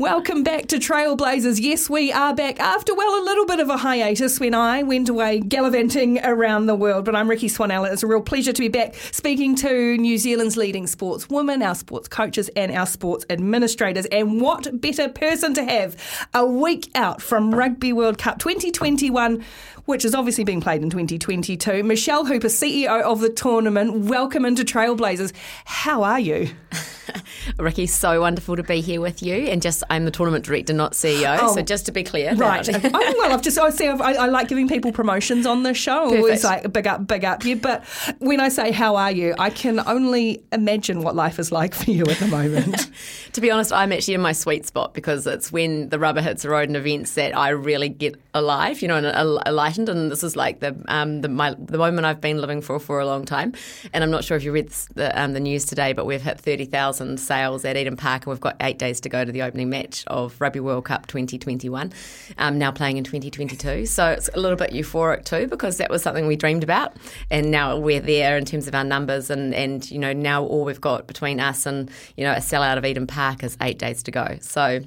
Welcome 0.00 0.44
back 0.44 0.68
to 0.68 0.76
Trailblazers. 0.76 1.60
Yes, 1.60 1.90
we 1.90 2.10
are 2.10 2.34
back 2.34 2.58
after, 2.58 2.94
well, 2.94 3.22
a 3.22 3.22
little 3.22 3.44
bit 3.44 3.60
of 3.60 3.68
a 3.68 3.76
hiatus 3.76 4.40
when 4.40 4.54
I 4.54 4.82
went 4.82 5.10
away 5.10 5.40
gallivanting 5.40 6.24
around 6.24 6.68
the 6.68 6.74
world. 6.74 7.04
But 7.04 7.14
I'm 7.14 7.28
Rikki 7.28 7.48
Swanella. 7.48 7.92
It's 7.92 8.02
a 8.02 8.06
real 8.06 8.22
pleasure 8.22 8.54
to 8.54 8.62
be 8.62 8.68
back 8.68 8.94
speaking 8.94 9.54
to 9.56 9.98
New 9.98 10.16
Zealand's 10.16 10.56
leading 10.56 10.86
sportswomen, 10.86 11.62
our 11.62 11.74
sports 11.74 12.08
coaches, 12.08 12.48
and 12.56 12.72
our 12.72 12.86
sports 12.86 13.26
administrators. 13.28 14.06
And 14.06 14.40
what 14.40 14.80
better 14.80 15.10
person 15.10 15.52
to 15.52 15.64
have 15.64 16.28
a 16.32 16.46
week 16.46 16.90
out 16.94 17.20
from 17.20 17.54
Rugby 17.54 17.92
World 17.92 18.16
Cup 18.16 18.38
2021, 18.38 19.44
which 19.84 20.04
is 20.04 20.14
obviously 20.14 20.44
being 20.44 20.60
played 20.60 20.82
in 20.82 20.90
2022. 20.90 21.82
Michelle 21.82 22.24
Hooper, 22.24 22.48
CEO 22.48 23.02
of 23.02 23.20
the 23.20 23.30
tournament. 23.30 24.06
Welcome 24.06 24.44
into 24.44 24.64
Trailblazers. 24.64 25.32
How 25.64 26.02
are 26.02 26.20
you? 26.20 26.50
Rikki, 27.58 27.86
so 27.86 28.20
wonderful 28.20 28.56
to 28.56 28.62
be 28.62 28.80
here 28.80 29.00
with 29.00 29.22
you. 29.22 29.34
And 29.34 29.60
just, 29.60 29.82
I'm 29.90 30.04
the 30.04 30.10
tournament 30.10 30.44
director, 30.44 30.72
not 30.72 30.92
CEO. 30.92 31.38
Oh, 31.40 31.54
so 31.54 31.62
just 31.62 31.86
to 31.86 31.92
be 31.92 32.04
clear. 32.04 32.34
Right. 32.34 32.68
oh, 32.84 33.14
well, 33.18 33.32
I've 33.32 33.42
just, 33.42 33.58
I 33.58 33.70
see, 33.70 33.88
I've, 33.88 34.00
I, 34.00 34.12
I 34.14 34.26
like 34.26 34.48
giving 34.48 34.68
people 34.68 34.92
promotions 34.92 35.46
on 35.46 35.62
the 35.62 35.74
show. 35.74 36.12
I 36.14 36.16
Always 36.16 36.42
Perfect. 36.42 36.64
like 36.64 36.72
big 36.72 36.86
up, 36.86 37.06
big 37.06 37.24
up 37.24 37.44
you. 37.44 37.56
But 37.56 37.84
when 38.18 38.40
I 38.40 38.48
say, 38.48 38.70
how 38.72 38.96
are 38.96 39.10
you? 39.10 39.34
I 39.38 39.50
can 39.50 39.80
only 39.80 40.42
imagine 40.52 41.02
what 41.02 41.16
life 41.16 41.38
is 41.38 41.50
like 41.50 41.74
for 41.74 41.90
you 41.90 42.04
at 42.04 42.18
the 42.18 42.28
moment. 42.28 42.90
to 43.32 43.40
be 43.40 43.50
honest, 43.50 43.72
I'm 43.72 43.92
actually 43.92 44.14
in 44.14 44.20
my 44.20 44.32
sweet 44.32 44.66
spot 44.66 44.94
because 44.94 45.26
it's 45.26 45.50
when 45.50 45.88
the 45.88 45.98
rubber 45.98 46.20
hits 46.20 46.42
the 46.42 46.50
road 46.50 46.68
and 46.68 46.76
events 46.76 47.14
that 47.14 47.36
I 47.36 47.50
really 47.50 47.88
get 47.88 48.16
alive, 48.34 48.82
you 48.82 48.88
know, 48.88 48.96
and 48.96 49.06
el- 49.06 49.42
And 49.78 50.10
this 50.10 50.22
is 50.22 50.36
like 50.36 50.60
the 50.60 50.76
um, 50.88 51.20
the, 51.20 51.28
my, 51.28 51.54
the 51.58 51.78
moment 51.78 52.06
I've 52.06 52.20
been 52.20 52.40
living 52.40 52.60
for 52.60 52.78
for 52.78 53.00
a 53.00 53.06
long 53.06 53.24
time. 53.24 53.54
And 53.92 54.02
I'm 54.02 54.10
not 54.10 54.24
sure 54.24 54.36
if 54.36 54.44
you 54.44 54.52
read 54.52 54.70
the, 54.94 55.18
um, 55.20 55.32
the 55.32 55.40
news 55.40 55.64
today, 55.64 55.92
but 55.92 56.06
we've 56.06 56.22
hit 56.22 56.40
30,000 56.40 57.18
sales 57.18 57.64
at 57.64 57.76
Eden 57.76 57.96
Park, 57.96 58.26
and 58.26 58.30
we've 58.30 58.40
got 58.40 58.56
eight 58.60 58.78
days 58.78 59.00
to 59.02 59.08
go 59.08 59.24
to 59.24 59.32
the 59.32 59.42
opening 59.42 59.70
match 59.70 60.04
of 60.06 60.40
Rugby 60.40 60.60
World 60.60 60.84
Cup 60.84 61.06
2021. 61.06 61.92
Um, 62.38 62.58
now 62.58 62.70
playing 62.70 62.96
in 62.96 63.04
2022, 63.04 63.86
so 63.86 64.06
it's 64.08 64.28
a 64.34 64.40
little 64.40 64.56
bit 64.56 64.70
euphoric 64.70 65.24
too 65.24 65.46
because 65.46 65.76
that 65.78 65.90
was 65.90 66.02
something 66.02 66.26
we 66.26 66.36
dreamed 66.36 66.62
about, 66.62 66.96
and 67.30 67.50
now 67.50 67.76
we're 67.76 68.00
there 68.00 68.36
in 68.36 68.44
terms 68.44 68.68
of 68.68 68.74
our 68.74 68.84
numbers, 68.84 69.30
and 69.30 69.54
and 69.54 69.90
you 69.90 69.98
know 69.98 70.12
now 70.12 70.44
all 70.44 70.64
we've 70.64 70.80
got 70.80 71.06
between 71.06 71.40
us 71.40 71.66
and 71.66 71.90
you 72.16 72.24
know 72.24 72.32
a 72.32 72.36
sellout 72.36 72.78
of 72.78 72.84
Eden 72.84 73.06
Park 73.06 73.42
is 73.42 73.56
eight 73.60 73.78
days 73.78 74.02
to 74.04 74.10
go. 74.10 74.38
So. 74.40 74.80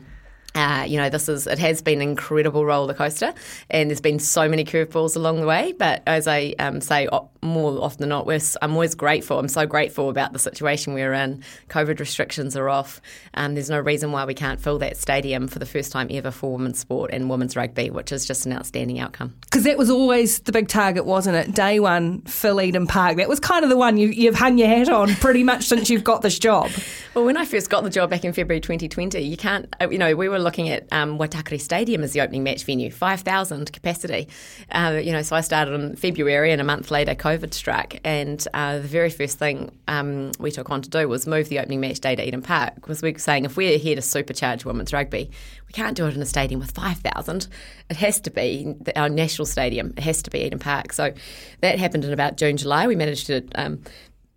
Uh, 0.55 0.85
you 0.87 0.97
know, 0.97 1.09
this 1.09 1.27
is 1.27 1.47
it 1.47 1.57
has 1.59 1.81
been 1.81 2.01
an 2.01 2.09
incredible 2.09 2.65
roller 2.65 2.93
coaster, 2.93 3.33
and 3.69 3.89
there's 3.89 4.01
been 4.01 4.19
so 4.19 4.47
many 4.47 4.63
curveballs 4.63 5.15
along 5.15 5.39
the 5.41 5.47
way. 5.47 5.73
But 5.77 6.03
as 6.05 6.27
I 6.27 6.53
um, 6.59 6.79
say 6.79 7.07
more 7.41 7.83
often 7.83 8.01
than 8.01 8.09
not, 8.09 8.27
I'm 8.61 8.73
always 8.73 8.95
grateful. 8.95 9.39
I'm 9.39 9.47
so 9.47 9.65
grateful 9.65 10.09
about 10.09 10.33
the 10.33 10.39
situation 10.39 10.93
we're 10.93 11.13
in. 11.13 11.43
COVID 11.69 11.99
restrictions 11.99 12.55
are 12.55 12.69
off. 12.69 13.01
Um, 13.33 13.55
there's 13.55 13.69
no 13.69 13.79
reason 13.79 14.11
why 14.11 14.25
we 14.25 14.33
can't 14.33 14.59
fill 14.59 14.79
that 14.79 14.97
stadium 14.97 15.47
for 15.47 15.59
the 15.59 15.65
first 15.65 15.91
time 15.91 16.07
ever 16.11 16.31
for 16.31 16.53
women's 16.53 16.79
sport 16.79 17.11
and 17.13 17.29
women's 17.29 17.55
rugby, 17.55 17.89
which 17.89 18.11
is 18.11 18.25
just 18.25 18.45
an 18.45 18.53
outstanding 18.53 18.99
outcome. 18.99 19.33
Because 19.41 19.63
that 19.63 19.77
was 19.77 19.89
always 19.89 20.39
the 20.39 20.51
big 20.51 20.67
target, 20.67 21.05
wasn't 21.05 21.35
it? 21.35 21.53
Day 21.53 21.79
one, 21.79 22.21
fill 22.21 22.61
Eden 22.61 22.87
Park. 22.87 23.17
That 23.17 23.29
was 23.29 23.39
kind 23.39 23.63
of 23.63 23.69
the 23.69 23.77
one 23.77 23.97
you, 23.97 24.09
you've 24.09 24.35
hung 24.35 24.57
your 24.57 24.67
hat 24.67 24.89
on 24.89 25.13
pretty 25.15 25.43
much 25.43 25.63
since 25.65 25.89
you've 25.89 26.03
got 26.03 26.21
this 26.21 26.39
job. 26.39 26.69
Well, 27.13 27.25
when 27.25 27.37
I 27.37 27.45
first 27.45 27.69
got 27.69 27.83
the 27.83 27.89
job 27.89 28.09
back 28.09 28.23
in 28.23 28.33
February 28.33 28.61
2020, 28.61 29.19
you 29.21 29.37
can't, 29.37 29.73
uh, 29.81 29.89
you 29.89 29.97
know, 29.97 30.15
we 30.15 30.29
were 30.29 30.39
looking 30.43 30.69
at 30.69 30.87
um, 30.91 31.17
Waitakere 31.17 31.59
Stadium 31.59 32.03
as 32.03 32.13
the 32.13 32.21
opening 32.21 32.43
match 32.43 32.63
venue, 32.63 32.91
5,000 32.91 33.71
capacity. 33.73 34.27
Uh, 34.71 34.99
you 35.03 35.11
know, 35.11 35.21
so 35.21 35.35
I 35.35 35.41
started 35.41 35.73
in 35.73 35.95
February 35.95 36.51
and 36.51 36.61
a 36.61 36.63
month 36.63 36.91
later 36.91 37.15
COVID 37.15 37.53
struck. 37.53 37.95
And 38.03 38.45
uh, 38.53 38.77
the 38.79 38.87
very 38.87 39.09
first 39.09 39.39
thing 39.39 39.71
um, 39.87 40.31
we 40.39 40.51
took 40.51 40.69
on 40.69 40.81
to 40.81 40.89
do 40.89 41.07
was 41.07 41.25
move 41.25 41.49
the 41.49 41.59
opening 41.59 41.79
match 41.79 41.99
day 41.99 42.15
to 42.15 42.27
Eden 42.27 42.41
Park 42.41 42.75
because 42.75 43.01
we 43.01 43.11
were 43.11 43.19
saying 43.19 43.45
if 43.45 43.57
we're 43.57 43.77
here 43.77 43.95
to 43.95 44.01
supercharge 44.01 44.65
women's 44.65 44.93
rugby, 44.93 45.31
we 45.67 45.73
can't 45.73 45.97
do 45.97 46.05
it 46.05 46.15
in 46.15 46.21
a 46.21 46.25
stadium 46.25 46.59
with 46.59 46.71
5,000. 46.71 47.47
It 47.89 47.97
has 47.97 48.19
to 48.21 48.29
be 48.29 48.75
our 48.95 49.09
national 49.09 49.45
stadium. 49.45 49.93
It 49.97 50.03
has 50.03 50.21
to 50.23 50.29
be 50.29 50.39
Eden 50.39 50.59
Park. 50.59 50.93
So 50.93 51.13
that 51.61 51.79
happened 51.79 52.05
in 52.05 52.13
about 52.13 52.37
June, 52.37 52.57
July. 52.57 52.87
We 52.87 52.95
managed 52.95 53.27
to 53.27 53.43
um, 53.55 53.81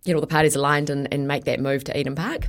get 0.05 0.15
all 0.15 0.21
the 0.21 0.27
parties 0.27 0.55
aligned 0.55 0.89
and, 0.89 1.07
and 1.13 1.27
make 1.27 1.43
that 1.43 1.59
move 1.59 1.83
to 1.85 1.97
Eden 1.97 2.15
Park. 2.15 2.47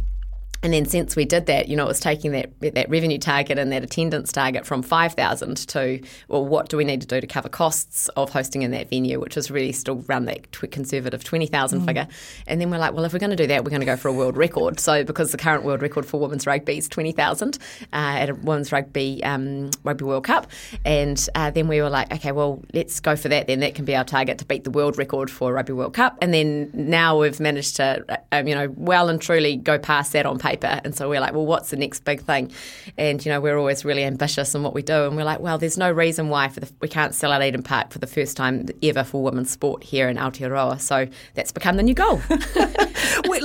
And 0.63 0.73
then 0.73 0.87
since 0.87 1.15
we 1.15 1.25
did 1.25 1.47
that, 1.47 1.69
you 1.69 1.77
know, 1.77 1.85
it 1.85 1.89
was 1.89 2.01
taking 2.01 2.33
that 2.33 2.51
that 2.61 2.89
revenue 2.91 3.19
target 3.19 3.59
and 3.59 3.71
that 3.73 3.85
attendance 3.85 4.33
target 4.33 4.67
from 4.67 4.83
5,000 4.83 5.57
to, 5.69 6.01
well, 6.27 6.45
what 6.45 6.69
do 6.69 6.77
we 6.77 6.85
need 6.85 7.01
to 7.01 7.07
do 7.07 7.21
to 7.21 7.27
cover 7.27 7.49
costs 7.49 8.09
of 8.11 8.31
hosting 8.31 8.63
in 8.63 8.73
that 8.73 8.91
venue, 8.91 9.21
which 9.21 9.37
was 9.37 9.51
really 9.51 9.73
still 9.73 10.05
around 10.09 10.25
that 10.25 10.51
tw- 10.53 10.71
conservative 10.71 11.23
20,000 11.23 11.87
figure. 11.87 12.09
And 12.47 12.61
then 12.61 12.71
we're 12.71 12.79
like, 12.79 12.93
well, 12.93 13.05
if 13.05 13.13
we're 13.13 13.19
going 13.21 13.31
to 13.31 13.37
do 13.37 13.47
that, 13.47 13.65
we're 13.65 13.71
going 13.71 13.81
to 13.81 13.87
go 13.87 13.97
for 13.97 14.09
a 14.09 14.13
world 14.13 14.37
record. 14.37 14.81
So 14.81 15.05
because 15.05 15.31
the 15.31 15.39
current 15.39 15.65
world 15.65 15.81
record 15.81 16.05
for 16.05 16.19
women's 16.19 16.47
rugby 16.47 16.79
is 16.79 16.89
20,000 16.89 17.59
uh, 17.59 17.87
at 17.93 18.31
a 18.31 18.35
women's 18.35 18.73
rugby 18.73 19.23
um, 19.23 19.71
rugby 19.85 20.05
World 20.05 20.25
Cup. 20.25 20.49
And 20.85 21.25
uh, 21.35 21.51
then 21.51 21.69
we 21.69 21.81
were 21.81 21.91
like, 21.91 22.13
okay, 22.13 22.33
well, 22.33 22.63
let's 22.75 22.99
go 22.99 23.15
for 23.15 23.29
that 23.29 23.47
then. 23.47 23.61
That 23.61 23.75
can 23.75 23.85
be 23.85 23.95
our 23.95 24.05
target 24.05 24.39
to 24.39 24.45
beat 24.45 24.65
the 24.65 24.71
world 24.71 24.99
record 24.99 25.31
for 25.31 25.51
a 25.51 25.55
Rugby 25.55 25.73
World 25.73 25.95
Cup. 25.95 26.19
And 26.21 26.35
then 26.35 26.71
now 26.75 27.19
we've 27.21 27.39
managed 27.39 27.77
to, 27.77 28.21
um, 28.33 28.49
you 28.49 28.55
know, 28.55 28.73
well 28.77 29.09
and 29.09 29.21
truly 29.21 29.57
go 29.57 29.79
past 29.79 30.13
that 30.13 30.27
on 30.27 30.39
paper. 30.39 30.48
And 30.85 30.95
so 30.95 31.09
we're 31.09 31.21
like, 31.21 31.33
well, 31.33 31.47
what's 31.47 31.71
the 31.71 31.77
next 31.77 32.05
big 32.05 32.23
thing? 32.23 32.51
And, 32.97 33.25
you 33.25 33.31
know, 33.31 33.41
we're 33.41 33.59
always 33.59 33.85
really 33.85 34.05
ambitious 34.05 34.55
in 34.55 34.63
what 34.63 34.75
we 34.75 34.83
do. 34.83 35.07
And 35.07 35.17
we're 35.17 35.25
like, 35.25 35.41
well, 35.41 35.59
there's 35.59 35.79
no 35.79 35.91
reason 35.91 36.29
why 36.29 36.49
for 36.49 36.61
the, 36.61 36.71
we 36.81 36.89
can't 36.89 37.15
sell 37.15 37.33
out 37.33 37.43
Eden 37.43 37.63
Park 37.63 37.91
for 37.91 37.99
the 37.99 38.07
first 38.07 38.37
time 38.37 38.67
ever 38.83 39.05
for 39.05 39.23
women's 39.23 39.51
sport 39.51 39.83
here 39.83 40.09
in 40.09 40.17
Aotearoa. 40.17 40.81
So 40.81 41.07
that's 41.35 41.53
become 41.53 41.77
the 41.77 41.83
new 41.83 41.95
goal. 41.95 42.21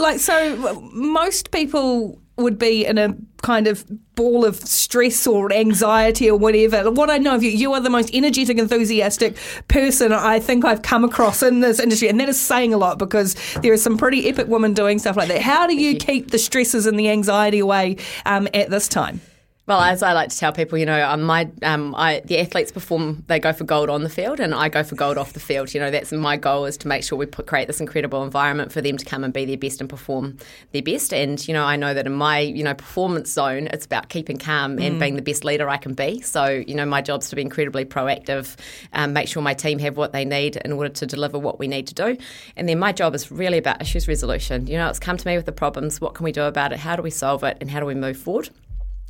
Like 0.03 0.19
so 0.19 0.81
most 0.91 1.51
people 1.51 2.21
would 2.37 2.57
be 2.57 2.85
in 2.85 2.97
a 2.97 3.15
kind 3.43 3.67
of 3.67 3.85
ball 4.15 4.45
of 4.45 4.55
stress 4.55 5.27
or 5.27 5.51
anxiety 5.51 6.29
or 6.29 6.37
whatever. 6.37 6.89
What 6.89 7.09
I 7.09 7.17
know 7.17 7.35
of 7.35 7.43
you, 7.43 7.51
you 7.51 7.73
are 7.73 7.79
the 7.79 7.89
most 7.89 8.13
energetic, 8.13 8.57
enthusiastic 8.57 9.37
person 9.67 10.11
I 10.11 10.39
think 10.39 10.65
I've 10.65 10.81
come 10.81 11.03
across 11.03 11.43
in 11.43 11.59
this 11.59 11.79
industry, 11.79 12.09
and 12.09 12.19
that 12.19 12.29
is 12.29 12.39
saying 12.39 12.73
a 12.73 12.77
lot 12.77 12.97
because 12.97 13.35
there 13.61 13.73
are 13.73 13.77
some 13.77 13.97
pretty 13.97 14.27
epic 14.27 14.47
women 14.47 14.73
doing 14.73 14.99
stuff 14.99 15.15
like 15.15 15.27
that. 15.27 15.41
How 15.41 15.67
do 15.67 15.75
you 15.75 15.95
keep 15.95 16.31
the 16.31 16.39
stresses 16.39 16.85
and 16.85 16.99
the 16.99 17.09
anxiety 17.09 17.59
away 17.59 17.97
um, 18.25 18.47
at 18.53 18.69
this 18.69 18.87
time? 18.87 19.21
Well, 19.65 19.79
as 19.79 20.03
I 20.03 20.11
like 20.11 20.27
to 20.27 20.37
tell 20.37 20.51
people, 20.51 20.77
you 20.77 20.85
know, 20.85 21.07
um, 21.07 21.21
my 21.21 21.49
um, 21.61 21.95
I, 21.95 22.21
the 22.25 22.37
athletes 22.37 22.69
perform; 22.69 23.23
they 23.27 23.39
go 23.39 23.53
for 23.53 23.63
gold 23.63 23.89
on 23.89 24.03
the 24.03 24.09
field, 24.09 24.41
and 24.41 24.53
I 24.53 24.67
go 24.67 24.83
for 24.83 24.95
gold 24.95 25.17
off 25.17 25.31
the 25.31 25.39
field. 25.39 25.73
You 25.73 25.79
know, 25.79 25.89
that's 25.89 26.11
my 26.11 26.35
goal 26.35 26.65
is 26.65 26.75
to 26.79 26.89
make 26.89 27.01
sure 27.01 27.17
we 27.17 27.27
put, 27.27 27.47
create 27.47 27.67
this 27.67 27.79
incredible 27.79 28.25
environment 28.25 28.73
for 28.73 28.81
them 28.81 28.97
to 28.97 29.05
come 29.05 29.23
and 29.23 29.33
be 29.33 29.45
their 29.45 29.57
best 29.57 29.79
and 29.79 29.89
perform 29.89 30.37
their 30.73 30.81
best. 30.81 31.13
And 31.13 31.47
you 31.47 31.53
know, 31.53 31.63
I 31.63 31.77
know 31.77 31.93
that 31.93 32.05
in 32.05 32.11
my 32.11 32.39
you 32.39 32.61
know 32.61 32.73
performance 32.73 33.31
zone, 33.31 33.67
it's 33.67 33.85
about 33.85 34.09
keeping 34.09 34.37
calm 34.37 34.79
and 34.79 34.99
being 34.99 35.15
the 35.15 35.21
best 35.21 35.45
leader 35.45 35.69
I 35.69 35.77
can 35.77 35.93
be. 35.93 36.19
So 36.19 36.45
you 36.45 36.75
know, 36.75 36.85
my 36.85 37.01
job's 37.01 37.29
to 37.29 37.37
be 37.37 37.41
incredibly 37.41 37.85
proactive, 37.85 38.57
um, 38.91 39.13
make 39.13 39.29
sure 39.29 39.41
my 39.41 39.53
team 39.53 39.79
have 39.79 39.95
what 39.95 40.11
they 40.11 40.25
need 40.25 40.57
in 40.57 40.73
order 40.73 40.89
to 40.89 41.05
deliver 41.05 41.39
what 41.39 41.57
we 41.57 41.69
need 41.69 41.87
to 41.87 41.93
do. 41.93 42.17
And 42.57 42.67
then 42.67 42.79
my 42.79 42.91
job 42.91 43.15
is 43.15 43.31
really 43.31 43.59
about 43.59 43.81
issues 43.81 44.09
resolution. 44.09 44.67
You 44.67 44.75
know, 44.75 44.89
it's 44.89 44.99
come 44.99 45.15
to 45.15 45.25
me 45.25 45.37
with 45.37 45.45
the 45.45 45.53
problems. 45.53 46.01
What 46.01 46.15
can 46.15 46.25
we 46.25 46.33
do 46.33 46.43
about 46.43 46.73
it? 46.73 46.79
How 46.79 46.97
do 46.97 47.01
we 47.01 47.11
solve 47.11 47.45
it? 47.45 47.55
And 47.61 47.71
how 47.71 47.79
do 47.79 47.85
we 47.85 47.95
move 47.95 48.17
forward? 48.17 48.49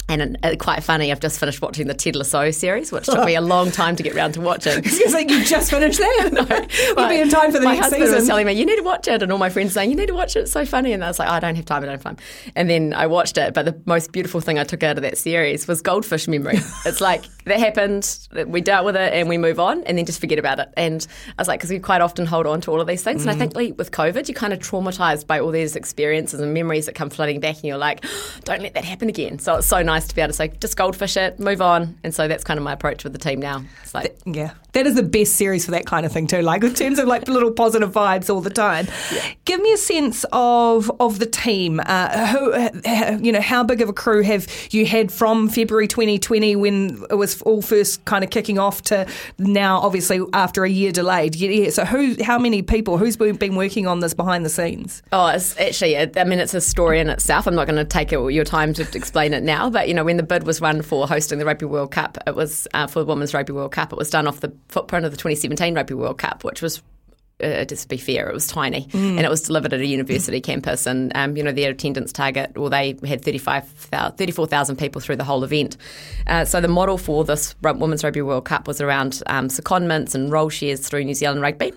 And 0.09 0.37
uh, 0.43 0.55
quite 0.59 0.83
funny, 0.83 1.11
I've 1.11 1.19
just 1.19 1.39
finished 1.39 1.61
watching 1.61 1.87
the 1.87 1.93
Ted 1.93 2.15
Lasso 2.15 2.51
series, 2.51 2.91
which 2.91 3.05
took 3.05 3.25
me 3.25 3.35
a 3.35 3.41
long 3.53 3.71
time 3.71 3.95
to 3.95 4.03
get 4.03 4.13
round 4.13 4.33
to 4.35 4.41
watching. 4.41 4.81
It's 4.83 5.13
like 5.13 5.29
you 5.29 5.43
just 5.45 5.71
finished 5.71 5.99
that. 5.99 6.29
no, 6.33 6.43
We'll 6.95 7.09
be 7.09 7.21
in 7.21 7.29
time 7.29 7.51
for 7.51 7.59
the 7.59 7.65
my 7.65 7.73
next 7.73 7.85
husband 7.85 8.03
season. 8.03 8.15
was 8.17 8.27
telling 8.27 8.45
me, 8.45 8.53
you 8.53 8.65
need 8.65 8.75
to 8.75 8.83
watch 8.83 9.07
it. 9.07 9.23
And 9.23 9.31
all 9.31 9.37
my 9.37 9.49
friends 9.49 9.73
saying, 9.73 9.89
you 9.89 9.95
need 9.95 10.07
to 10.07 10.13
watch 10.13 10.35
it. 10.35 10.41
It's 10.41 10.51
so 10.51 10.65
funny. 10.65 10.91
And 10.91 11.03
I 11.03 11.07
was 11.07 11.19
like, 11.19 11.29
oh, 11.29 11.33
I 11.33 11.39
don't 11.39 11.55
have 11.55 11.65
time. 11.65 11.83
I 11.83 11.85
don't 11.85 11.93
have 11.93 12.03
time. 12.03 12.17
And 12.55 12.69
then 12.69 12.93
I 12.93 13.07
watched 13.07 13.37
it. 13.37 13.53
But 13.53 13.63
the 13.65 13.81
most 13.85 14.11
beautiful 14.11 14.41
thing 14.41 14.59
I 14.59 14.65
took 14.65 14.83
out 14.83 14.97
of 14.97 15.03
that 15.03 15.17
series 15.17 15.67
was 15.67 15.81
goldfish 15.81 16.27
memory. 16.27 16.57
it's 16.85 16.99
like, 17.01 17.23
that 17.45 17.59
happened, 17.59 18.27
we 18.47 18.61
dealt 18.61 18.85
with 18.85 18.95
it 18.95 19.13
and 19.13 19.27
we 19.27 19.37
move 19.37 19.59
on 19.59 19.83
and 19.83 19.97
then 19.97 20.05
just 20.05 20.19
forget 20.19 20.39
about 20.39 20.59
it. 20.59 20.69
And 20.77 21.05
I 21.29 21.41
was 21.41 21.47
like, 21.47 21.59
because 21.59 21.69
we 21.71 21.79
quite 21.79 22.01
often 22.01 22.25
hold 22.25 22.45
on 22.45 22.61
to 22.61 22.71
all 22.71 22.81
of 22.81 22.87
these 22.87 23.03
things. 23.03 23.21
And 23.21 23.31
I 23.31 23.35
think 23.35 23.55
like, 23.55 23.77
with 23.77 23.91
COVID, 23.91 24.27
you're 24.27 24.35
kind 24.35 24.53
of 24.53 24.59
traumatized 24.59 25.27
by 25.27 25.39
all 25.39 25.51
these 25.51 25.75
experiences 25.75 26.39
and 26.39 26.53
memories 26.53 26.85
that 26.85 26.95
come 26.95 27.09
flooding 27.09 27.39
back. 27.39 27.55
And 27.55 27.65
you're 27.65 27.77
like, 27.77 28.03
don't 28.43 28.61
let 28.61 28.73
that 28.75 28.85
happen 28.85 29.09
again. 29.09 29.39
So 29.39 29.55
it's 29.57 29.67
so 29.67 29.81
nice 29.81 29.92
to 30.01 30.15
be 30.15 30.21
able 30.21 30.29
to 30.29 30.33
say, 30.33 30.49
just 30.59 30.75
goldfish 30.77 31.17
it, 31.17 31.39
move 31.39 31.61
on. 31.61 31.97
And 32.03 32.13
so 32.13 32.27
that's 32.27 32.43
kind 32.43 32.57
of 32.57 32.63
my 32.63 32.73
approach 32.73 33.03
with 33.03 33.13
the 33.13 33.19
team 33.19 33.39
now. 33.39 33.63
It's 33.83 33.93
like, 33.93 34.17
Yeah, 34.25 34.51
that 34.73 34.87
is 34.87 34.95
the 34.95 35.03
best 35.03 35.35
series 35.35 35.65
for 35.65 35.71
that 35.71 35.85
kind 35.85 36.05
of 36.05 36.11
thing 36.11 36.27
too. 36.27 36.41
Like 36.41 36.63
in 36.63 36.73
terms 36.73 36.99
of 36.99 37.07
like 37.07 37.27
little 37.27 37.51
positive 37.51 37.91
vibes 37.91 38.29
all 38.33 38.41
the 38.41 38.49
time. 38.49 38.87
Give 39.45 39.61
me 39.61 39.73
a 39.73 39.77
sense 39.77 40.25
of 40.31 40.91
of 40.99 41.19
the 41.19 41.25
team. 41.25 41.79
Uh, 41.85 42.27
who, 42.27 42.51
uh, 42.53 43.17
you 43.21 43.31
know, 43.31 43.41
how 43.41 43.63
big 43.63 43.81
of 43.81 43.89
a 43.89 43.93
crew 43.93 44.21
have 44.23 44.47
you 44.71 44.85
had 44.85 45.11
from 45.11 45.49
February 45.49 45.87
2020 45.87 46.55
when 46.55 47.03
it 47.09 47.15
was 47.15 47.41
all 47.43 47.61
first 47.61 48.03
kind 48.05 48.23
of 48.23 48.29
kicking 48.29 48.59
off 48.59 48.81
to 48.83 49.07
now, 49.37 49.79
obviously 49.79 50.21
after 50.33 50.63
a 50.63 50.69
year 50.69 50.91
delayed. 50.91 51.35
Yeah, 51.35 51.69
so 51.69 51.85
who, 51.85 52.15
how 52.23 52.37
many 52.39 52.61
people? 52.61 52.97
Who's 52.97 53.17
been 53.17 53.35
been 53.35 53.55
working 53.55 53.87
on 53.87 53.99
this 53.99 54.13
behind 54.13 54.45
the 54.45 54.49
scenes? 54.49 55.01
Oh, 55.11 55.27
it's 55.27 55.57
actually, 55.59 55.97
I 55.97 56.23
mean, 56.23 56.39
it's 56.39 56.53
a 56.53 56.61
story 56.61 56.99
in 56.99 57.09
itself. 57.09 57.47
I'm 57.47 57.55
not 57.55 57.67
going 57.67 57.77
to 57.77 57.85
take 57.85 58.11
your 58.11 58.43
time 58.43 58.73
to 58.73 58.81
explain 58.95 59.33
it 59.33 59.43
now, 59.43 59.69
but 59.69 59.87
you 59.87 59.93
know, 59.93 60.03
when 60.03 60.17
the 60.17 60.23
bid 60.23 60.43
was 60.43 60.61
run 60.61 60.81
for 60.81 61.07
hosting 61.07 61.39
the 61.39 61.45
Rugby 61.45 61.65
World 61.65 61.91
Cup, 61.91 62.17
it 62.25 62.35
was 62.35 62.67
uh, 62.73 62.87
for 62.87 62.99
the 62.99 63.05
Women's 63.05 63.33
Rugby 63.33 63.53
World 63.53 63.71
Cup. 63.71 63.93
It 63.93 63.97
was 63.97 64.09
done 64.09 64.27
off 64.27 64.39
the 64.39 64.53
footprint 64.73 65.05
of 65.05 65.11
the 65.11 65.17
2017 65.17 65.75
Rugby 65.75 65.93
World 65.93 66.17
Cup, 66.17 66.43
which 66.43 66.61
was. 66.61 66.81
Uh, 67.43 67.65
just 67.65 67.81
to 67.81 67.87
be 67.89 67.97
fair, 67.97 68.29
it 68.29 68.33
was 68.33 68.47
tiny, 68.47 68.87
and 68.93 69.19
it 69.19 69.29
was 69.29 69.41
delivered 69.41 69.73
at 69.73 69.81
a 69.81 69.85
university 69.85 70.39
campus. 70.39 70.85
And 70.85 71.11
um, 71.15 71.35
you 71.35 71.43
know 71.43 71.51
their 71.51 71.71
attendance 71.71 72.13
target, 72.13 72.55
well, 72.55 72.69
they 72.69 72.95
had 73.05 73.25
35,000 73.25 74.17
34,000 74.17 74.75
people 74.77 75.01
through 75.01 75.15
the 75.15 75.23
whole 75.23 75.43
event. 75.43 75.75
Uh, 76.27 76.45
so 76.45 76.61
the 76.61 76.67
model 76.67 76.97
for 76.97 77.25
this 77.25 77.55
Women's 77.61 78.03
Rugby 78.03 78.21
World 78.21 78.45
Cup 78.45 78.67
was 78.67 78.79
around 78.79 79.23
um, 79.25 79.47
secondments 79.47 80.13
and 80.13 80.31
role 80.31 80.49
shares 80.49 80.87
through 80.87 81.03
New 81.03 81.15
Zealand 81.15 81.41
Rugby. 81.41 81.73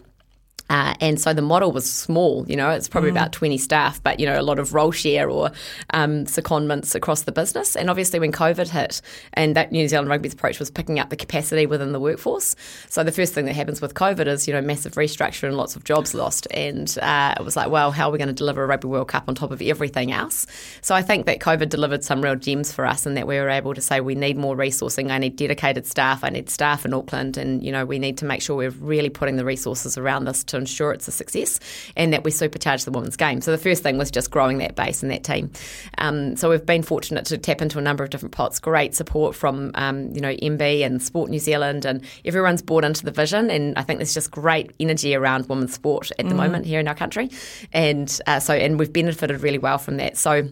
Uh, 0.69 0.95
and 1.01 1.21
so 1.21 1.33
the 1.33 1.43
model 1.43 1.73
was 1.73 1.89
small, 1.89 2.45
you 2.49 2.57
know, 2.57 2.71
it's 2.71 2.89
probably 2.89 3.11
about 3.11 3.33
20 3.33 3.57
staff, 3.59 4.03
but, 4.03 4.19
you 4.19 4.27
know, 4.27 4.39
a 4.39 4.43
lot 4.43 4.59
of 4.59 4.75
role 4.75 4.91
share 4.91 5.31
or 5.31 5.53
um, 5.91 6.25
secondments 6.25 6.95
across 6.95 7.23
the 7.23 7.33
business. 7.33 7.77
And 7.77 7.89
obviously 7.89 8.19
when 8.19 8.33
COVID 8.33 8.69
hit 8.69 9.01
and 9.35 9.55
that 9.55 9.71
New 9.71 9.87
Zealand 9.89 10.09
Rugby's 10.09 10.35
approach 10.35 10.59
was 10.59 10.71
picking 10.71 10.99
up 10.99 11.11
the 11.11 11.17
capacity 11.17 11.67
within 11.67 11.93
the 11.93 12.01
workforce. 12.01 12.57
So 12.89 13.05
the 13.05 13.13
first 13.13 13.33
thing 13.33 13.45
that 13.45 13.55
happens 13.55 13.81
with 13.81 13.95
COVID 13.95 14.27
is, 14.27 14.49
you 14.49 14.55
know, 14.55 14.61
massive 14.61 14.95
restructure 14.95 15.45
and 15.45 15.57
lots 15.57 15.77
of 15.77 15.85
jobs 15.85 16.15
lost. 16.15 16.49
And 16.51 16.97
uh, 17.01 17.35
it 17.39 17.45
was 17.45 17.57
like, 17.57 17.71
well, 17.71 17.93
how 17.93 18.09
are 18.09 18.13
we 18.13 18.19
going 18.19 18.29
to 18.29 18.35
deliver 18.35 18.65
a 18.65 18.67
Rugby 18.67 18.89
World 18.89 19.09
Cup 19.09 19.25
on 19.29 19.35
top 19.35 19.53
of 19.53 19.63
everything 19.63 20.11
else? 20.11 20.47
So 20.81 20.95
I 20.95 21.03
think 21.03 21.27
that 21.27 21.39
COVID 21.39 21.69
delivered 21.69 22.03
some 22.03 22.23
real 22.23 22.37
gems 22.37 22.73
for 22.73 22.87
us 22.87 23.07
and 23.07 23.17
that 23.17 23.27
we 23.27 23.37
were 23.37 23.49
able 23.49 23.75
to 23.75 23.81
say 23.81 24.01
we 24.01 24.15
need 24.15 24.37
more 24.37 24.57
resourcing. 24.57 25.11
I 25.11 25.19
need 25.19 25.37
dedicated 25.37 25.87
staff. 25.87 26.25
I 26.25 26.31
need 26.31 26.51
staff 26.51 26.85
in 26.85 26.93
Auckland. 26.93 27.37
And, 27.37 27.63
you 27.63 27.71
know, 27.71 27.85
we 27.85 27.99
need 27.99 28.19
to 28.19 28.25
make 28.25 28.43
sure 28.43 28.57
we're 28.57 28.71
really 28.71 29.11
putting 29.11 29.37
the 29.37 29.45
resources 29.45 29.97
around 29.97 30.25
this 30.25 30.43
to 30.45 30.56
ensure 30.57 30.93
it's 30.93 31.09
a 31.09 31.13
success 31.13 31.61
and 31.97 32.13
that 32.13 32.25
we 32.25 32.31
supercharge 32.31 32.85
the 32.85 32.91
women's 32.91 33.17
game. 33.17 33.41
So 33.41 33.51
the 33.51 33.59
first 33.59 33.83
thing 33.83 33.99
was 33.99 34.11
just 34.11 34.31
growing 34.31 34.59
that 34.59 34.75
base 34.75 35.03
and 35.03 35.11
that 35.13 35.25
team. 35.25 35.51
Um, 35.99 36.37
so 36.37 36.51
we've 36.51 36.65
been 36.65 36.83
fortunate 36.83 37.25
to 37.27 37.39
tap 37.39 37.63
into 37.63 37.79
a 37.79 37.83
number 37.83 38.05
of 38.05 38.11
different 38.11 38.35
pots. 38.35 38.59
Great 38.59 38.95
support 38.95 39.35
from 39.35 39.71
um, 39.75 40.13
you 40.15 40.21
know 40.21 40.35
MB 40.35 40.85
and 40.85 41.03
Sport 41.03 41.31
New 41.31 41.39
Zealand, 41.39 41.85
and 41.85 42.03
everyone's 42.25 42.63
bought 42.63 42.85
into 42.85 43.05
the 43.05 43.11
vision. 43.11 43.51
And 43.51 43.77
I 43.77 43.83
think 43.83 43.99
there's 43.99 44.15
just 44.15 44.31
great 44.31 44.73
energy 44.81 45.15
around 45.15 45.49
women's 45.49 45.75
sport 45.75 46.11
at 46.19 46.29
the 46.29 46.35
moment 46.35 46.67
here 46.67 46.81
in 46.81 46.89
our 46.89 46.95
country, 46.95 47.31
and 47.73 48.21
uh, 48.27 48.41
so 48.41 48.55
and 48.55 48.79
we've 48.79 48.93
benefited 48.93 49.41
really 49.41 49.59
well 49.59 49.79
from 49.79 49.97
that. 49.99 50.17
So. 50.17 50.49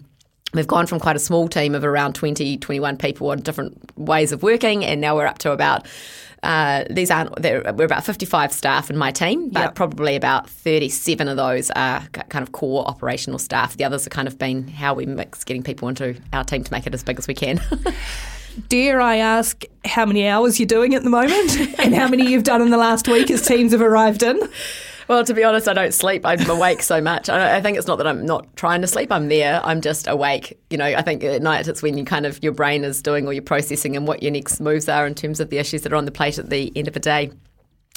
We've 0.55 0.67
gone 0.67 0.87
from 0.87 1.01
quite 1.01 1.17
a 1.17 1.21
small 1.21 1.49
team 1.49 1.75
of 1.75 1.85
around 1.85 2.15
20, 2.15 2.57
21 2.59 2.97
people 2.97 3.31
on 3.31 3.41
different 3.41 3.77
ways 3.99 4.33
of 4.33 4.43
working, 4.43 4.85
and 4.85 5.01
now 5.01 5.17
we're 5.17 5.27
up 5.27 5.39
to 5.39 5.53
about 5.53 5.87
uh, 6.43 6.85
these 6.91 7.11
aren't 7.11 7.41
we're 7.41 7.85
about 7.87 8.05
55 8.05 8.53
staff 8.53 8.91
in 8.91 8.97
my 8.99 9.11
team, 9.11 9.49
but 9.49 9.61
Yep. 9.61 9.75
probably 9.77 10.15
about 10.15 10.49
37 10.49 11.27
of 11.27 11.37
those 11.39 11.71
are 11.71 12.03
kind 12.29 12.43
of 12.43 12.53
core 12.53 12.87
operational 12.87 13.39
staff. 13.39 13.77
The 13.79 13.85
others 13.85 14.05
have 14.05 14.11
kind 14.13 14.29
of 14.29 14.39
been 14.39 14.69
how 14.69 14.93
we 14.95 15.07
mix 15.07 15.43
getting 15.43 15.63
people 15.63 15.89
into 15.89 16.17
our 16.35 16.45
team 16.45 16.63
to 16.63 16.71
make 16.73 16.87
it 16.87 16.93
as 16.95 17.03
big 17.03 17.19
as 17.19 17.27
we 17.27 17.35
can. 17.35 17.61
Dare 18.69 19.01
I 19.01 19.17
ask 19.17 19.65
how 19.85 20.05
many 20.07 20.29
hours 20.29 20.61
you're 20.61 20.67
doing 20.67 20.95
at 20.95 21.03
the 21.03 21.11
moment 21.11 21.59
and 21.81 21.95
how 21.95 22.09
many 22.09 22.31
you've 22.31 22.45
done 22.45 22.61
in 22.63 22.71
the 22.71 22.77
last 22.77 23.09
week 23.09 23.31
as 23.31 23.43
teams 23.43 23.73
have 23.73 23.81
arrived 23.83 24.23
in? 24.23 24.39
Well, 25.09 25.25
to 25.25 25.35
be 25.35 25.45
honest, 25.45 25.69
I 25.69 25.73
don't 25.75 25.93
sleep. 25.95 26.25
I'm 26.25 26.49
awake 26.49 26.83
so 26.83 27.01
much. 27.01 27.29
I, 27.29 27.57
I 27.57 27.61
think 27.61 27.77
it's 27.79 27.87
not 27.87 27.97
that 27.99 28.07
I'm 28.07 28.25
not 28.25 28.57
trying 28.57 28.81
to 28.81 28.87
sleep. 28.87 29.13
I'm 29.13 29.29
there. 29.29 29.61
I'm 29.65 29.81
just 29.81 30.07
awake. 30.07 30.59
You 30.71 30.79
know, 30.79 30.87
I 30.87 31.03
think 31.03 31.23
at 31.25 31.43
night 31.43 31.69
it's 31.69 31.83
when 31.83 31.99
you 31.99 32.05
kind 32.05 32.27
of 32.27 32.43
your 32.43 32.53
brain 32.53 32.85
is 32.85 33.03
doing 33.03 33.27
all 33.27 33.33
your 33.33 33.43
processing 33.43 33.97
and 33.97 34.07
what 34.07 34.23
your 34.23 34.33
next 34.33 34.61
moves 34.61 34.89
are 34.89 35.07
in 35.07 35.15
terms 35.15 35.41
of 35.41 35.51
the 35.51 35.59
issues 35.59 35.83
that 35.83 35.93
are 35.93 35.97
on 35.97 36.05
the 36.05 36.13
plate 36.13 36.39
at 36.39 36.51
the 36.51 36.73
end 36.77 36.89
of 36.89 36.95
the 36.95 37.01
day. 37.01 37.31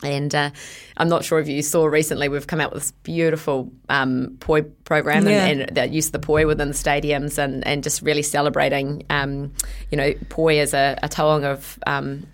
And 0.03 0.33
uh, 0.35 0.51
I'm 0.97 1.09
not 1.09 1.25
sure 1.25 1.39
if 1.39 1.47
you 1.47 1.63
saw 1.63 1.85
recently, 1.85 2.29
we've 2.29 2.45
come 2.45 2.61
out 2.61 2.71
with 2.71 2.83
this 2.83 2.91
beautiful 2.91 3.71
um, 3.89 4.37
poi 4.39 4.61
program 4.61 5.27
Yeah. 5.27 5.45
and, 5.45 5.61
and 5.61 5.75
the 5.75 5.87
use 5.87 6.07
of 6.07 6.11
the 6.11 6.19
poi 6.19 6.45
within 6.45 6.67
the 6.67 6.75
stadiums 6.75 7.39
and, 7.39 7.65
and 7.65 7.81
just 7.83 8.03
really 8.03 8.21
celebrating, 8.21 9.05
um, 9.09 9.51
you 9.89 9.97
know, 9.97 10.13
poi 10.29 10.59
as 10.59 10.75
a, 10.75 10.99
a 11.01 11.23
of 11.23 11.79
um, 11.87 12.27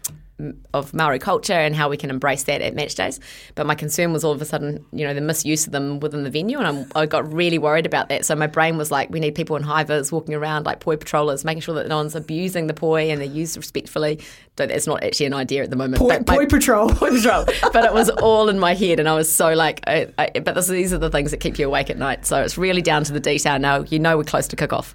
of 0.74 0.94
Maori 0.94 1.20
culture 1.20 1.54
and 1.54 1.76
how 1.76 1.90
we 1.90 1.98
can 1.98 2.10
embrace 2.10 2.44
that 2.44 2.62
at 2.62 2.74
match 2.74 2.96
days. 2.96 3.20
But 3.56 3.68
my 3.68 3.76
concern 3.76 4.12
was 4.14 4.24
all 4.24 4.32
of 4.32 4.42
a 4.42 4.46
sudden, 4.46 4.84
you 4.92 5.06
know, 5.06 5.14
the 5.14 5.22
misuse 5.22 5.66
of 5.66 5.72
them 5.72 6.00
within 6.00 6.24
the 6.24 6.30
venue, 6.30 6.58
and 6.58 6.68
I'm, 6.68 6.92
I 6.96 7.06
got 7.06 7.32
really 7.32 7.58
worried 7.58 7.86
about 7.86 8.10
that. 8.10 8.26
So 8.26 8.36
my 8.36 8.48
brain 8.48 8.78
was 8.78 8.92
like, 8.92 9.10
we 9.10 9.20
need 9.20 9.36
people 9.36 9.56
in 9.56 9.64
high 9.64 9.84
vis 9.84 10.12
walking 10.12 10.34
around 10.34 10.66
like 10.66 10.80
poi 10.80 10.98
patrollers, 10.98 11.46
making 11.46 11.62
sure 11.62 11.76
that 11.76 11.88
no 11.88 11.98
one's 11.98 12.16
abusing 12.16 12.68
the 12.68 12.74
poi 12.74 13.10
and 13.10 13.22
they're 13.22 13.28
used 13.28 13.56
respectfully. 13.56 14.20
Though 14.56 14.68
that's 14.68 14.86
not 14.86 15.04
actually 15.04 15.28
an 15.28 15.34
idea 15.34 15.64
at 15.64 15.70
the 15.70 15.76
moment. 15.76 16.00
Poi, 16.00 16.10
but 16.10 16.28
my- 16.28 16.36
poi 16.38 16.46
patrol. 16.46 16.90
Poi 16.94 17.10
patrol. 17.10 17.46
but 17.72 17.86
it 17.86 17.94
was 17.94 18.10
all 18.10 18.50
in 18.50 18.60
my 18.60 18.74
head, 18.76 19.00
and 19.00 19.10
I 19.10 19.16
was 19.16 19.32
so 19.32 19.54
like, 19.54 19.82
I, 19.88 20.08
I, 20.18 20.40
but 20.40 20.54
this, 20.56 20.68
these 20.68 20.94
are 20.94 21.00
the 21.00 21.10
things 21.10 21.32
that 21.32 21.38
keep 21.38 21.58
you 21.58 21.68
awake 21.68 21.90
at 21.90 21.98
night. 21.98 22.26
So 22.26 22.42
it's 22.42 22.58
really 22.58 22.82
down 22.82 23.04
to 23.06 23.14
the 23.14 23.20
detail 23.20 23.58
now. 23.58 23.82
You 23.82 24.00
know, 24.00 24.18
we're 24.18 24.24
close 24.24 24.48
to 24.50 24.56
kick 24.56 24.74
off. 24.74 24.94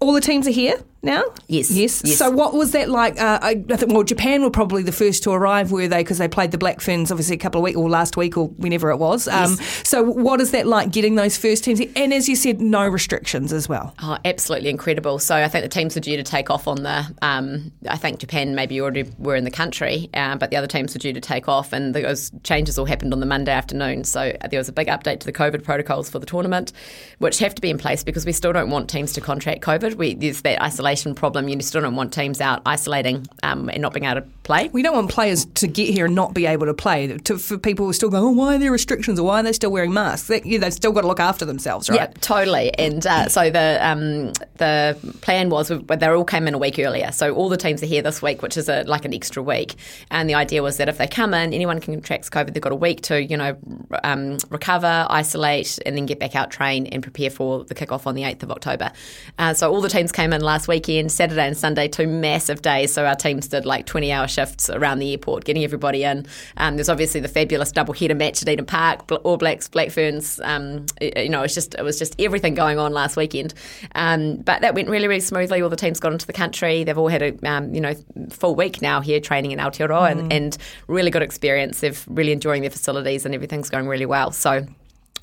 All 0.00 0.12
the 0.12 0.20
teams 0.20 0.46
are 0.46 0.52
here 0.52 0.76
now? 1.02 1.22
Yes, 1.48 1.70
Yes. 1.70 2.02
yes. 2.04 2.16
So 2.18 2.30
what 2.30 2.54
was 2.54 2.72
that 2.72 2.88
like? 2.88 3.20
Uh, 3.20 3.38
I, 3.42 3.54
think, 3.54 3.92
well, 3.92 4.02
Japan 4.04 4.42
were 4.42 4.50
probably 4.50 4.82
the 4.82 4.92
first 4.92 5.22
to 5.24 5.30
arrive, 5.32 5.72
were 5.72 5.88
they? 5.88 5.98
Because 5.98 6.18
they 6.18 6.28
played 6.28 6.50
the 6.52 6.58
Black 6.58 6.80
Ferns 6.80 7.10
obviously 7.10 7.34
a 7.36 7.38
couple 7.38 7.60
of 7.60 7.64
weeks, 7.64 7.76
or 7.76 7.88
last 7.90 8.16
week, 8.16 8.36
or 8.36 8.48
whenever 8.48 8.90
it 8.90 8.96
was. 8.98 9.26
Um, 9.28 9.56
So 9.84 10.02
what 10.02 10.40
is 10.40 10.52
that 10.52 10.66
like 10.66 10.90
getting 10.92 11.16
those 11.16 11.36
first 11.36 11.64
teams? 11.64 11.80
And 11.96 12.12
as 12.14 12.28
you 12.28 12.36
said, 12.36 12.60
no 12.60 12.86
restrictions 12.86 13.52
as 13.52 13.68
well. 13.68 13.94
Oh, 14.02 14.16
absolutely 14.24 14.70
incredible. 14.70 15.18
So 15.18 15.34
I 15.36 15.48
think 15.48 15.62
the 15.64 15.68
teams 15.68 15.96
are 15.96 16.00
due 16.00 16.16
to 16.16 16.22
take 16.22 16.50
off 16.50 16.68
on 16.68 16.82
the. 16.82 17.04
Um, 17.22 17.72
I 17.88 17.96
think 17.96 18.18
Japan 18.20 18.54
maybe 18.54 18.80
already 18.80 19.04
were 19.18 19.34
in 19.36 19.44
the 19.44 19.50
country, 19.50 20.08
uh, 20.14 20.36
but 20.36 20.50
the 20.50 20.56
other 20.56 20.66
teams 20.68 20.94
were 20.94 20.98
due 21.00 21.12
to 21.12 21.20
take 21.20 21.48
off, 21.48 21.72
and 21.72 21.94
those 21.94 22.30
changes 22.44 22.78
all 22.78 22.86
happened 22.86 23.12
on 23.12 23.20
the 23.20 23.26
Monday 23.26 23.52
afternoon. 23.52 24.04
So 24.04 24.36
there 24.50 24.58
was 24.60 24.68
a 24.68 24.72
big 24.72 24.86
update 24.88 25.20
to 25.20 25.26
the 25.26 25.32
COVID 25.32 25.64
protocols 25.64 26.08
for 26.08 26.18
the 26.18 26.26
tournament, 26.26 26.72
which 27.18 27.38
have 27.40 27.54
to 27.56 27.60
be 27.62 27.70
in 27.70 27.78
place 27.78 28.04
because 28.04 28.24
we 28.24 28.32
still 28.32 28.52
don't 28.52 28.70
want 28.70 28.88
teams 28.88 29.12
to 29.14 29.20
contract 29.20 29.62
COVID. 29.62 29.94
We, 29.96 30.14
there's 30.14 30.42
that 30.42 30.62
isolation 30.62 30.91
problem. 31.14 31.48
You 31.48 31.60
still 31.60 31.80
don't 31.80 31.96
want 31.96 32.12
teams 32.12 32.40
out 32.40 32.62
isolating 32.66 33.26
um, 33.42 33.68
and 33.68 33.80
not 33.82 33.92
being 33.92 34.04
able 34.04 34.20
to 34.20 34.26
play. 34.42 34.68
We 34.72 34.82
don't 34.82 34.94
want 34.94 35.10
players 35.10 35.44
to 35.44 35.66
get 35.66 35.92
here 35.92 36.06
and 36.06 36.14
not 36.14 36.34
be 36.34 36.46
able 36.46 36.66
to 36.66 36.74
play. 36.74 37.16
To, 37.16 37.38
for 37.38 37.58
people 37.58 37.86
who 37.86 37.90
are 37.90 37.94
still 37.94 38.10
going, 38.10 38.24
oh, 38.24 38.30
why 38.30 38.56
are 38.56 38.58
there 38.58 38.72
restrictions 38.72 39.18
or 39.18 39.26
why 39.26 39.40
are 39.40 39.42
they 39.42 39.52
still 39.52 39.70
wearing 39.70 39.92
masks? 39.92 40.28
They, 40.28 40.42
yeah, 40.44 40.58
they've 40.58 40.72
still 40.72 40.92
got 40.92 41.02
to 41.02 41.06
look 41.06 41.20
after 41.20 41.44
themselves, 41.44 41.88
right? 41.88 42.00
Yeah, 42.00 42.06
totally. 42.20 42.72
And 42.78 43.06
uh, 43.06 43.28
so 43.28 43.50
the 43.50 43.78
um, 43.80 44.32
the 44.56 44.96
plan 45.20 45.50
was 45.50 45.70
but 45.70 46.00
they 46.00 46.08
all 46.08 46.24
came 46.24 46.46
in 46.48 46.54
a 46.54 46.58
week 46.58 46.78
earlier. 46.78 47.12
So 47.12 47.34
all 47.34 47.48
the 47.48 47.56
teams 47.56 47.82
are 47.82 47.86
here 47.86 48.02
this 48.02 48.22
week, 48.22 48.42
which 48.42 48.56
is 48.56 48.68
a, 48.68 48.82
like 48.84 49.04
an 49.04 49.14
extra 49.14 49.42
week. 49.42 49.74
And 50.10 50.28
the 50.28 50.34
idea 50.34 50.62
was 50.62 50.76
that 50.76 50.88
if 50.88 50.98
they 50.98 51.06
come 51.06 51.34
in, 51.34 51.52
anyone 51.52 51.80
can 51.80 51.94
contract 51.94 52.30
COVID. 52.30 52.54
They've 52.54 52.62
got 52.62 52.72
a 52.72 52.76
week 52.76 53.02
to 53.02 53.22
you 53.22 53.36
know 53.36 53.56
um, 54.04 54.38
recover, 54.50 55.06
isolate, 55.08 55.78
and 55.86 55.96
then 55.96 56.06
get 56.06 56.18
back 56.18 56.34
out, 56.34 56.50
train, 56.50 56.86
and 56.86 57.02
prepare 57.02 57.30
for 57.30 57.64
the 57.64 57.74
kickoff 57.74 58.06
on 58.06 58.14
the 58.14 58.24
eighth 58.24 58.42
of 58.42 58.50
October. 58.50 58.92
Uh, 59.38 59.54
so 59.54 59.72
all 59.72 59.80
the 59.80 59.88
teams 59.88 60.12
came 60.12 60.32
in 60.32 60.40
last 60.40 60.68
weekend, 60.82 61.12
Saturday 61.12 61.46
and 61.46 61.56
Sunday, 61.56 61.86
two 61.86 62.06
massive 62.06 62.62
days. 62.62 62.92
So 62.92 63.06
our 63.06 63.14
teams 63.14 63.48
did 63.48 63.64
like 63.64 63.86
twenty 63.86 64.10
hour 64.10 64.26
shifts 64.26 64.68
around 64.68 64.98
the 64.98 65.12
airport, 65.12 65.44
getting 65.44 65.62
everybody 65.64 66.02
in. 66.04 66.26
Um, 66.56 66.76
there's 66.76 66.88
obviously 66.88 67.20
the 67.20 67.28
fabulous 67.28 67.70
double 67.70 67.94
header 67.94 68.14
match 68.14 68.42
at 68.42 68.48
Eden 68.48 68.66
Park, 68.66 69.10
All 69.24 69.36
Blacks, 69.36 69.68
Black 69.68 69.90
Ferns. 69.90 70.40
Um, 70.42 70.86
you 71.00 71.28
know, 71.28 71.42
it's 71.42 71.54
just 71.54 71.74
it 71.74 71.82
was 71.82 71.98
just 71.98 72.20
everything 72.20 72.54
going 72.54 72.78
on 72.78 72.92
last 72.92 73.16
weekend. 73.16 73.54
Um, 73.94 74.36
but 74.36 74.60
that 74.62 74.74
went 74.74 74.88
really, 74.88 75.06
really 75.06 75.20
smoothly. 75.20 75.62
All 75.62 75.70
the 75.70 75.76
teams 75.76 76.00
got 76.00 76.12
into 76.12 76.26
the 76.26 76.32
country. 76.32 76.84
They've 76.84 76.98
all 76.98 77.08
had 77.08 77.22
a 77.22 77.48
um, 77.48 77.72
you 77.72 77.80
know 77.80 77.94
full 78.30 78.56
week 78.56 78.82
now 78.82 79.00
here 79.00 79.20
training 79.20 79.52
in 79.52 79.58
Aotearoa 79.58 80.10
and, 80.10 80.32
and 80.32 80.58
really 80.88 81.10
good 81.10 81.22
experience. 81.22 81.80
They're 81.80 81.92
really 82.08 82.32
enjoying 82.32 82.62
their 82.62 82.70
facilities 82.70 83.24
and 83.24 83.34
everything's 83.34 83.70
going 83.70 83.86
really 83.86 84.06
well. 84.06 84.32
So. 84.32 84.66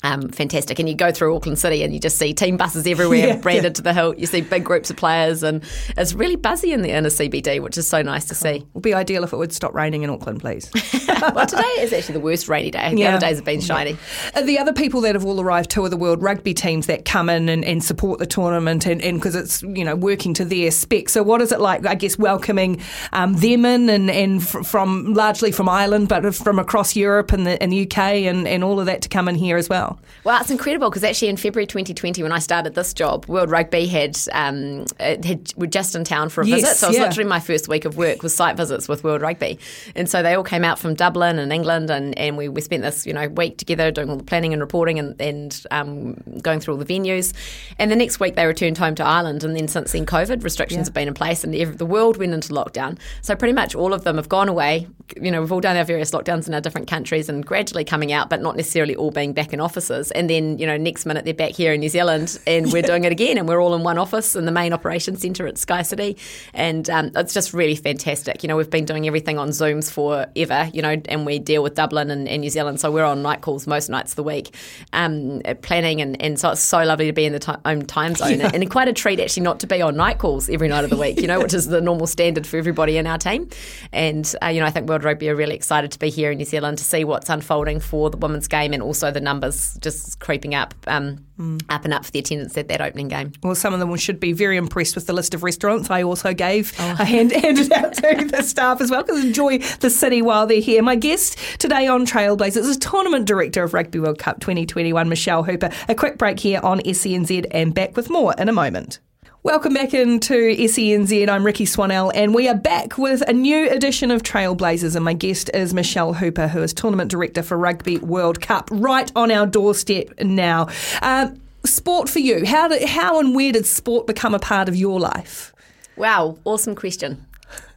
Um, 0.02 0.30
fantastic. 0.30 0.78
And 0.78 0.88
you 0.88 0.94
go 0.94 1.12
through 1.12 1.36
Auckland 1.36 1.58
City 1.58 1.82
and 1.82 1.92
you 1.92 2.00
just 2.00 2.18
see 2.18 2.32
team 2.32 2.56
buses 2.56 2.86
everywhere, 2.86 3.18
Yeah, 3.28 3.36
branded 3.36 3.74
to 3.74 3.82
the 3.82 3.92
hilt. 3.92 4.18
You 4.18 4.26
see 4.26 4.40
big 4.40 4.64
groups 4.64 4.88
of 4.90 4.96
players, 4.96 5.42
and 5.42 5.62
it's 5.96 6.14
really 6.14 6.36
buzzy 6.36 6.72
in 6.72 6.80
the 6.82 6.90
inner 6.90 7.10
CBD, 7.10 7.60
which 7.62 7.76
is 7.76 7.86
so 7.86 8.00
nice 8.00 8.24
to 8.26 8.34
see. 8.34 8.48
It 8.56 8.66
Would 8.74 8.82
be 8.82 8.94
ideal 8.94 9.24
if 9.24 9.32
it 9.32 9.36
would 9.36 9.52
stop 9.52 9.74
raining 9.74 10.02
in 10.02 10.08
Auckland, 10.10 10.40
please. 10.40 10.70
well, 11.34 11.44
today 11.46 11.62
is 11.80 11.92
actually 11.92 12.14
the 12.14 12.20
worst 12.20 12.48
rainy 12.48 12.70
day. 12.70 12.90
The 12.94 13.00
Yeah. 13.00 13.16
other 13.16 13.26
days 13.26 13.36
have 13.36 13.44
been 13.44 13.60
shiny. 13.60 13.96
Uh, 14.34 14.40
the 14.42 14.58
other 14.58 14.72
people 14.72 15.02
that 15.02 15.14
have 15.14 15.26
all 15.26 15.38
arrived 15.40 15.70
too 15.70 15.84
are 15.84 15.88
the 15.90 15.96
world 15.98 16.22
rugby 16.22 16.54
teams 16.54 16.86
that 16.86 17.04
come 17.04 17.28
in 17.28 17.48
and, 17.50 17.62
and 17.64 17.84
support 17.84 18.18
the 18.20 18.26
tournament 18.26 18.86
and 18.86 19.00
because 19.00 19.34
it's 19.34 19.62
you 19.62 19.84
know 19.84 19.96
working 19.96 20.32
to 20.34 20.44
their 20.44 20.70
spec. 20.70 21.08
So 21.10 21.22
what 21.22 21.42
is 21.42 21.52
it 21.52 21.60
like? 21.60 21.84
I 21.86 21.94
guess 21.94 22.18
welcoming 22.18 22.80
um, 23.12 23.34
them 23.34 23.64
in 23.66 23.90
and, 23.90 24.10
and 24.10 24.42
fr- 24.46 24.62
from 24.62 25.12
largely 25.12 25.52
from 25.52 25.68
Ireland, 25.68 26.08
but 26.08 26.34
from 26.34 26.58
across 26.58 26.96
Europe 26.96 27.32
and 27.32 27.46
the, 27.46 27.62
and 27.62 27.70
the 27.72 27.82
UK 27.82 27.98
and, 27.98 28.48
and 28.48 28.64
all 28.64 28.80
of 28.80 28.86
that 28.86 29.02
to 29.02 29.08
come 29.10 29.28
in 29.28 29.34
here 29.34 29.56
as 29.58 29.68
well. 29.68 29.89
Well, 30.24 30.40
it's 30.40 30.50
incredible 30.50 30.90
because 30.90 31.02
actually 31.02 31.28
in 31.28 31.36
February 31.36 31.66
2020, 31.66 32.22
when 32.22 32.32
I 32.32 32.38
started 32.38 32.74
this 32.74 32.92
job, 32.92 33.26
World 33.26 33.50
Rugby 33.50 33.86
had, 33.86 34.18
um, 34.32 34.84
it 34.98 35.24
had 35.24 35.52
were 35.56 35.66
just 35.66 35.94
in 35.94 36.04
town 36.04 36.28
for 36.28 36.42
a 36.42 36.46
Yes, 36.46 36.60
visit. 36.60 36.76
So 36.76 36.86
it 36.86 36.90
was 36.90 36.96
yeah. 36.96 37.02
literally 37.04 37.28
my 37.28 37.40
first 37.40 37.68
week 37.68 37.84
of 37.84 37.96
work 37.96 38.22
was 38.22 38.34
site 38.34 38.56
visits 38.56 38.88
with 38.88 39.02
World 39.02 39.22
Rugby, 39.22 39.58
and 39.94 40.08
so 40.08 40.22
they 40.22 40.34
all 40.34 40.44
came 40.44 40.64
out 40.64 40.78
from 40.78 40.94
Dublin 40.94 41.38
and 41.38 41.52
England, 41.52 41.90
and, 41.90 42.16
and 42.18 42.36
we, 42.36 42.48
we 42.48 42.60
spent 42.60 42.82
this 42.82 43.06
you 43.06 43.12
know 43.12 43.28
week 43.28 43.56
together 43.56 43.90
doing 43.90 44.10
all 44.10 44.16
the 44.16 44.24
planning 44.24 44.52
and 44.52 44.60
reporting 44.60 44.98
and, 44.98 45.20
and 45.20 45.66
um, 45.70 46.14
going 46.42 46.60
through 46.60 46.74
all 46.74 46.80
the 46.80 46.84
venues. 46.84 47.32
And 47.78 47.90
the 47.90 47.96
next 47.96 48.20
week 48.20 48.36
they 48.36 48.46
returned 48.46 48.78
home 48.78 48.94
to 48.96 49.04
Ireland, 49.04 49.44
and 49.44 49.56
then 49.56 49.68
since 49.68 49.92
then 49.92 50.06
COVID 50.06 50.44
restrictions 50.44 50.86
have 50.88 50.94
been 50.94 51.08
in 51.08 51.14
place, 51.14 51.44
and 51.44 51.54
the 51.54 51.86
world 51.86 52.16
went 52.16 52.32
into 52.32 52.52
lockdown. 52.52 52.98
So 53.22 53.34
pretty 53.34 53.54
much 53.54 53.74
all 53.74 53.94
of 53.94 54.04
them 54.04 54.16
have 54.16 54.28
gone 54.28 54.48
away. 54.48 54.86
You 55.20 55.30
know, 55.30 55.40
we've 55.40 55.52
all 55.52 55.60
done 55.60 55.76
our 55.76 55.84
various 55.84 56.10
lockdowns 56.10 56.46
in 56.46 56.54
our 56.54 56.60
different 56.60 56.88
countries, 56.88 57.28
and 57.28 57.44
gradually 57.44 57.84
coming 57.84 58.12
out, 58.12 58.28
but 58.28 58.42
not 58.42 58.56
necessarily 58.56 58.94
all 58.94 59.10
being 59.10 59.32
back 59.32 59.52
in 59.52 59.60
offices. 59.80 60.10
And 60.12 60.28
then 60.28 60.58
you 60.58 60.66
know, 60.66 60.76
next 60.76 61.06
minute 61.06 61.24
they're 61.24 61.34
back 61.34 61.52
here 61.52 61.72
in 61.72 61.80
New 61.80 61.88
Zealand, 61.88 62.38
and 62.46 62.72
we're 62.72 62.82
doing 62.82 63.04
it 63.04 63.12
again, 63.12 63.38
and 63.38 63.48
we're 63.48 63.60
all 63.60 63.74
in 63.74 63.82
one 63.82 63.98
office 63.98 64.36
in 64.36 64.44
the 64.44 64.52
main 64.52 64.72
operations 64.72 65.22
centre 65.22 65.46
at 65.46 65.58
Sky 65.58 65.82
City, 65.82 66.16
and 66.52 66.88
um, 66.90 67.10
it's 67.16 67.32
just 67.32 67.52
really 67.54 67.76
fantastic. 67.76 68.42
You 68.42 68.48
know, 68.48 68.56
we've 68.56 68.70
been 68.70 68.84
doing 68.84 69.06
everything 69.06 69.38
on 69.38 69.48
Zooms 69.48 69.90
forever, 69.90 70.70
you 70.74 70.82
know, 70.82 71.00
and 71.08 71.24
we 71.24 71.38
deal 71.38 71.62
with 71.62 71.74
Dublin 71.74 72.10
and, 72.10 72.28
and 72.28 72.42
New 72.42 72.50
Zealand, 72.50 72.80
so 72.80 72.90
we're 72.90 73.04
on 73.04 73.22
night 73.22 73.40
calls 73.40 73.66
most 73.66 73.88
nights 73.88 74.12
of 74.12 74.16
the 74.16 74.22
week, 74.22 74.54
um, 74.92 75.40
planning, 75.62 76.00
and, 76.00 76.20
and 76.20 76.38
so 76.38 76.50
it's 76.50 76.60
so 76.60 76.84
lovely 76.84 77.06
to 77.06 77.12
be 77.12 77.24
in 77.24 77.32
the 77.32 77.60
own 77.64 77.86
time 77.86 78.14
zone, 78.14 78.40
and 78.40 78.70
quite 78.70 78.88
a 78.88 78.92
treat 78.92 79.18
actually 79.18 79.42
not 79.42 79.60
to 79.60 79.66
be 79.66 79.80
on 79.80 79.96
night 79.96 80.18
calls 80.18 80.48
every 80.50 80.68
night 80.68 80.84
of 80.84 80.90
the 80.90 80.96
week, 80.96 81.20
you 81.20 81.26
know, 81.26 81.40
which 81.40 81.54
is 81.54 81.66
the 81.66 81.80
normal 81.80 82.06
standard 82.06 82.46
for 82.46 82.58
everybody 82.58 82.98
in 82.98 83.06
our 83.06 83.18
team. 83.18 83.48
And 83.92 84.32
uh, 84.42 84.48
you 84.48 84.60
know, 84.60 84.66
I 84.66 84.70
think 84.70 84.88
World 84.88 85.04
Rugby 85.04 85.28
are 85.30 85.36
really 85.36 85.54
excited 85.54 85.90
to 85.92 85.98
be 85.98 86.10
here 86.10 86.30
in 86.30 86.38
New 86.38 86.44
Zealand 86.44 86.78
to 86.78 86.84
see 86.84 87.04
what's 87.04 87.30
unfolding 87.30 87.80
for 87.80 88.10
the 88.10 88.16
women's 88.16 88.48
game, 88.48 88.72
and 88.72 88.82
also 88.82 89.10
the 89.10 89.20
numbers 89.20 89.69
just 89.78 90.18
creeping 90.20 90.54
up, 90.54 90.74
um, 90.86 91.24
up 91.68 91.84
and 91.84 91.94
up 91.94 92.04
for 92.04 92.10
the 92.10 92.18
attendance 92.18 92.56
at 92.56 92.68
that 92.68 92.80
opening 92.80 93.08
game. 93.08 93.32
Well, 93.42 93.54
some 93.54 93.72
of 93.72 93.80
them 93.80 93.94
should 93.96 94.20
be 94.20 94.32
very 94.32 94.56
impressed 94.56 94.94
with 94.94 95.06
the 95.06 95.12
list 95.12 95.34
of 95.34 95.42
restaurants. 95.42 95.90
I 95.90 96.02
also 96.02 96.34
gave 96.34 96.78
a 96.78 97.04
hand 97.04 97.32
handed 97.40 97.72
out 97.72 97.94
to 97.94 98.24
the 98.24 98.42
staff 98.42 98.80
as 98.80 98.90
well 98.90 99.02
because 99.02 99.24
enjoy 99.24 99.58
the 99.58 99.90
city 99.90 100.22
while 100.22 100.46
they're 100.46 100.60
here. 100.60 100.82
My 100.82 100.96
guest 100.96 101.38
today 101.58 101.86
on 101.86 102.06
Trailblazers 102.06 102.56
is 102.68 102.76
Tournament 102.78 103.26
Director 103.26 103.62
of 103.62 103.74
Rugby 103.74 104.00
World 104.00 104.18
Cup 104.18 104.40
2021, 104.40 105.08
Michelle 105.08 105.42
Hooper. 105.42 105.70
A 105.88 105.94
quick 105.94 106.18
break 106.18 106.40
here 106.40 106.60
on 106.62 106.80
SENZ 106.80 107.46
and 107.50 107.74
back 107.74 107.96
with 107.96 108.10
more 108.10 108.34
in 108.38 108.48
a 108.48 108.52
moment. 108.52 109.00
Welcome 109.42 109.72
back 109.72 109.94
into 109.94 110.54
SENZ. 110.54 111.26
I'm 111.26 111.46
Rikki 111.46 111.64
Swannell, 111.64 112.12
and 112.14 112.34
we 112.34 112.46
are 112.46 112.54
back 112.54 112.98
with 112.98 113.26
a 113.26 113.32
new 113.32 113.70
edition 113.70 114.10
of 114.10 114.22
Trailblazers. 114.22 114.94
And 114.94 115.02
my 115.02 115.14
guest 115.14 115.48
is 115.54 115.72
Michelle 115.72 116.12
Hooper, 116.12 116.46
who 116.46 116.62
is 116.62 116.74
Tournament 116.74 117.10
Director 117.10 117.42
for 117.42 117.56
Rugby 117.56 117.96
World 117.96 118.42
Cup, 118.42 118.68
right 118.70 119.10
on 119.16 119.30
our 119.30 119.46
doorstep 119.46 120.20
now. 120.20 120.68
Um, 121.00 121.40
sport 121.64 122.10
for 122.10 122.18
you. 122.18 122.44
How 122.44 122.68
did, 122.68 122.86
how 122.86 123.18
and 123.18 123.34
where 123.34 123.50
did 123.50 123.64
sport 123.64 124.06
become 124.06 124.34
a 124.34 124.38
part 124.38 124.68
of 124.68 124.76
your 124.76 125.00
life? 125.00 125.54
Wow, 125.96 126.36
awesome 126.44 126.74
question. 126.74 127.24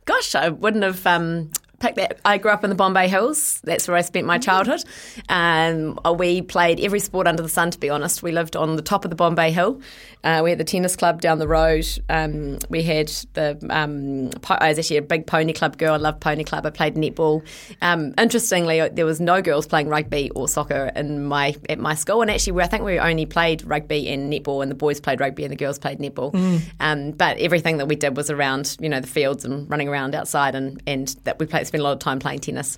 Gosh, 0.03 0.35
I 0.35 0.49
wouldn't 0.49 0.83
have 0.83 1.07
um, 1.07 1.49
that. 1.83 2.19
I 2.25 2.37
grew 2.37 2.51
up 2.51 2.63
in 2.63 2.69
the 2.69 2.75
Bombay 2.75 3.07
Hills. 3.07 3.61
That's 3.63 3.87
where 3.87 3.97
I 3.97 4.01
spent 4.01 4.25
my 4.25 4.37
childhood. 4.37 4.83
Um, 5.29 5.99
we 6.17 6.41
played 6.41 6.79
every 6.79 6.99
sport 6.99 7.27
under 7.27 7.43
the 7.43 7.49
sun, 7.49 7.71
to 7.71 7.79
be 7.79 7.89
honest. 7.89 8.23
We 8.23 8.31
lived 8.31 8.55
on 8.55 8.75
the 8.75 8.81
top 8.81 9.05
of 9.05 9.09
the 9.09 9.15
Bombay 9.15 9.51
Hill. 9.51 9.81
Uh, 10.23 10.41
we 10.43 10.49
had 10.49 10.59
the 10.59 10.63
tennis 10.63 10.95
club 10.95 11.19
down 11.19 11.39
the 11.39 11.47
road. 11.47 11.85
Um, 12.09 12.59
we 12.69 12.81
had 12.81 13.09
the. 13.33 13.57
Um, 13.69 14.29
po- 14.41 14.57
I 14.59 14.69
was 14.69 14.79
actually 14.79 14.97
a 14.97 15.01
big 15.01 15.27
pony 15.27 15.51
club 15.51 15.77
girl. 15.77 15.93
I 15.93 15.97
loved 15.97 16.21
pony 16.21 16.43
club. 16.45 16.65
I 16.65 16.69
played 16.69 16.95
netball. 16.95 17.45
Um, 17.81 18.13
interestingly, 18.17 18.87
there 18.89 19.05
was 19.05 19.19
no 19.19 19.41
girls 19.41 19.67
playing 19.67 19.89
rugby 19.89 20.29
or 20.31 20.47
soccer 20.47 20.91
in 20.95 21.25
my 21.25 21.55
at 21.69 21.79
my 21.79 21.95
school. 21.95 22.21
And 22.21 22.31
actually, 22.31 22.53
we, 22.53 22.63
I 22.63 22.67
think 22.67 22.83
we 22.83 22.99
only 22.99 23.25
played 23.25 23.65
rugby 23.65 24.07
and 24.09 24.31
netball, 24.31 24.61
and 24.61 24.71
the 24.71 24.75
boys 24.75 25.01
played 25.01 25.19
rugby 25.19 25.43
and 25.43 25.51
the 25.51 25.57
girls 25.57 25.77
played 25.77 25.99
netball. 25.99 26.33
Um, 26.79 27.11
but 27.11 27.37
everything 27.39 27.77
that 27.77 27.87
we 27.87 27.95
did 27.95 28.15
was 28.15 28.29
around 28.29 28.77
you 28.79 28.87
know 28.87 29.01
the 29.01 29.07
fields 29.07 29.43
and 29.43 29.69
running 29.69 29.89
around 29.89 30.15
outside, 30.15 30.55
and 30.55 30.81
and 30.87 31.09
that 31.25 31.37
we 31.37 31.45
played 31.45 31.67
spent 31.73 31.81
a 31.81 31.83
lot 31.85 31.93
of 31.93 31.97
time 31.97 32.19
playing 32.19 32.37
tennis. 32.37 32.77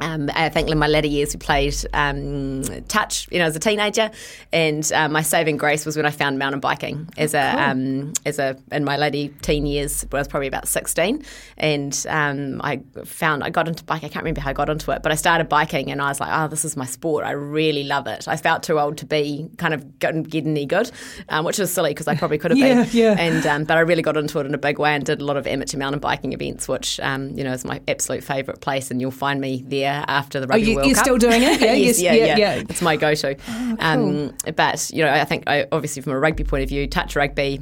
Um, 0.00 0.30
I 0.34 0.48
think 0.50 0.68
in 0.70 0.78
my 0.78 0.86
latter 0.86 1.06
years 1.08 1.34
we 1.34 1.38
played 1.38 1.74
um, 1.94 2.62
touch, 2.88 3.26
you 3.30 3.38
know, 3.38 3.46
as 3.46 3.56
a 3.56 3.60
teenager, 3.60 4.10
and 4.52 4.90
uh, 4.92 5.08
my 5.08 5.22
saving 5.22 5.56
grace 5.56 5.86
was 5.86 5.96
when 5.96 6.04
I 6.06 6.10
found 6.10 6.38
mountain 6.38 6.60
biking 6.60 7.08
as 7.16 7.32
a 7.34 7.40
um, 7.70 8.12
as 8.26 8.38
a 8.38 8.56
in 8.72 8.84
my 8.84 8.96
later 8.96 9.32
teen 9.42 9.64
years. 9.66 10.02
When 10.10 10.18
I 10.18 10.20
was 10.20 10.28
probably 10.28 10.48
about 10.48 10.68
sixteen, 10.68 11.24
and 11.56 12.06
um, 12.10 12.60
I 12.62 12.80
found 13.04 13.42
I 13.42 13.50
got 13.50 13.68
into 13.68 13.84
bike. 13.84 14.04
I 14.04 14.08
can't 14.08 14.22
remember 14.24 14.40
how 14.42 14.50
I 14.50 14.52
got 14.52 14.68
into 14.68 14.90
it, 14.90 15.02
but 15.02 15.12
I 15.12 15.14
started 15.14 15.48
biking, 15.48 15.90
and 15.90 16.02
I 16.02 16.08
was 16.08 16.20
like, 16.20 16.30
oh, 16.32 16.48
this 16.48 16.64
is 16.64 16.76
my 16.76 16.84
sport. 16.86 17.24
I 17.24 17.30
really 17.30 17.84
love 17.84 18.06
it. 18.06 18.28
I 18.28 18.36
felt 18.36 18.62
too 18.62 18.78
old 18.78 18.98
to 18.98 19.06
be 19.06 19.48
kind 19.56 19.72
of 19.72 19.98
getting, 19.98 20.22
getting 20.24 20.50
any 20.50 20.66
good, 20.66 20.90
um, 21.30 21.44
which 21.44 21.58
is 21.58 21.72
silly 21.72 21.90
because 21.90 22.06
I 22.08 22.16
probably 22.16 22.38
could 22.38 22.50
have 22.50 22.58
Yeah, 22.66 22.84
been. 22.84 22.88
yeah. 22.92 23.16
And 23.18 23.46
um, 23.46 23.64
but 23.64 23.76
I 23.78 23.80
really 23.80 24.02
got 24.02 24.16
into 24.16 24.38
it 24.40 24.46
in 24.46 24.54
a 24.54 24.58
big 24.58 24.78
way 24.78 24.94
and 24.94 25.04
did 25.06 25.20
a 25.20 25.24
lot 25.24 25.36
of 25.38 25.46
amateur 25.46 25.78
mountain 25.78 26.00
biking 26.00 26.32
events, 26.34 26.68
which 26.68 27.00
um, 27.00 27.30
you 27.30 27.44
know 27.44 27.52
is 27.52 27.64
my 27.64 27.80
absolute 27.88 28.22
favourite 28.24 28.60
place. 28.60 28.90
And 28.90 29.00
you'll 29.00 29.10
find 29.10 29.40
me 29.40 29.64
there 29.66 29.85
after 30.06 30.40
the 30.40 30.46
Rugby 30.46 30.66
you- 30.70 30.76
World 30.76 30.86
you're 30.88 30.94
Cup. 30.96 31.04
still 31.04 31.18
doing 31.18 31.42
it? 31.42 31.60
Yeah, 31.66 31.72
yes, 31.72 32.00
yeah, 32.00 32.12
yeah, 32.12 32.36
yeah. 32.36 32.54
It's 32.68 32.82
my 32.82 32.96
go-to. 32.96 33.36
um, 33.80 34.34
but 34.56 34.90
you 34.92 35.02
know, 35.04 35.10
I 35.12 35.24
think 35.24 35.44
I, 35.46 35.66
obviously 35.72 36.02
from 36.02 36.12
a 36.12 36.18
rugby 36.18 36.44
point 36.44 36.62
of 36.62 36.68
view, 36.68 36.86
touch 36.86 37.16
rugby. 37.16 37.60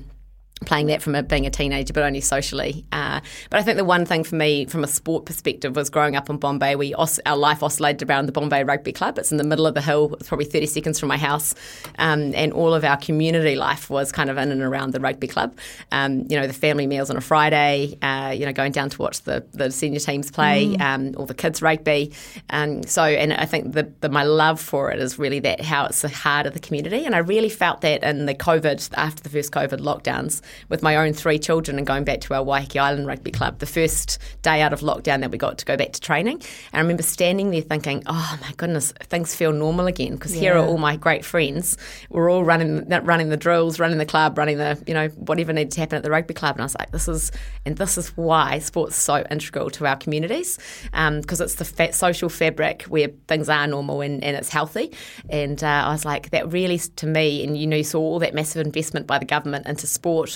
Playing 0.65 0.87
that 0.87 1.03
from 1.03 1.15
a, 1.15 1.23
being 1.23 1.47
a 1.47 1.51
teenager, 1.51 1.93
but 1.93 2.05
only 2.05 2.21
socially. 2.21 2.87
Uh, 2.91 3.21
but 3.51 3.59
I 3.59 3.63
think 3.63 3.77
the 3.77 3.85
one 3.85 4.07
thing 4.07 4.25
for 4.25 4.37
me, 4.37 4.65
from 4.65 4.83
a 4.83 4.87
sport 4.87 5.27
perspective, 5.27 5.77
was 5.77 5.91
growing 5.91 6.17
up 6.17 6.31
in 6.31 6.39
Bombay. 6.39 6.77
We 6.77 6.95
os- 6.95 7.19
our 7.27 7.37
life 7.37 7.63
oscillated 7.63 8.09
around 8.09 8.27
the 8.27 8.33
Bombay 8.33 8.63
Rugby 8.65 8.93
Club. 8.93 9.19
It's 9.19 9.31
in 9.33 9.37
the 9.37 9.45
middle 9.45 9.67
of 9.67 9.75
the 9.75 9.83
hill. 9.83 10.15
It's 10.15 10.29
probably 10.29 10.47
thirty 10.47 10.67
seconds 10.67 10.99
from 10.99 11.09
my 11.09 11.19
house, 11.19 11.55
um, 11.99 12.35
and 12.35 12.53
all 12.53 12.73
of 12.73 12.85
our 12.85 12.97
community 12.97 13.57
life 13.57 13.91
was 13.91 14.13
kind 14.13 14.31
of 14.31 14.39
in 14.39 14.53
and 14.53 14.63
around 14.63 14.93
the 14.93 15.01
rugby 15.01 15.27
club. 15.27 15.59
Um, 15.93 16.21
you 16.31 16.41
know, 16.41 16.47
the 16.47 16.55
family 16.55 16.87
meals 16.87 17.11
on 17.11 17.17
a 17.17 17.21
Friday. 17.21 17.99
Uh, 18.01 18.33
you 18.35 18.47
know, 18.47 18.53
going 18.53 18.73
down 18.73 18.89
to 18.91 18.99
watch 19.03 19.23
the, 19.23 19.45
the 19.53 19.71
senior 19.71 20.01
teams 20.01 20.31
play, 20.31 20.77
um, 20.77 21.15
all 21.17 21.27
the 21.27 21.35
kids 21.35 21.61
rugby. 21.63 22.13
Um, 22.51 22.85
so, 22.85 23.03
and 23.03 23.35
I 23.35 23.45
think 23.45 23.73
the, 23.73 23.93
the 24.01 24.09
my 24.09 24.23
love 24.23 24.61
for 24.61 24.93
it 24.93 25.01
is 25.01 25.19
really 25.19 25.41
that 25.41 25.61
how 25.61 25.87
it's 25.87 26.01
the 26.01 26.09
heart 26.09 26.47
of 26.47 26.55
the 26.55 26.61
community, 26.61 27.05
and 27.05 27.15
I 27.15 27.19
really 27.19 27.51
felt 27.51 27.81
that 27.83 28.05
in 28.05 28.27
the 28.27 28.35
COVID 28.35 28.91
after 28.97 29.23
the 29.23 29.29
first 29.29 29.53
COVID 29.53 29.81
lockdowns 29.81 30.41
with 30.69 30.83
my 30.83 30.97
own 30.97 31.13
three 31.13 31.39
children 31.39 31.79
and 31.79 31.87
going 31.87 32.05
back 32.05 32.21
to 32.23 32.35
our 32.35 32.45
Waiheke 32.45 32.81
Island 32.81 33.07
Rugby 33.07 33.31
Club, 33.31 33.59
the 33.59 33.67
first 33.67 34.19
day 34.43 34.61
out 34.63 34.73
of 34.73 34.81
lockdown 34.81 35.21
that 35.21 35.31
we 35.31 35.39
got 35.39 35.59
to 35.59 35.65
go 35.65 35.77
back 35.77 35.93
to 35.93 36.01
training. 36.01 36.37
And 36.37 36.75
I 36.75 36.81
remember 36.81 37.03
standing 37.03 37.51
there 37.51 37.61
thinking, 37.61 38.03
oh 38.07 38.39
my 38.41 38.53
goodness, 38.57 38.93
things 39.01 39.35
feel 39.35 39.53
normal 39.53 39.87
again 39.87 40.15
because 40.15 40.33
here 40.33 40.55
are 40.55 40.65
all 40.65 40.79
my 40.79 40.97
great 40.97 41.25
friends. 41.25 41.77
We're 42.11 42.31
all 42.31 42.45
running 42.45 42.89
running 42.89 43.29
the 43.29 43.37
drills, 43.37 43.79
running 43.79 43.99
the 43.99 44.07
club, 44.07 44.39
running 44.39 44.59
the, 44.59 44.83
you 44.87 44.95
know, 44.95 45.09
whatever 45.09 45.53
needed 45.53 45.73
to 45.73 45.81
happen 45.81 45.97
at 45.97 46.03
the 46.03 46.11
rugby 46.11 46.35
club. 46.35 46.57
And 46.57 46.63
I 46.63 46.65
was 46.65 46.77
like, 46.79 46.91
this 46.93 47.09
is, 47.09 47.33
and 47.65 47.77
this 47.77 47.99
is 47.99 48.09
why 48.17 48.59
sport's 48.59 48.97
so 48.97 49.25
integral 49.31 49.71
to 49.71 49.87
our 49.87 49.97
communities 49.97 50.59
because 50.93 51.41
it's 51.41 51.57
the 51.57 51.65
fa- 51.65 51.93
social 51.93 52.29
fabric 52.29 52.83
where 52.83 53.09
things 53.29 53.49
are 53.49 53.67
normal 53.67 54.01
and, 54.01 54.23
and 54.23 54.37
it's 54.37 54.49
healthy. 54.49 54.93
And 55.29 55.63
uh, 55.63 55.67
I 55.67 55.93
was 55.93 56.05
like, 56.05 56.31
that 56.31 56.51
really, 56.53 56.79
to 56.79 57.07
me, 57.07 57.45
and 57.45 57.57
you 57.57 57.67
know, 57.67 57.77
you 57.77 57.85
saw 57.85 58.01
all 58.01 58.19
that 58.21 58.35
massive 58.35 58.65
investment 58.65 59.07
by 59.07 59.19
the 59.19 59.25
government 59.25 59.67
into 59.67 59.87
sport 59.87 60.34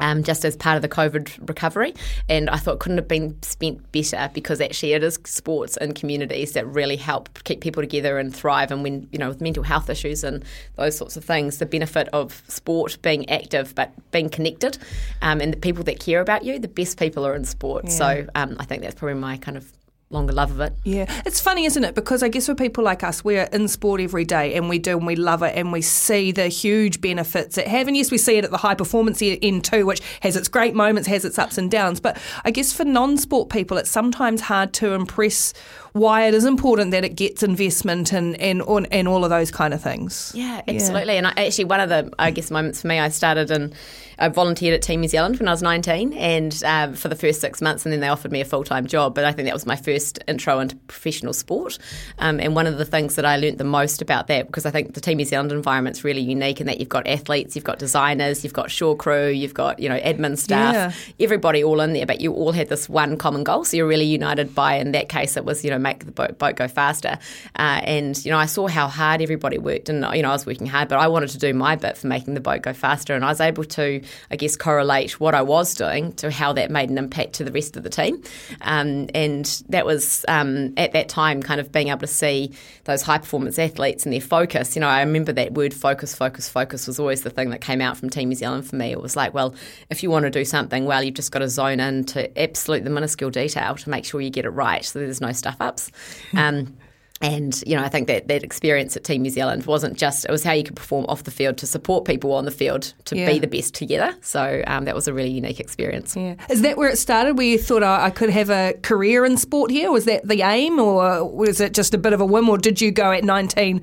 um, 0.00 0.22
just 0.22 0.44
as 0.44 0.56
part 0.56 0.76
of 0.76 0.82
the 0.82 0.88
COVID 0.88 1.48
recovery. 1.48 1.94
And 2.28 2.50
I 2.50 2.56
thought 2.56 2.80
couldn't 2.80 2.98
have 2.98 3.08
been 3.08 3.40
spent 3.42 3.92
better 3.92 4.30
because 4.32 4.60
actually 4.60 4.92
it 4.92 5.02
is 5.02 5.18
sports 5.24 5.76
and 5.76 5.94
communities 5.94 6.52
that 6.52 6.66
really 6.66 6.96
help 6.96 7.42
keep 7.44 7.60
people 7.60 7.82
together 7.82 8.18
and 8.18 8.34
thrive. 8.34 8.70
And 8.70 8.82
when, 8.82 9.08
you 9.12 9.18
know, 9.18 9.28
with 9.28 9.40
mental 9.40 9.62
health 9.62 9.90
issues 9.90 10.24
and 10.24 10.44
those 10.76 10.96
sorts 10.96 11.16
of 11.16 11.24
things, 11.24 11.58
the 11.58 11.66
benefit 11.66 12.08
of 12.12 12.42
sport 12.48 12.98
being 13.02 13.28
active 13.30 13.74
but 13.74 13.92
being 14.10 14.28
connected 14.28 14.78
um, 15.22 15.40
and 15.40 15.52
the 15.52 15.56
people 15.56 15.84
that 15.84 16.00
care 16.00 16.20
about 16.20 16.44
you, 16.44 16.58
the 16.58 16.68
best 16.68 16.98
people 16.98 17.26
are 17.26 17.34
in 17.34 17.44
sport. 17.44 17.90
So 17.90 18.26
um, 18.34 18.56
I 18.58 18.64
think 18.64 18.82
that's 18.82 18.94
probably 18.94 19.20
my 19.20 19.36
kind 19.36 19.56
of 19.56 19.70
longer 20.10 20.32
love 20.32 20.50
of 20.50 20.60
it. 20.60 20.72
Yeah, 20.82 21.06
it's 21.24 21.40
funny, 21.40 21.66
isn't 21.66 21.84
it? 21.84 21.94
Because 21.94 22.24
I 22.24 22.28
guess 22.28 22.46
for 22.46 22.54
people 22.56 22.82
like 22.82 23.04
us, 23.04 23.22
we're 23.22 23.44
in 23.44 23.68
sport 23.68 24.00
every 24.00 24.24
day 24.24 24.54
and 24.54 24.68
we 24.68 24.80
do 24.80 24.98
and 24.98 25.06
we 25.06 25.14
love 25.14 25.42
it 25.44 25.56
and 25.56 25.72
we 25.72 25.82
see 25.82 26.32
the 26.32 26.48
huge 26.48 27.00
benefits 27.00 27.56
it 27.56 27.68
have. 27.68 27.86
And 27.86 27.96
yes, 27.96 28.10
we 28.10 28.18
see 28.18 28.36
it 28.36 28.44
at 28.44 28.50
the 28.50 28.56
high 28.56 28.74
performance 28.74 29.22
end 29.22 29.64
too, 29.64 29.86
which 29.86 30.00
has 30.20 30.34
its 30.34 30.48
great 30.48 30.74
moments, 30.74 31.08
has 31.08 31.24
its 31.24 31.38
ups 31.38 31.58
and 31.58 31.70
downs. 31.70 32.00
But 32.00 32.18
I 32.44 32.50
guess 32.50 32.72
for 32.72 32.84
non 32.84 33.16
sport 33.18 33.50
people, 33.50 33.76
it's 33.78 33.90
sometimes 33.90 34.40
hard 34.40 34.72
to 34.74 34.94
impress 34.94 35.54
why 35.92 36.26
it 36.26 36.34
is 36.34 36.44
important 36.44 36.90
that 36.90 37.04
it 37.04 37.14
gets 37.14 37.42
investment 37.44 38.12
and, 38.12 38.36
and, 38.40 38.62
and 38.90 39.08
all 39.08 39.24
of 39.24 39.30
those 39.30 39.52
kind 39.52 39.72
of 39.72 39.80
things. 39.80 40.32
Yeah, 40.34 40.62
absolutely. 40.66 41.14
Yeah. 41.14 41.18
And 41.18 41.26
I, 41.28 41.32
actually, 41.36 41.64
one 41.64 41.80
of 41.80 41.88
the, 41.88 42.12
I 42.18 42.32
guess, 42.32 42.50
moments 42.50 42.80
for 42.82 42.88
me, 42.88 42.98
I 42.98 43.08
started 43.10 43.50
and 43.52 43.74
I 44.20 44.28
volunteered 44.28 44.74
at 44.74 44.82
Team 44.82 45.00
New 45.00 45.08
Zealand 45.08 45.38
when 45.38 45.48
I 45.48 45.50
was 45.50 45.62
19 45.62 46.12
and 46.12 46.62
um, 46.64 46.94
for 46.94 47.08
the 47.08 47.16
first 47.16 47.40
six 47.40 47.62
months, 47.62 47.86
and 47.86 47.92
then 47.92 48.00
they 48.00 48.08
offered 48.08 48.30
me 48.30 48.42
a 48.42 48.44
full 48.44 48.64
time 48.64 48.86
job. 48.86 49.14
But 49.14 49.24
I 49.24 49.32
think 49.32 49.46
that 49.46 49.54
was 49.54 49.64
my 49.64 49.76
first 49.76 50.18
intro 50.28 50.60
into 50.60 50.76
professional 50.76 51.32
sport. 51.32 51.78
Um, 52.18 52.38
and 52.38 52.54
one 52.54 52.66
of 52.66 52.76
the 52.76 52.84
things 52.84 53.14
that 53.14 53.24
I 53.24 53.38
learnt 53.38 53.56
the 53.56 53.64
most 53.64 54.02
about 54.02 54.26
that, 54.26 54.46
because 54.46 54.66
I 54.66 54.70
think 54.70 54.92
the 54.92 55.00
Team 55.00 55.16
New 55.16 55.24
Zealand 55.24 55.52
environment 55.52 55.96
is 55.96 56.04
really 56.04 56.20
unique 56.20 56.60
in 56.60 56.66
that 56.66 56.80
you've 56.80 56.90
got 56.90 57.06
athletes, 57.06 57.56
you've 57.56 57.64
got 57.64 57.78
designers, 57.78 58.44
you've 58.44 58.52
got 58.52 58.70
shore 58.70 58.94
crew, 58.94 59.28
you've 59.28 59.54
got, 59.54 59.78
you 59.78 59.88
know, 59.88 59.98
admin 59.98 60.36
staff, 60.36 60.74
yeah. 60.74 61.24
everybody 61.24 61.64
all 61.64 61.80
in 61.80 61.94
there, 61.94 62.06
but 62.06 62.20
you 62.20 62.34
all 62.34 62.52
had 62.52 62.68
this 62.68 62.90
one 62.90 63.16
common 63.16 63.42
goal. 63.42 63.64
So 63.64 63.78
you're 63.78 63.86
really 63.86 64.04
united 64.04 64.54
by, 64.54 64.74
in 64.74 64.92
that 64.92 65.08
case, 65.08 65.38
it 65.38 65.46
was, 65.46 65.64
you 65.64 65.70
know, 65.70 65.78
make 65.78 66.04
the 66.04 66.12
boat, 66.12 66.38
boat 66.38 66.56
go 66.56 66.68
faster. 66.68 67.18
Uh, 67.56 67.80
and, 67.84 68.22
you 68.22 68.30
know, 68.30 68.38
I 68.38 68.46
saw 68.46 68.68
how 68.68 68.86
hard 68.86 69.22
everybody 69.22 69.56
worked 69.56 69.88
and, 69.88 70.04
you 70.14 70.22
know, 70.22 70.28
I 70.28 70.32
was 70.32 70.44
working 70.44 70.66
hard, 70.66 70.88
but 70.88 70.98
I 70.98 71.08
wanted 71.08 71.30
to 71.30 71.38
do 71.38 71.54
my 71.54 71.76
bit 71.76 71.96
for 71.96 72.06
making 72.06 72.34
the 72.34 72.40
boat 72.40 72.60
go 72.60 72.74
faster. 72.74 73.14
And 73.14 73.24
I 73.24 73.28
was 73.28 73.40
able 73.40 73.64
to, 73.64 74.02
I 74.30 74.36
guess, 74.36 74.56
correlate 74.56 75.20
what 75.20 75.34
I 75.34 75.42
was 75.42 75.74
doing 75.74 76.12
to 76.14 76.30
how 76.30 76.52
that 76.54 76.70
made 76.70 76.90
an 76.90 76.98
impact 76.98 77.34
to 77.34 77.44
the 77.44 77.52
rest 77.52 77.76
of 77.76 77.82
the 77.82 77.90
team. 77.90 78.22
Um, 78.62 79.08
and 79.14 79.44
that 79.68 79.86
was, 79.86 80.24
um, 80.28 80.74
at 80.76 80.92
that 80.92 81.08
time, 81.08 81.42
kind 81.42 81.60
of 81.60 81.72
being 81.72 81.88
able 81.88 82.00
to 82.00 82.06
see 82.06 82.52
those 82.84 83.02
high 83.02 83.18
performance 83.18 83.58
athletes 83.58 84.04
and 84.04 84.12
their 84.12 84.20
focus. 84.20 84.76
You 84.76 84.80
know, 84.80 84.88
I 84.88 85.00
remember 85.00 85.32
that 85.32 85.54
word 85.54 85.74
focus, 85.74 86.14
focus, 86.14 86.48
focus 86.48 86.86
was 86.86 86.98
always 86.98 87.22
the 87.22 87.30
thing 87.30 87.50
that 87.50 87.60
came 87.60 87.80
out 87.80 87.96
from 87.96 88.10
Team 88.10 88.28
New 88.28 88.34
Zealand 88.34 88.66
for 88.66 88.76
me. 88.76 88.90
It 88.92 89.00
was 89.00 89.16
like, 89.16 89.34
well, 89.34 89.54
if 89.90 90.02
you 90.02 90.10
want 90.10 90.24
to 90.24 90.30
do 90.30 90.44
something 90.44 90.84
well, 90.84 91.02
you've 91.02 91.14
just 91.14 91.32
got 91.32 91.40
to 91.40 91.48
zone 91.48 91.80
in 91.80 92.04
to 92.04 92.38
absolute 92.40 92.84
the 92.84 92.90
minuscule 92.90 93.30
detail 93.30 93.76
to 93.76 93.90
make 93.90 94.04
sure 94.04 94.20
you 94.20 94.30
get 94.30 94.44
it 94.44 94.50
right 94.50 94.84
so 94.84 94.98
there's 94.98 95.20
no 95.20 95.32
stuff 95.32 95.56
ups. 95.60 95.90
Um, 96.36 96.74
and 97.20 97.62
you 97.66 97.76
know, 97.76 97.82
I 97.82 97.88
think 97.88 98.06
that 98.08 98.28
that 98.28 98.42
experience 98.42 98.96
at 98.96 99.04
Team 99.04 99.22
New 99.22 99.30
Zealand 99.30 99.66
wasn't 99.66 99.98
just 99.98 100.24
it 100.24 100.30
was 100.30 100.42
how 100.42 100.52
you 100.52 100.64
could 100.64 100.76
perform 100.76 101.04
off 101.08 101.24
the 101.24 101.30
field 101.30 101.58
to 101.58 101.66
support 101.66 102.06
people 102.06 102.32
on 102.32 102.46
the 102.46 102.50
field 102.50 102.94
to 103.04 103.16
yeah. 103.16 103.26
be 103.26 103.38
the 103.38 103.46
best 103.46 103.74
together. 103.74 104.16
So 104.22 104.62
um, 104.66 104.86
that 104.86 104.94
was 104.94 105.06
a 105.06 105.12
really 105.12 105.30
unique 105.30 105.60
experience. 105.60 106.16
Yeah, 106.16 106.36
is 106.48 106.62
that 106.62 106.78
where 106.78 106.88
it 106.88 106.96
started? 106.96 107.36
Where 107.36 107.46
you 107.46 107.58
thought 107.58 107.82
oh, 107.82 107.90
I 107.90 108.08
could 108.10 108.30
have 108.30 108.48
a 108.48 108.74
career 108.82 109.26
in 109.26 109.36
sport 109.36 109.70
here? 109.70 109.92
Was 109.92 110.06
that 110.06 110.26
the 110.26 110.42
aim, 110.42 110.78
or 110.78 111.28
was 111.28 111.60
it 111.60 111.74
just 111.74 111.92
a 111.92 111.98
bit 111.98 112.14
of 112.14 112.20
a 112.20 112.26
whim, 112.26 112.48
or 112.48 112.56
did 112.56 112.80
you 112.80 112.90
go 112.90 113.12
at 113.12 113.22
nineteen? 113.22 113.82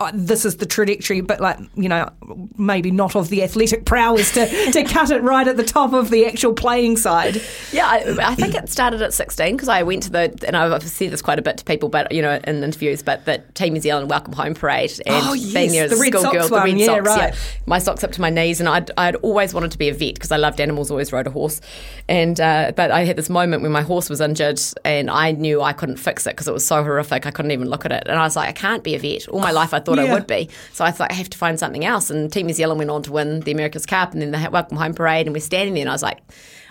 Uh, 0.00 0.10
this 0.14 0.44
is 0.44 0.56
the 0.56 0.66
trajectory, 0.66 1.20
but 1.20 1.40
like 1.40 1.58
you 1.74 1.88
know, 1.88 2.10
maybe 2.56 2.90
not 2.90 3.14
of 3.14 3.28
the 3.28 3.42
athletic 3.42 3.84
prowess 3.84 4.32
to, 4.32 4.46
to 4.72 4.84
cut 4.88 5.10
it 5.10 5.22
right 5.22 5.46
at 5.46 5.56
the 5.56 5.64
top 5.64 5.92
of 5.92 6.10
the 6.10 6.26
actual 6.26 6.54
playing 6.54 6.96
side. 6.96 7.40
Yeah, 7.70 7.86
I, 7.86 8.30
I 8.30 8.34
think 8.34 8.54
it 8.54 8.68
started 8.68 9.02
at 9.02 9.12
sixteen 9.12 9.56
because 9.56 9.68
I 9.68 9.82
went 9.82 10.02
to 10.04 10.10
the 10.10 10.34
and 10.46 10.56
I've 10.56 10.82
said 10.82 11.10
this 11.10 11.22
quite 11.22 11.38
a 11.38 11.42
bit 11.42 11.58
to 11.58 11.64
people, 11.64 11.88
but 11.88 12.10
you 12.12 12.22
know, 12.22 12.40
in 12.44 12.62
interviews, 12.64 13.02
but 13.02 13.24
the 13.24 13.38
Team 13.54 13.74
New 13.74 13.80
Zealand 13.80 14.10
welcome 14.10 14.32
home 14.32 14.54
parade 14.54 14.92
and 15.06 15.26
oh, 15.26 15.34
yes, 15.34 15.52
being 15.52 15.72
there 15.72 15.84
as 15.84 15.92
a 15.92 15.96
schoolgirl, 15.96 16.48
the 16.48 16.56
red 16.56 16.78
yeah, 16.78 16.98
right. 16.98 17.32
yeah, 17.32 17.36
my 17.66 17.78
socks 17.78 18.02
up 18.02 18.12
to 18.12 18.20
my 18.20 18.30
knees, 18.30 18.60
and 18.60 18.68
I'd, 18.68 18.90
I'd 18.96 19.16
always 19.16 19.52
wanted 19.54 19.70
to 19.72 19.78
be 19.78 19.88
a 19.88 19.94
vet 19.94 20.14
because 20.14 20.32
I 20.32 20.36
loved 20.36 20.60
animals, 20.60 20.90
always 20.90 21.12
rode 21.12 21.26
a 21.26 21.30
horse, 21.30 21.60
and 22.08 22.40
uh, 22.40 22.72
but 22.74 22.90
I 22.90 23.04
had 23.04 23.16
this 23.16 23.30
moment 23.30 23.62
when 23.62 23.72
my 23.72 23.82
horse 23.82 24.08
was 24.08 24.20
injured 24.20 24.60
and 24.84 25.10
I 25.10 25.32
knew 25.32 25.60
I 25.62 25.72
couldn't 25.72 25.96
fix 25.96 26.26
it 26.26 26.30
because 26.30 26.48
it 26.48 26.52
was 26.52 26.66
so 26.66 26.82
horrific, 26.82 27.26
I 27.26 27.30
couldn't 27.30 27.50
even 27.50 27.68
look 27.68 27.84
at 27.84 27.92
it, 27.92 28.04
and 28.06 28.18
I 28.18 28.24
was 28.24 28.36
like, 28.36 28.48
I 28.48 28.52
can't 28.52 28.82
be 28.82 28.94
a 28.94 28.98
vet. 28.98 29.28
All 29.28 29.40
my 29.40 29.50
life, 29.52 29.73
I 29.74 29.80
thought 29.80 29.98
yeah. 29.98 30.04
I 30.04 30.14
would 30.14 30.26
be. 30.26 30.48
So 30.72 30.84
I 30.84 30.90
thought 30.90 31.10
I 31.10 31.14
have 31.14 31.30
to 31.30 31.38
find 31.38 31.58
something 31.58 31.84
else. 31.84 32.10
And 32.10 32.32
Team 32.32 32.46
New 32.46 32.54
Zealand 32.54 32.78
went 32.78 32.90
on 32.90 33.02
to 33.04 33.12
win 33.12 33.40
the 33.40 33.52
America's 33.52 33.86
Cup 33.86 34.12
and 34.12 34.22
then 34.22 34.30
the 34.30 34.50
Welcome 34.50 34.76
Home 34.76 34.94
Parade. 34.94 35.26
And 35.26 35.34
we're 35.34 35.40
standing 35.40 35.74
there 35.74 35.82
and 35.82 35.90
I 35.90 35.94
was 35.94 36.02
like, 36.02 36.20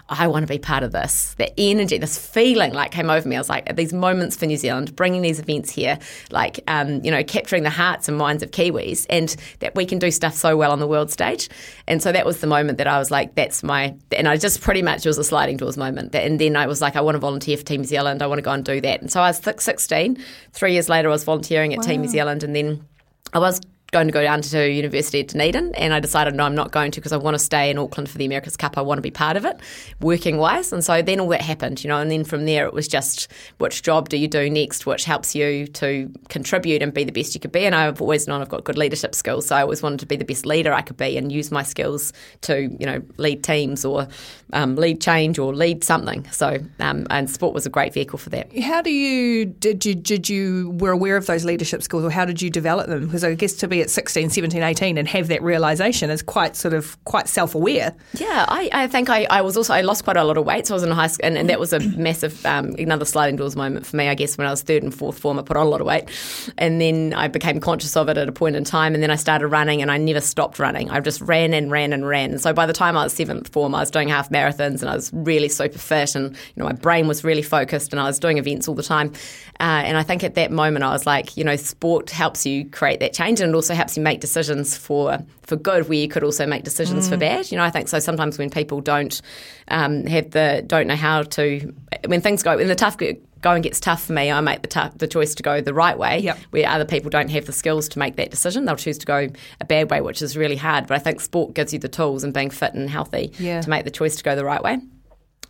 I 0.10 0.28
want 0.28 0.44
to 0.44 0.52
be 0.52 0.60
part 0.60 0.84
of 0.84 0.92
this. 0.92 1.34
The 1.38 1.52
energy, 1.58 1.98
this 1.98 2.18
feeling 2.18 2.74
like 2.74 2.92
came 2.92 3.10
over 3.10 3.28
me. 3.28 3.38
I 3.38 3.40
was 3.40 3.50
like, 3.50 3.74
these 3.76 3.94
moments 3.94 4.36
for 4.36 4.46
New 4.46 4.58
Zealand, 4.58 4.96
bringing 4.96 5.22
these 5.22 5.40
events 5.40 5.72
here, 5.72 5.98
like, 6.30 6.60
um, 6.68 7.02
you 7.04 7.12
know, 7.12 7.24
capturing 7.24 7.64
the 7.64 7.70
hearts 7.70 8.10
and 8.10 8.18
minds 8.18 8.44
of 8.44 8.52
Kiwis 8.52 9.06
and 9.10 9.36
that 9.60 9.76
we 9.76 9.86
can 9.86 10.00
do 10.00 10.12
stuff 10.12 10.34
so 10.34 10.58
well 10.58 10.72
on 10.72 10.80
the 10.80 10.88
world 10.88 11.10
stage. 11.10 11.50
And 11.88 12.02
so 12.02 12.12
that 12.12 12.26
was 12.26 12.42
the 12.42 12.48
moment 12.48 12.78
that 12.80 12.88
I 12.88 13.00
was 13.00 13.12
like, 13.12 13.36
that's 13.36 13.64
my, 13.64 13.96
and 14.12 14.28
I 14.28 14.36
just 14.36 14.62
pretty 14.62 14.82
much, 14.82 15.06
it 15.06 15.10
was 15.10 15.18
a 15.18 15.24
sliding 15.24 15.58
doors 15.58 15.78
moment. 15.78 16.14
And 16.14 16.40
then 16.40 16.58
I 16.58 16.68
was 16.68 16.82
like, 16.82 16.96
I 16.98 17.02
want 17.02 17.16
to 17.16 17.20
volunteer 17.20 17.56
for 17.56 17.64
Team 17.64 17.82
New 17.82 17.88
Zealand. 17.88 18.22
I 18.22 18.28
want 18.28 18.40
to 18.40 18.44
go 18.44 18.52
and 18.52 18.66
do 18.66 18.82
that. 18.82 19.02
And 19.02 19.10
so 19.12 19.22
I 19.22 19.30
was 19.30 19.38
16. 19.38 20.18
Three 20.52 20.74
years 20.74 20.90
later, 20.90 21.08
I 21.08 21.12
was 21.12 21.24
volunteering 21.24 21.74
at 21.74 21.80
wow. 21.80 21.86
Team 21.86 22.02
New 22.02 22.10
Zealand. 22.10 22.44
And 22.44 22.54
then 22.54 22.86
I 23.34 23.40
was 23.40 23.60
going 23.94 24.08
to 24.08 24.12
go 24.12 24.22
down 24.22 24.42
to 24.42 24.70
University 24.70 25.22
of 25.22 25.28
Dunedin, 25.28 25.74
and 25.76 25.94
I 25.94 26.00
decided 26.00 26.36
no, 26.36 26.44
I'm 26.44 26.56
not 26.56 26.72
going 26.72 26.92
to 26.92 27.00
because 27.00 27.14
I 27.14 27.18
want 27.18 27.36
to 27.36 27.40
stay 27.40 27.70
in 27.70 27.78
Auckland 27.78 28.10
for 28.10 28.18
the 28.18 28.26
America's 28.26 28.58
Cup. 28.58 28.78
I 28.78 28.82
want 28.82 28.98
to 28.98 29.02
be 29.02 29.12
part 29.12 29.38
of 29.38 29.46
it, 29.46 29.60
working 30.02 30.38
wise. 30.38 30.74
And 30.74 30.84
so 30.84 31.02
then 31.02 31.20
all 31.20 31.30
that 31.30 31.42
happened, 31.42 31.84
you 31.84 31.88
know, 31.88 32.00
and 32.00 32.12
then 32.12 32.26
from 32.26 32.46
there 32.46 32.66
it 32.66 32.74
was 32.74 32.88
just 32.88 33.32
which 33.60 33.84
job 33.84 34.10
do 34.10 34.18
you 34.18 34.28
do 34.28 34.50
next, 34.50 34.86
which 34.86 35.06
helps 35.06 35.36
you 35.36 35.68
to 35.68 36.12
contribute 36.30 36.82
and 36.82 36.94
be 36.94 37.04
the 37.04 37.12
best 37.12 37.34
you 37.34 37.40
could 37.40 37.52
be. 37.52 37.66
And 37.66 37.76
I've 37.76 38.02
always 38.02 38.28
known 38.28 38.42
I've 38.42 38.50
got 38.50 38.64
good 38.64 38.78
leadership 38.78 39.16
skills, 39.16 39.48
so 39.48 39.56
I 39.56 39.62
always 39.62 39.82
wanted 39.82 40.00
to 40.00 40.06
be 40.06 40.16
the 40.16 40.26
best 40.26 40.46
leader 40.46 40.74
I 40.74 40.82
could 40.82 40.98
be 40.98 41.16
and 41.18 41.32
use 41.32 41.52
my 41.52 41.64
skills 41.64 42.12
to, 42.42 42.64
you 42.80 42.86
know, 42.86 43.02
lead 43.18 43.44
teams 43.44 43.86
or 43.86 44.08
um, 44.52 44.76
lead 44.76 45.00
change 45.00 45.40
or 45.40 45.54
lead 45.54 45.84
something. 45.84 46.30
So 46.32 46.58
um, 46.80 47.06
and 47.10 47.30
sport 47.30 47.54
was 47.54 47.66
a 47.66 47.70
great 47.70 47.94
vehicle 47.94 48.18
for 48.18 48.30
that. 48.32 48.58
How 48.60 48.82
do 48.82 48.92
you 48.92 49.46
did 49.46 49.86
you 49.86 49.96
did 49.96 50.30
you 50.30 50.72
were 50.80 50.92
aware 50.92 51.16
of 51.16 51.28
those 51.28 51.46
leadership 51.46 51.84
skills, 51.84 52.04
or 52.04 52.10
how 52.10 52.26
did 52.26 52.42
you 52.42 52.50
develop 52.50 52.88
them? 52.88 53.06
Because 53.06 53.24
I 53.24 53.34
guess 53.36 53.54
to 53.54 53.68
be 53.68 53.83
at 53.84 53.90
16, 53.90 54.32
17, 54.32 54.64
18 54.64 54.98
and 54.98 55.08
have 55.08 55.28
that 55.28 55.44
realization 55.44 56.10
is 56.10 56.24
quite 56.24 56.56
sort 56.56 56.74
of 56.74 57.02
quite 57.04 57.28
self 57.28 57.54
aware. 57.54 57.94
Yeah, 58.14 58.46
I, 58.48 58.70
I 58.74 58.88
think 58.88 59.10
I, 59.10 59.26
I, 59.30 59.42
was 59.42 59.56
also 59.56 59.74
I 59.74 59.82
lost 59.82 60.04
quite 60.04 60.18
a 60.18 60.24
lot 60.24 60.38
of 60.38 60.46
weight, 60.46 60.66
so 60.66 60.74
I 60.74 60.78
was 60.78 60.84
in 60.84 60.92
high 60.92 61.08
school, 61.08 61.26
and, 61.26 61.38
and 61.38 61.50
that 61.50 61.60
was 61.60 61.74
a 61.74 61.80
massive 61.98 62.44
um, 62.46 62.74
another 62.80 63.06
sliding 63.06 63.36
doors 63.36 63.56
moment 63.56 63.86
for 63.86 63.98
me. 63.98 64.08
I 64.08 64.16
guess 64.16 64.38
when 64.38 64.48
I 64.48 64.50
was 64.50 64.62
third 64.64 64.82
and 64.82 64.94
fourth 64.94 65.20
form, 65.20 65.38
I 65.38 65.44
put 65.44 65.58
on 65.58 65.68
a 65.68 65.70
lot 65.70 65.82
of 65.82 65.88
weight, 65.88 66.10
and 66.58 66.82
then 66.82 67.14
I 67.14 67.28
became 67.28 67.60
conscious 67.60 67.96
of 67.96 68.10
it 68.10 68.18
at 68.18 68.28
a 68.28 68.32
point 68.32 68.56
in 68.56 68.64
time, 68.64 68.94
and 68.94 69.04
then 69.04 69.12
I 69.12 69.16
started 69.16 69.48
running, 69.48 69.82
and 69.82 69.92
I 69.92 69.98
never 69.98 70.22
stopped 70.22 70.58
running. 70.58 70.90
I 70.90 71.00
just 71.00 71.22
ran 71.22 71.54
and 71.54 71.70
ran 71.70 71.94
and 71.94 72.08
ran. 72.08 72.32
And 72.32 72.42
so 72.42 72.54
by 72.54 72.66
the 72.66 72.74
time 72.74 72.98
I 72.98 73.04
was 73.04 73.14
seventh 73.14 73.50
form, 73.50 73.76
I 73.76 73.82
was 73.82 73.92
doing 73.92 74.08
half 74.08 74.30
marathons, 74.30 74.82
and 74.82 74.90
I 74.90 74.96
was 74.96 75.12
really 75.14 75.50
super 75.50 75.78
fit, 75.78 76.16
and 76.16 76.32
you 76.32 76.54
know 76.56 76.66
my 76.66 76.74
brain 76.74 77.08
was 77.08 77.24
really 77.24 77.44
focused, 77.44 77.94
and 77.94 78.00
I 78.00 78.06
was 78.06 78.20
doing 78.20 78.38
events 78.38 78.68
all 78.68 78.76
the 78.76 78.84
time. 78.84 79.14
Uh, 79.60 79.84
and 79.86 79.98
I 79.98 80.04
think 80.04 80.24
at 80.24 80.36
that 80.36 80.52
moment, 80.52 80.84
I 80.84 80.92
was 80.92 81.06
like, 81.06 81.38
you 81.38 81.44
know, 81.44 81.56
sport 81.56 82.10
helps 82.10 82.46
you 82.46 82.66
create 82.70 83.00
that 83.02 83.14
change, 83.14 83.42
and 83.42 83.52
it 83.52 83.56
also 83.56 83.73
helps 83.76 83.98
you 83.98 84.04
make 84.04 84.20
decisions 84.20 84.78
for 84.78 85.20
for 85.42 85.56
good, 85.56 85.90
where 85.90 85.98
you 85.98 86.08
could 86.08 86.24
also 86.24 86.46
make 86.46 86.64
decisions 86.64 87.08
mm. 87.08 87.12
for 87.12 87.18
bad. 87.18 87.52
You 87.52 87.58
know, 87.58 87.64
I 87.64 87.70
think 87.70 87.88
so. 87.88 88.00
Sometimes 88.00 88.38
when 88.38 88.50
people 88.50 88.82
don't 88.82 89.22
um, 89.68 90.06
have 90.06 90.32
the 90.32 90.64
don't 90.66 90.88
know 90.88 90.96
how 90.96 91.24
to, 91.24 91.74
when 92.06 92.22
things 92.22 92.44
go 92.44 92.56
when 92.56 92.68
the 92.68 92.76
tough 92.76 92.98
going 93.44 93.62
gets 93.62 93.80
tough 93.80 94.06
for 94.06 94.14
me, 94.14 94.32
I 94.32 94.42
make 94.42 94.62
the 94.62 94.68
tough, 94.68 94.98
the 94.98 95.08
choice 95.08 95.36
to 95.36 95.44
go 95.44 95.62
the 95.62 95.74
right 95.74 95.98
way. 95.98 96.20
Yep. 96.20 96.38
Where 96.50 96.68
other 96.68 96.86
people 96.86 97.12
don't 97.12 97.30
have 97.30 97.46
the 97.46 97.52
skills 97.52 97.88
to 97.90 98.00
make 98.00 98.16
that 98.16 98.32
decision, 98.32 98.66
they'll 98.66 98.76
choose 98.76 98.98
to 99.00 99.06
go 99.06 99.28
a 99.62 99.66
bad 99.66 99.92
way, 99.92 100.02
which 100.02 100.22
is 100.22 100.36
really 100.36 100.56
hard. 100.56 100.88
But 100.88 100.96
I 100.96 101.00
think 101.00 101.22
sport 101.22 101.54
gives 101.54 101.74
you 101.74 101.80
the 101.80 101.90
tools 101.90 102.24
and 102.24 102.34
being 102.34 102.50
fit 102.50 102.74
and 102.74 102.90
healthy 102.90 103.34
yeah. 103.38 103.62
to 103.62 103.70
make 103.70 103.84
the 103.84 103.92
choice 103.92 104.16
to 104.16 104.24
go 104.24 104.36
the 104.36 104.46
right 104.46 104.64
way. 104.64 104.80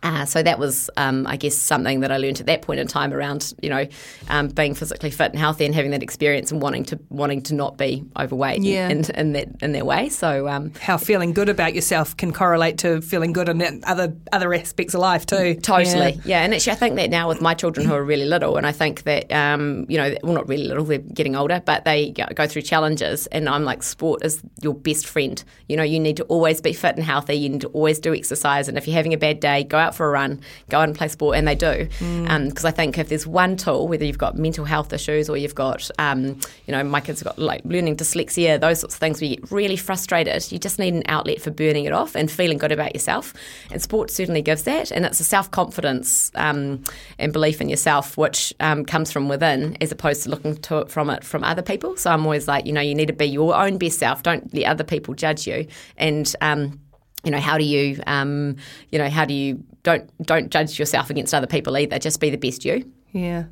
Uh, 0.04 0.26
so 0.26 0.42
that 0.42 0.58
was, 0.58 0.90
um, 0.98 1.26
I 1.26 1.36
guess, 1.36 1.56
something 1.56 2.00
that 2.00 2.12
I 2.12 2.18
learned 2.18 2.38
at 2.38 2.46
that 2.46 2.60
point 2.60 2.78
in 2.78 2.86
time 2.86 3.14
around, 3.14 3.54
you 3.62 3.70
know, 3.70 3.86
um, 4.28 4.48
being 4.48 4.74
physically 4.74 5.10
fit 5.10 5.30
and 5.30 5.38
healthy 5.38 5.64
and 5.64 5.74
having 5.74 5.92
that 5.92 6.02
experience 6.02 6.52
and 6.52 6.60
wanting 6.60 6.84
to 6.84 7.00
wanting 7.08 7.40
to 7.44 7.54
not 7.54 7.78
be 7.78 8.04
overweight 8.14 8.62
yeah. 8.62 8.90
in, 8.90 9.10
in 9.12 9.32
that 9.32 9.48
in 9.62 9.72
that 9.72 9.86
way. 9.86 10.10
So 10.10 10.46
um, 10.46 10.72
how 10.78 10.98
feeling 10.98 11.32
good 11.32 11.48
about 11.48 11.74
yourself 11.74 12.14
can 12.18 12.34
correlate 12.34 12.76
to 12.78 13.00
feeling 13.00 13.32
good 13.32 13.48
in 13.48 13.82
other 13.84 14.14
other 14.30 14.52
aspects 14.52 14.92
of 14.92 15.00
life 15.00 15.24
too. 15.24 15.54
Totally, 15.54 16.12
yeah. 16.12 16.22
yeah. 16.26 16.42
And 16.42 16.52
actually, 16.52 16.72
I 16.72 16.76
think 16.76 16.96
that 16.96 17.08
now 17.08 17.26
with 17.26 17.40
my 17.40 17.54
children 17.54 17.86
who 17.86 17.94
are 17.94 18.04
really 18.04 18.26
little, 18.26 18.58
and 18.58 18.66
I 18.66 18.72
think 18.72 19.04
that 19.04 19.32
um, 19.32 19.86
you 19.88 19.96
know, 19.96 20.14
well, 20.22 20.34
not 20.34 20.46
really 20.46 20.64
little, 20.64 20.84
they're 20.84 20.98
getting 20.98 21.34
older, 21.34 21.62
but 21.64 21.86
they 21.86 22.10
go 22.10 22.46
through 22.46 22.62
challenges, 22.62 23.26
and 23.28 23.48
I'm 23.48 23.64
like, 23.64 23.82
sport 23.82 24.22
is 24.22 24.42
your 24.60 24.74
best 24.74 25.06
friend. 25.06 25.42
You 25.66 25.78
know, 25.78 25.82
you 25.82 25.98
need 25.98 26.18
to 26.18 26.24
always 26.24 26.60
be 26.60 26.74
fit 26.74 26.96
and 26.96 27.04
healthy. 27.04 27.36
You 27.36 27.48
need 27.48 27.62
to 27.62 27.68
always 27.68 27.98
do 27.98 28.14
exercise, 28.14 28.68
and 28.68 28.76
if 28.76 28.86
you're 28.86 28.96
having 28.96 29.14
a 29.14 29.18
bad 29.18 29.40
day, 29.40 29.64
go 29.64 29.78
out 29.78 29.93
for 29.94 30.06
a 30.06 30.10
run 30.10 30.40
go 30.68 30.78
out 30.80 30.88
and 30.88 30.96
play 30.96 31.08
sport, 31.08 31.36
and 31.36 31.46
they 31.46 31.54
do. 31.54 31.84
Because 31.84 32.00
mm. 32.00 32.30
um, 32.30 32.66
I 32.66 32.70
think 32.70 32.98
if 32.98 33.08
there's 33.08 33.26
one 33.26 33.56
tool, 33.56 33.88
whether 33.88 34.04
you've 34.04 34.18
got 34.18 34.36
mental 34.36 34.64
health 34.64 34.92
issues 34.92 35.28
or 35.28 35.36
you've 35.36 35.54
got, 35.54 35.90
um, 35.98 36.38
you 36.66 36.72
know, 36.72 36.82
my 36.84 37.00
kids 37.00 37.20
have 37.20 37.26
got 37.26 37.38
like 37.38 37.62
learning 37.64 37.96
dyslexia, 37.96 38.60
those 38.60 38.80
sorts 38.80 38.94
of 38.94 39.00
things 39.00 39.20
where 39.20 39.30
you 39.30 39.36
get 39.36 39.50
really 39.50 39.76
frustrated, 39.76 40.50
you 40.50 40.58
just 40.58 40.78
need 40.78 40.94
an 40.94 41.02
outlet 41.06 41.40
for 41.40 41.50
burning 41.50 41.84
it 41.84 41.92
off 41.92 42.14
and 42.14 42.30
feeling 42.30 42.58
good 42.58 42.72
about 42.72 42.94
yourself. 42.94 43.34
And 43.70 43.80
sport 43.80 44.10
certainly 44.10 44.42
gives 44.42 44.62
that, 44.64 44.90
and 44.90 45.04
it's 45.04 45.20
a 45.20 45.24
self 45.24 45.50
confidence 45.50 46.30
um, 46.34 46.82
and 47.18 47.32
belief 47.32 47.60
in 47.60 47.68
yourself 47.68 48.16
which 48.16 48.52
um, 48.60 48.84
comes 48.84 49.12
from 49.12 49.28
within 49.28 49.76
as 49.80 49.92
opposed 49.92 50.22
to 50.24 50.30
looking 50.30 50.56
to 50.56 50.78
it 50.78 50.90
from 50.90 51.10
it 51.10 51.24
from 51.24 51.44
other 51.44 51.62
people. 51.62 51.96
So 51.96 52.10
I'm 52.10 52.24
always 52.24 52.48
like, 52.48 52.66
you 52.66 52.72
know, 52.72 52.80
you 52.80 52.94
need 52.94 53.06
to 53.06 53.12
be 53.12 53.26
your 53.26 53.54
own 53.54 53.78
best 53.78 53.98
self. 53.98 54.22
Don't 54.22 54.52
let 54.54 54.64
other 54.64 54.84
people 54.84 55.14
judge 55.14 55.46
you, 55.46 55.66
and 55.96 56.34
um, 56.40 56.80
you 57.24 57.30
know 57.30 57.40
how 57.40 57.58
do 57.58 57.64
you 57.64 58.00
um, 58.06 58.56
you 58.90 58.98
know 58.98 59.08
how 59.08 59.24
do 59.24 59.34
you 59.34 59.64
don't 59.84 60.10
don't 60.26 60.50
judge 60.50 60.78
yourself 60.78 61.08
against 61.10 61.32
other 61.32 61.46
people 61.46 61.76
either. 61.76 61.98
Just 62.00 62.20
be 62.20 62.30
the 62.30 62.36
best 62.36 62.64
you 62.64 62.90
Yeah. 63.14 63.44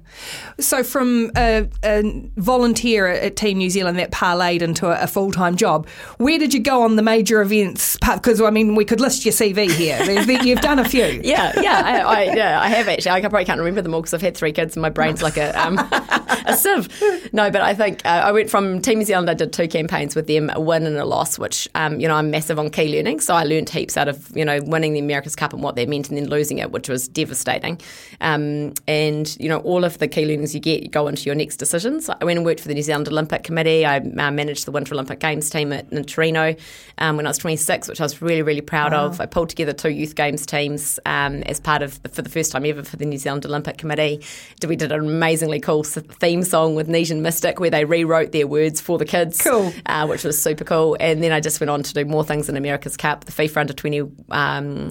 So 0.59 0.83
from 0.83 1.31
a, 1.37 1.69
a 1.85 2.03
volunteer 2.37 3.07
at 3.07 3.37
Team 3.37 3.59
New 3.59 3.71
Zealand 3.71 3.97
that 4.01 4.11
parlayed 4.11 4.61
into 4.61 4.89
a, 4.89 5.05
a 5.05 5.07
full 5.07 5.31
time 5.31 5.55
job, 5.55 5.89
where 6.19 6.37
did 6.37 6.53
you 6.53 6.59
go 6.59 6.83
on 6.83 6.97
the 6.97 7.03
major 7.03 7.41
events? 7.41 7.97
Because 7.99 8.41
I 8.41 8.51
mean, 8.51 8.75
we 8.75 8.85
could 8.85 8.99
list 8.99 9.25
your 9.25 9.33
CV 9.33 9.71
here. 9.71 10.03
You've 10.43 10.61
done 10.61 10.81
a 10.81 10.85
few. 10.85 11.03
Yeah, 11.23 11.53
yeah, 11.61 11.83
I, 11.85 11.99
I, 12.01 12.23
yeah, 12.35 12.61
I 12.61 12.69
have 12.69 12.89
actually. 12.89 13.13
I 13.13 13.21
probably 13.21 13.45
can't 13.45 13.59
remember 13.59 13.81
them 13.81 13.95
all 13.95 14.01
because 14.01 14.13
I've 14.13 14.23
had 14.23 14.37
three 14.37 14.53
kids 14.53 14.77
and 14.77 14.83
my 14.83 14.91
brain's 14.91 15.23
like 15.23 15.37
a 15.37 15.53
um, 15.59 15.79
a 16.47 16.57
sieve. 16.57 16.89
No, 17.33 17.51
but 17.51 17.61
I 17.61 17.75
think 17.75 18.05
uh, 18.05 18.09
I 18.09 18.33
went 18.33 18.51
from 18.51 18.81
Team 18.83 18.99
New 18.99 19.05
Zealand. 19.05 19.31
I 19.31 19.35
did 19.35 19.53
two 19.53 19.69
campaigns 19.69 20.17
with 20.17 20.27
them, 20.27 20.51
a 20.53 20.61
win 20.61 20.85
and 20.85 20.97
a 20.97 21.05
loss, 21.05 21.39
which 21.39 21.69
um, 21.75 22.01
you 22.01 22.09
know 22.09 22.17
I'm 22.17 22.31
massive 22.31 22.59
on 22.59 22.71
key 22.71 22.95
learning. 22.95 23.21
So 23.21 23.35
I 23.35 23.45
learned 23.45 23.71
heaps 23.71 23.97
out 23.97 24.09
of 24.09 24.35
you 24.37 24.45
know 24.45 24.61
winning 24.65 24.93
the 24.95 24.99
America's 24.99 25.37
Cup 25.37 25.53
and 25.53 25.63
what 25.63 25.77
that 25.77 25.89
meant, 25.89 26.09
and 26.09 26.19
then 26.19 26.29
losing 26.29 26.59
it, 26.59 26.73
which 26.73 26.89
was 26.89 27.09
devastating. 27.09 27.81
Um, 28.21 28.75
and 28.87 29.35
you 29.41 29.49
know 29.49 29.52
all 29.61 29.85
of 29.85 29.99
the 29.99 30.09
key 30.09 30.25
learnings 30.27 30.55
you 30.55 30.61
get 30.61 30.91
go 30.91 31.07
into 31.09 31.23
your 31.25 31.35
next 31.35 31.57
decisions. 31.57 32.09
I 32.09 32.25
went 32.25 32.37
and 32.39 32.45
worked 32.47 32.61
for 32.61 32.69
the 32.69 32.75
New 32.75 32.83
Zealand 32.83 33.09
Olympic 33.09 33.43
Committee. 33.43 33.85
I 33.87 33.99
uh, 33.99 34.31
managed 34.31 34.67
the 34.67 34.71
Winter 34.71 34.95
Olympic 34.95 35.21
Games 35.21 35.51
team 35.51 35.73
at, 35.73 35.91
in 35.93 36.05
Torino 36.05 36.55
um, 36.99 37.17
when 37.17 37.27
I 37.27 37.31
was 37.31 37.39
26, 37.39 37.89
which 37.89 38.01
I 38.01 38.05
was 38.05 38.23
really 38.23 38.43
really 38.43 38.61
proud 38.61 38.93
of. 38.93 39.21
I 39.21 39.27
pulled 39.27 39.49
together 39.51 39.73
two 39.73 39.91
youth 39.91 40.15
games 40.15 40.47
teams 40.47 40.99
um, 41.07 41.43
as 41.45 41.61
part 41.61 41.83
of 41.83 42.01
for 42.13 42.23
the 42.23 42.29
first 42.31 42.53
time 42.53 42.65
ever 42.67 42.83
for 42.83 42.97
the 42.97 43.05
New 43.05 43.19
Zealand 43.19 43.45
Olympic 43.47 43.79
Committee. 43.79 44.23
We 44.67 44.77
did 44.77 44.93
an 44.93 45.01
amazingly 45.01 45.61
cool 45.61 45.83
theme 45.85 46.43
song 46.43 46.75
with 46.75 46.89
Nesian 46.89 47.21
Mystic 47.21 47.61
where 47.61 47.71
they 47.71 47.85
rewrote 47.85 48.33
their 48.33 48.47
words 48.47 48.81
for 48.81 48.99
the 48.99 49.05
kids, 49.05 49.41
Cool. 49.41 49.73
uh, 49.87 50.07
which 50.07 50.25
was 50.25 50.41
super 50.41 50.65
cool. 50.65 50.97
And 51.01 51.23
then 51.23 51.33
I 51.33 51.41
just 51.41 51.61
went 51.61 51.71
on 51.71 51.83
to 51.83 51.93
do 51.95 52.05
more 52.05 52.25
things 52.25 52.49
in 52.49 52.57
America's 52.57 52.97
Cup, 52.97 53.25
the 53.25 53.33
FIFA 53.33 53.57
Under 53.59 53.73
20 53.73 54.01
um, 54.31 54.91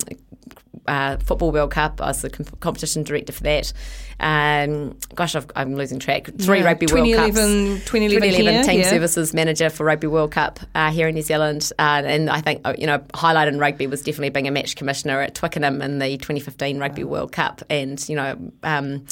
uh, 0.87 1.17
Football 1.17 1.51
World 1.51 1.71
Cup. 1.71 2.01
I 2.01 2.07
was 2.07 2.21
the 2.21 2.29
com- 2.29 2.45
competition 2.59 3.03
director 3.03 3.33
for 3.33 3.43
that. 3.43 3.73
Um, 4.19 4.97
gosh, 5.15 5.35
I've, 5.35 5.47
I'm 5.55 5.75
losing 5.75 5.99
track. 5.99 6.29
Three 6.37 6.59
Yeah, 6.59 6.65
Rugby 6.65 6.85
World 6.87 7.07
Cups. 7.13 7.35
2011 7.35 7.81
2011 7.85 8.29
here, 8.29 8.63
Team 8.63 8.79
yeah. 8.81 8.89
Services 8.89 9.33
Manager 9.33 9.69
for 9.69 9.83
Rugby 9.83 10.07
World 10.07 10.31
Cup 10.31 10.59
uh, 10.75 10.91
here 10.91 11.07
in 11.07 11.15
New 11.15 11.23
Zealand. 11.23 11.71
Uh, 11.79 12.03
and 12.05 12.29
I 12.29 12.41
think, 12.41 12.61
uh, 12.65 12.75
you 12.77 12.85
know, 12.85 13.03
highlight 13.15 13.47
in 13.47 13.57
rugby 13.57 13.87
was 13.87 14.01
definitely 14.03 14.29
being 14.29 14.47
a 14.47 14.51
match 14.51 14.75
commissioner 14.75 15.21
at 15.21 15.33
Twickenham 15.33 15.81
in 15.81 15.99
the 15.99 16.17
2015 16.17 16.79
Rugby 16.79 17.03
World 17.03 17.31
Cup. 17.31 17.63
And, 17.69 18.07
you 18.07 18.15
know, 18.15 18.51
um, 18.63 19.05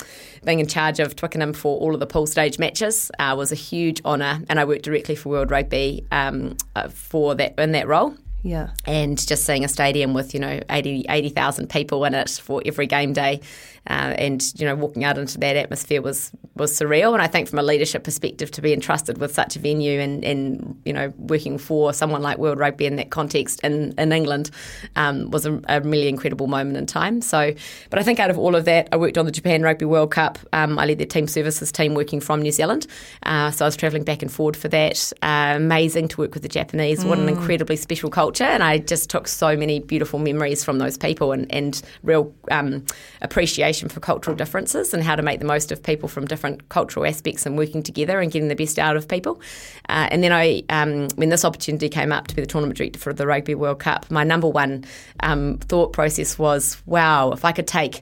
being 0.45 0.59
in 0.59 0.67
charge 0.67 0.99
of 0.99 1.15
Twickenham 1.15 1.53
for 1.53 1.79
all 1.79 1.93
of 1.93 1.99
the 1.99 2.07
pool 2.07 2.27
stage 2.27 2.59
matches 2.59 3.09
uh, 3.19 3.33
was 3.37 3.51
a 3.51 3.55
huge 3.55 4.01
honour. 4.05 4.41
And 4.49 4.59
I 4.59 4.65
worked 4.65 4.83
directly 4.83 5.15
for 5.15 5.29
World 5.29 5.49
Rugby 5.49 6.05
um, 6.11 6.55
uh, 6.75 6.89
for 6.89 7.35
that 7.35 7.55
in 7.57 7.71
that 7.71 7.87
role 7.87 8.15
Yeah. 8.41 8.69
and 8.85 9.17
just 9.27 9.45
seeing 9.45 9.65
a 9.65 9.67
stadium 9.67 10.13
with 10.13 10.33
you 10.33 10.39
know 10.39 10.59
80 10.69 11.05
80,000 11.09 11.69
people 11.69 12.05
in 12.05 12.13
it 12.13 12.29
for 12.41 12.61
every 12.65 12.87
game 12.87 13.13
day 13.13 13.41
uh, 13.89 14.13
and 14.17 14.53
you 14.59 14.65
know 14.65 14.75
walking 14.75 15.03
out 15.03 15.17
into 15.17 15.37
that 15.39 15.55
atmosphere 15.55 16.01
was 16.01 16.31
was 16.55 16.77
surreal. 16.77 17.13
And 17.13 17.21
I 17.21 17.27
think 17.27 17.47
from 17.47 17.59
a 17.59 17.63
leadership 17.63 18.03
perspective 18.03 18.51
to 18.51 18.61
be 18.61 18.73
entrusted 18.73 19.17
with 19.17 19.33
such 19.33 19.55
a 19.55 19.59
venue 19.59 19.99
and, 19.99 20.23
and 20.23 20.79
you 20.85 20.93
know 20.93 21.13
working 21.17 21.57
for 21.57 21.93
someone 21.93 22.21
like 22.21 22.37
World 22.37 22.59
Rugby 22.59 22.85
in 22.85 22.97
that 22.97 23.09
context 23.09 23.61
in, 23.63 23.93
in 23.97 24.11
England 24.11 24.51
um, 24.95 25.31
was 25.31 25.45
a, 25.45 25.59
a 25.67 25.81
really 25.81 26.07
incredible 26.07 26.47
moment 26.47 26.77
in 26.77 26.85
time. 26.85 27.21
So 27.21 27.53
but 27.89 27.99
I 27.99 28.03
think 28.03 28.19
out 28.19 28.29
of 28.29 28.37
all 28.37 28.55
of 28.55 28.65
that 28.65 28.89
I 28.91 28.97
worked 28.97 29.17
on 29.17 29.25
the 29.25 29.31
Japan 29.31 29.63
Rugby 29.63 29.85
World 29.85 30.11
Cup. 30.11 30.37
Um, 30.53 30.77
I 30.77 30.85
led 30.85 30.99
the 30.99 31.05
team 31.05 31.27
services 31.27 31.71
team 31.71 31.93
working 31.95 32.19
from 32.19 32.41
New 32.41 32.51
Zealand. 32.51 32.87
Uh, 33.23 33.51
so 33.51 33.65
I 33.65 33.67
was 33.67 33.75
travelling 33.75 34.03
back 34.03 34.21
and 34.21 34.31
forward 34.31 34.55
for 34.55 34.67
that. 34.67 35.11
Uh, 35.21 35.53
amazing 35.55 36.07
to 36.09 36.17
work 36.17 36.33
with 36.33 36.43
the 36.43 36.49
Japanese. 36.49 37.03
What 37.05 37.19
an 37.19 37.29
incredibly 37.29 37.75
special 37.75 38.09
culture. 38.09 38.43
And 38.43 38.63
I 38.63 38.77
just 38.77 39.09
took 39.09 39.27
so 39.27 39.55
many 39.55 39.79
beautiful 39.79 40.19
memories 40.19 40.63
from 40.63 40.79
those 40.79 40.97
people 40.97 41.31
and, 41.31 41.51
and 41.53 41.81
real 42.03 42.33
um, 42.51 42.85
appreciation 43.21 43.78
for 43.87 44.01
cultural 44.01 44.35
differences 44.35 44.93
and 44.93 45.03
how 45.03 45.15
to 45.15 45.21
make 45.21 45.39
the 45.39 45.45
most 45.45 45.71
of 45.71 45.81
people 45.81 46.09
from 46.09 46.25
different 46.25 46.67
cultural 46.69 47.05
aspects 47.05 47.45
and 47.45 47.57
working 47.57 47.81
together 47.81 48.19
and 48.19 48.31
getting 48.31 48.49
the 48.49 48.55
best 48.55 48.77
out 48.77 48.97
of 48.97 49.07
people. 49.07 49.39
Uh, 49.87 50.07
and 50.11 50.23
then 50.23 50.33
I, 50.33 50.63
um, 50.69 51.07
when 51.15 51.29
this 51.29 51.45
opportunity 51.45 51.87
came 51.87 52.11
up 52.11 52.27
to 52.27 52.35
be 52.35 52.41
the 52.41 52.47
tournament 52.47 52.77
director 52.77 52.99
for 52.99 53.13
the 53.13 53.25
Rugby 53.25 53.55
World 53.55 53.79
Cup, 53.79 54.09
my 54.11 54.23
number 54.23 54.47
one 54.47 54.83
um, 55.21 55.57
thought 55.59 55.93
process 55.93 56.37
was, 56.37 56.81
wow, 56.85 57.31
if 57.31 57.45
I 57.45 57.51
could 57.51 57.67
take 57.67 58.01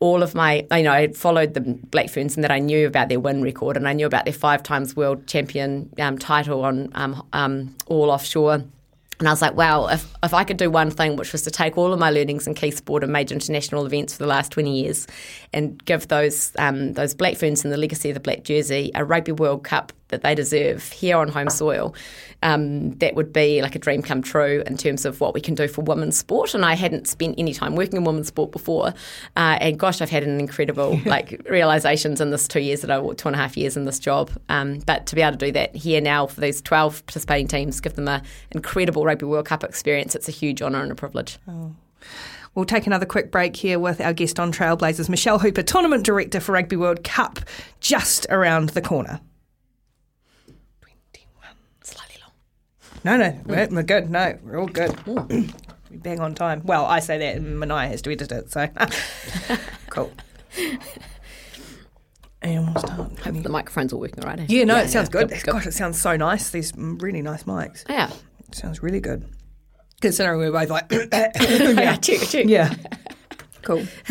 all 0.00 0.22
of 0.22 0.34
my, 0.34 0.66
you 0.72 0.82
know, 0.82 0.92
I 0.92 1.08
followed 1.12 1.54
the 1.54 1.60
Black 1.60 2.10
Ferns 2.10 2.36
and 2.36 2.44
that 2.44 2.50
I 2.50 2.58
knew 2.58 2.86
about 2.86 3.08
their 3.08 3.20
win 3.20 3.42
record 3.42 3.76
and 3.76 3.88
I 3.88 3.92
knew 3.92 4.06
about 4.06 4.24
their 4.24 4.34
five 4.34 4.62
times 4.62 4.94
world 4.94 5.26
champion 5.26 5.90
um, 5.98 6.18
title 6.18 6.64
on 6.64 6.90
um, 6.94 7.26
um, 7.32 7.74
all 7.86 8.10
offshore. 8.10 8.64
And 9.18 9.28
I 9.28 9.32
was 9.32 9.42
like, 9.42 9.54
wow, 9.54 9.86
if, 9.86 10.12
if 10.22 10.34
I 10.34 10.44
could 10.44 10.56
do 10.56 10.70
one 10.70 10.90
thing, 10.90 11.16
which 11.16 11.32
was 11.32 11.42
to 11.42 11.50
take 11.50 11.78
all 11.78 11.92
of 11.92 11.98
my 11.98 12.10
learnings 12.10 12.46
in 12.46 12.54
key 12.54 12.70
sport 12.70 13.02
and 13.02 13.12
major 13.12 13.34
international 13.34 13.86
events 13.86 14.14
for 14.14 14.22
the 14.22 14.28
last 14.28 14.52
20 14.52 14.82
years 14.82 15.06
and 15.52 15.82
give 15.84 16.08
those 16.08 16.52
um, 16.58 16.94
those 16.94 17.14
Black 17.14 17.36
Ferns 17.36 17.64
and 17.64 17.72
the 17.72 17.76
legacy 17.76 18.10
of 18.10 18.14
the 18.14 18.20
Black 18.20 18.44
Jersey 18.44 18.90
a 18.94 19.04
Rugby 19.04 19.32
World 19.32 19.64
Cup 19.64 19.92
that 20.08 20.22
they 20.22 20.34
deserve 20.34 20.90
here 20.92 21.16
on 21.16 21.28
home 21.28 21.48
soil, 21.50 21.94
um, 22.42 22.90
that 22.98 23.14
would 23.14 23.32
be 23.32 23.62
like 23.62 23.74
a 23.74 23.78
dream 23.78 24.02
come 24.02 24.22
true 24.22 24.62
in 24.66 24.76
terms 24.76 25.04
of 25.04 25.20
what 25.20 25.34
we 25.34 25.40
can 25.40 25.54
do 25.54 25.66
for 25.66 25.82
women's 25.82 26.16
sport. 26.16 26.54
And 26.54 26.64
I 26.64 26.74
hadn't 26.74 27.08
spent 27.08 27.36
any 27.38 27.54
time 27.54 27.74
working 27.74 27.96
in 27.96 28.04
women's 28.04 28.28
sport 28.28 28.52
before. 28.52 28.88
Uh, 29.36 29.58
and 29.60 29.78
gosh, 29.78 30.00
I've 30.00 30.10
had 30.10 30.24
an 30.24 30.38
incredible 30.38 31.00
like 31.06 31.40
realizations 31.48 32.20
in 32.20 32.30
this 32.30 32.46
two 32.46 32.60
years 32.60 32.82
that 32.82 32.90
I 32.90 33.00
two 33.00 33.28
and 33.28 33.34
a 33.34 33.38
half 33.38 33.56
years 33.56 33.76
in 33.76 33.84
this 33.84 33.98
job. 33.98 34.30
Um, 34.48 34.78
but 34.80 35.06
to 35.06 35.14
be 35.14 35.22
able 35.22 35.38
to 35.38 35.46
do 35.46 35.52
that 35.52 35.74
here 35.74 36.00
now 36.00 36.26
for 36.26 36.40
these 36.40 36.60
12 36.62 37.06
participating 37.06 37.48
teams, 37.48 37.80
give 37.80 37.94
them 37.94 38.08
an 38.08 38.22
incredible 38.50 39.04
Rugby 39.04 39.26
World 39.26 39.46
Cup 39.46 39.64
experience, 39.64 40.14
it's 40.14 40.28
a 40.28 40.32
huge 40.32 40.60
honour 40.62 40.82
and 40.82 40.92
a 40.92 40.94
privilege. 40.94 41.38
We'll 42.54 42.64
take 42.64 42.86
another 42.86 43.06
quick 43.06 43.32
break 43.32 43.56
here 43.56 43.80
with 43.80 44.00
our 44.00 44.12
guest 44.12 44.38
on 44.38 44.52
Trailblazers, 44.52 45.08
Michelle 45.08 45.40
Hooper, 45.40 45.62
Tournament 45.62 46.04
Director 46.04 46.38
for 46.38 46.52
Rugby 46.52 46.76
World 46.76 47.02
Cup, 47.02 47.40
just 47.80 48.26
around 48.30 48.70
the 48.70 48.82
corner. 48.82 49.20
Slightly 51.82 52.16
long. 52.20 52.30
No, 53.04 53.16
no, 53.16 53.38
we're, 53.44 53.68
we're 53.70 53.82
good. 53.82 54.10
No, 54.10 54.38
we're 54.42 54.58
all 54.58 54.66
good. 54.66 54.96
We 55.90 55.98
Bang 55.98 56.18
on 56.18 56.34
time. 56.34 56.62
Well, 56.64 56.86
I 56.86 56.98
say 56.98 57.18
that, 57.18 57.36
and 57.36 57.56
Manai 57.62 57.86
has 57.86 58.02
to 58.02 58.10
edit 58.10 58.32
it, 58.32 58.50
so 58.50 58.66
cool. 59.90 60.10
And 62.42 62.66
we'll 62.66 62.78
start. 62.78 63.16
The 63.22 63.48
microphone's 63.48 63.92
all 63.92 64.00
working 64.00 64.24
all 64.24 64.30
right. 64.30 64.40
eh? 64.40 64.46
Yeah, 64.48 64.64
no, 64.64 64.76
it 64.78 64.90
sounds 64.90 65.08
good. 65.08 65.28
good. 65.28 65.42
Gosh, 65.44 65.66
it 65.66 65.72
sounds 65.72 66.00
so 66.02 66.16
nice. 66.16 66.50
These 66.50 66.72
really 66.76 67.22
nice 67.22 67.44
mics. 67.44 67.84
Yeah. 67.88 68.10
It 68.48 68.54
sounds 68.56 68.82
really 68.82 68.98
good. 68.98 69.24
Considering 70.00 70.40
we're 70.40 70.50
both 70.50 70.68
like, 70.70 70.86
yeah. 71.12 71.96
Check, 71.96 72.20
check. 72.22 72.46
yeah. 72.48 72.74
Cool. 73.64 73.86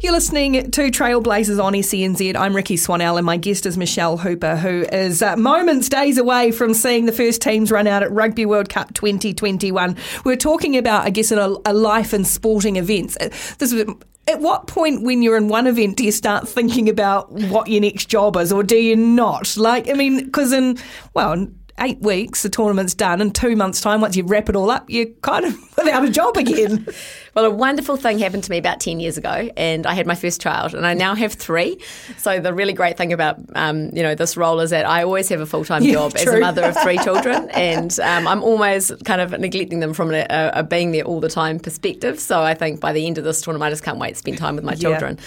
You're 0.00 0.12
listening 0.12 0.70
to 0.70 0.90
Trailblazers 0.90 1.62
on 1.62 1.74
SENZ. 1.74 2.34
I'm 2.34 2.56
Rikki 2.56 2.76
Swannell, 2.76 3.18
and 3.18 3.26
my 3.26 3.36
guest 3.36 3.66
is 3.66 3.76
Michelle 3.76 4.16
Hooper, 4.16 4.56
who 4.56 4.86
is 4.90 5.20
uh, 5.22 5.36
moments, 5.36 5.88
days 5.90 6.16
away 6.16 6.50
from 6.50 6.72
seeing 6.72 7.04
the 7.04 7.12
first 7.12 7.42
teams 7.42 7.70
run 7.70 7.86
out 7.86 8.02
at 8.02 8.10
Rugby 8.10 8.46
World 8.46 8.70
Cup 8.70 8.94
2021. 8.94 9.96
We're 10.24 10.36
talking 10.36 10.78
about, 10.78 11.04
I 11.04 11.10
guess, 11.10 11.30
a, 11.30 11.56
a 11.66 11.74
life 11.74 12.14
in 12.14 12.24
sporting 12.24 12.76
events. 12.76 13.16
Uh, 13.20 13.28
This 13.58 13.72
is. 13.72 13.84
At 14.28 14.40
what 14.40 14.68
point, 14.68 15.02
when 15.02 15.20
you're 15.20 15.36
in 15.36 15.48
one 15.48 15.66
event, 15.66 15.96
do 15.96 16.04
you 16.04 16.12
start 16.12 16.48
thinking 16.48 16.88
about 16.88 17.32
what 17.32 17.66
your 17.66 17.80
next 17.80 18.06
job 18.06 18.36
is, 18.36 18.52
or 18.52 18.62
do 18.62 18.76
you 18.76 18.94
not? 18.94 19.56
Like, 19.56 19.90
I 19.90 19.94
mean, 19.94 20.24
because 20.24 20.52
in 20.52 20.78
well, 21.12 21.48
eight 21.80 21.98
weeks 22.00 22.42
the 22.42 22.48
tournament's 22.48 22.94
done. 22.94 23.20
and 23.20 23.34
two 23.34 23.56
months' 23.56 23.80
time, 23.80 24.00
once 24.00 24.16
you 24.16 24.24
wrap 24.24 24.48
it 24.48 24.56
all 24.56 24.70
up, 24.70 24.88
you're 24.88 25.06
kind 25.22 25.44
of 25.44 25.56
without 25.76 26.04
a 26.04 26.10
job 26.10 26.36
again. 26.36 26.86
Well, 27.34 27.46
a 27.46 27.50
wonderful 27.50 27.96
thing 27.96 28.18
happened 28.18 28.44
to 28.44 28.50
me 28.50 28.58
about 28.58 28.78
10 28.78 29.00
years 29.00 29.16
ago, 29.16 29.48
and 29.56 29.86
I 29.86 29.94
had 29.94 30.06
my 30.06 30.14
first 30.14 30.38
child, 30.38 30.74
and 30.74 30.86
I 30.86 30.92
now 30.92 31.14
have 31.14 31.32
three. 31.32 31.78
So, 32.18 32.40
the 32.40 32.52
really 32.52 32.74
great 32.74 32.98
thing 32.98 33.10
about 33.10 33.38
um, 33.54 33.88
you 33.94 34.02
know 34.02 34.14
this 34.14 34.36
role 34.36 34.60
is 34.60 34.68
that 34.68 34.84
I 34.84 35.02
always 35.02 35.30
have 35.30 35.40
a 35.40 35.46
full 35.46 35.64
time 35.64 35.82
Yeah, 35.86 35.92
job 35.94 36.12
as 36.14 36.26
a 36.26 36.38
mother 36.40 36.62
of 36.62 36.76
three 36.82 36.98
children, 36.98 37.48
and 37.54 37.98
um, 38.00 38.28
I'm 38.28 38.42
always 38.42 38.92
kind 39.06 39.22
of 39.22 39.30
neglecting 39.40 39.80
them 39.80 39.94
from 39.94 40.12
a, 40.12 40.26
a, 40.28 40.50
a 40.56 40.62
being 40.62 40.92
there 40.92 41.04
all 41.04 41.20
the 41.20 41.30
time 41.30 41.58
perspective. 41.58 42.20
So, 42.20 42.42
I 42.42 42.52
think 42.52 42.80
by 42.80 42.92
the 42.92 43.06
end 43.06 43.16
of 43.16 43.24
this 43.24 43.40
tournament, 43.40 43.68
I 43.68 43.70
just 43.70 43.82
can't 43.82 43.96
wait 43.98 44.10
to 44.10 44.16
spend 44.16 44.36
time 44.36 44.54
with 44.56 44.64
my 44.66 44.72
Yeah. 44.74 44.90
children. 44.90 45.18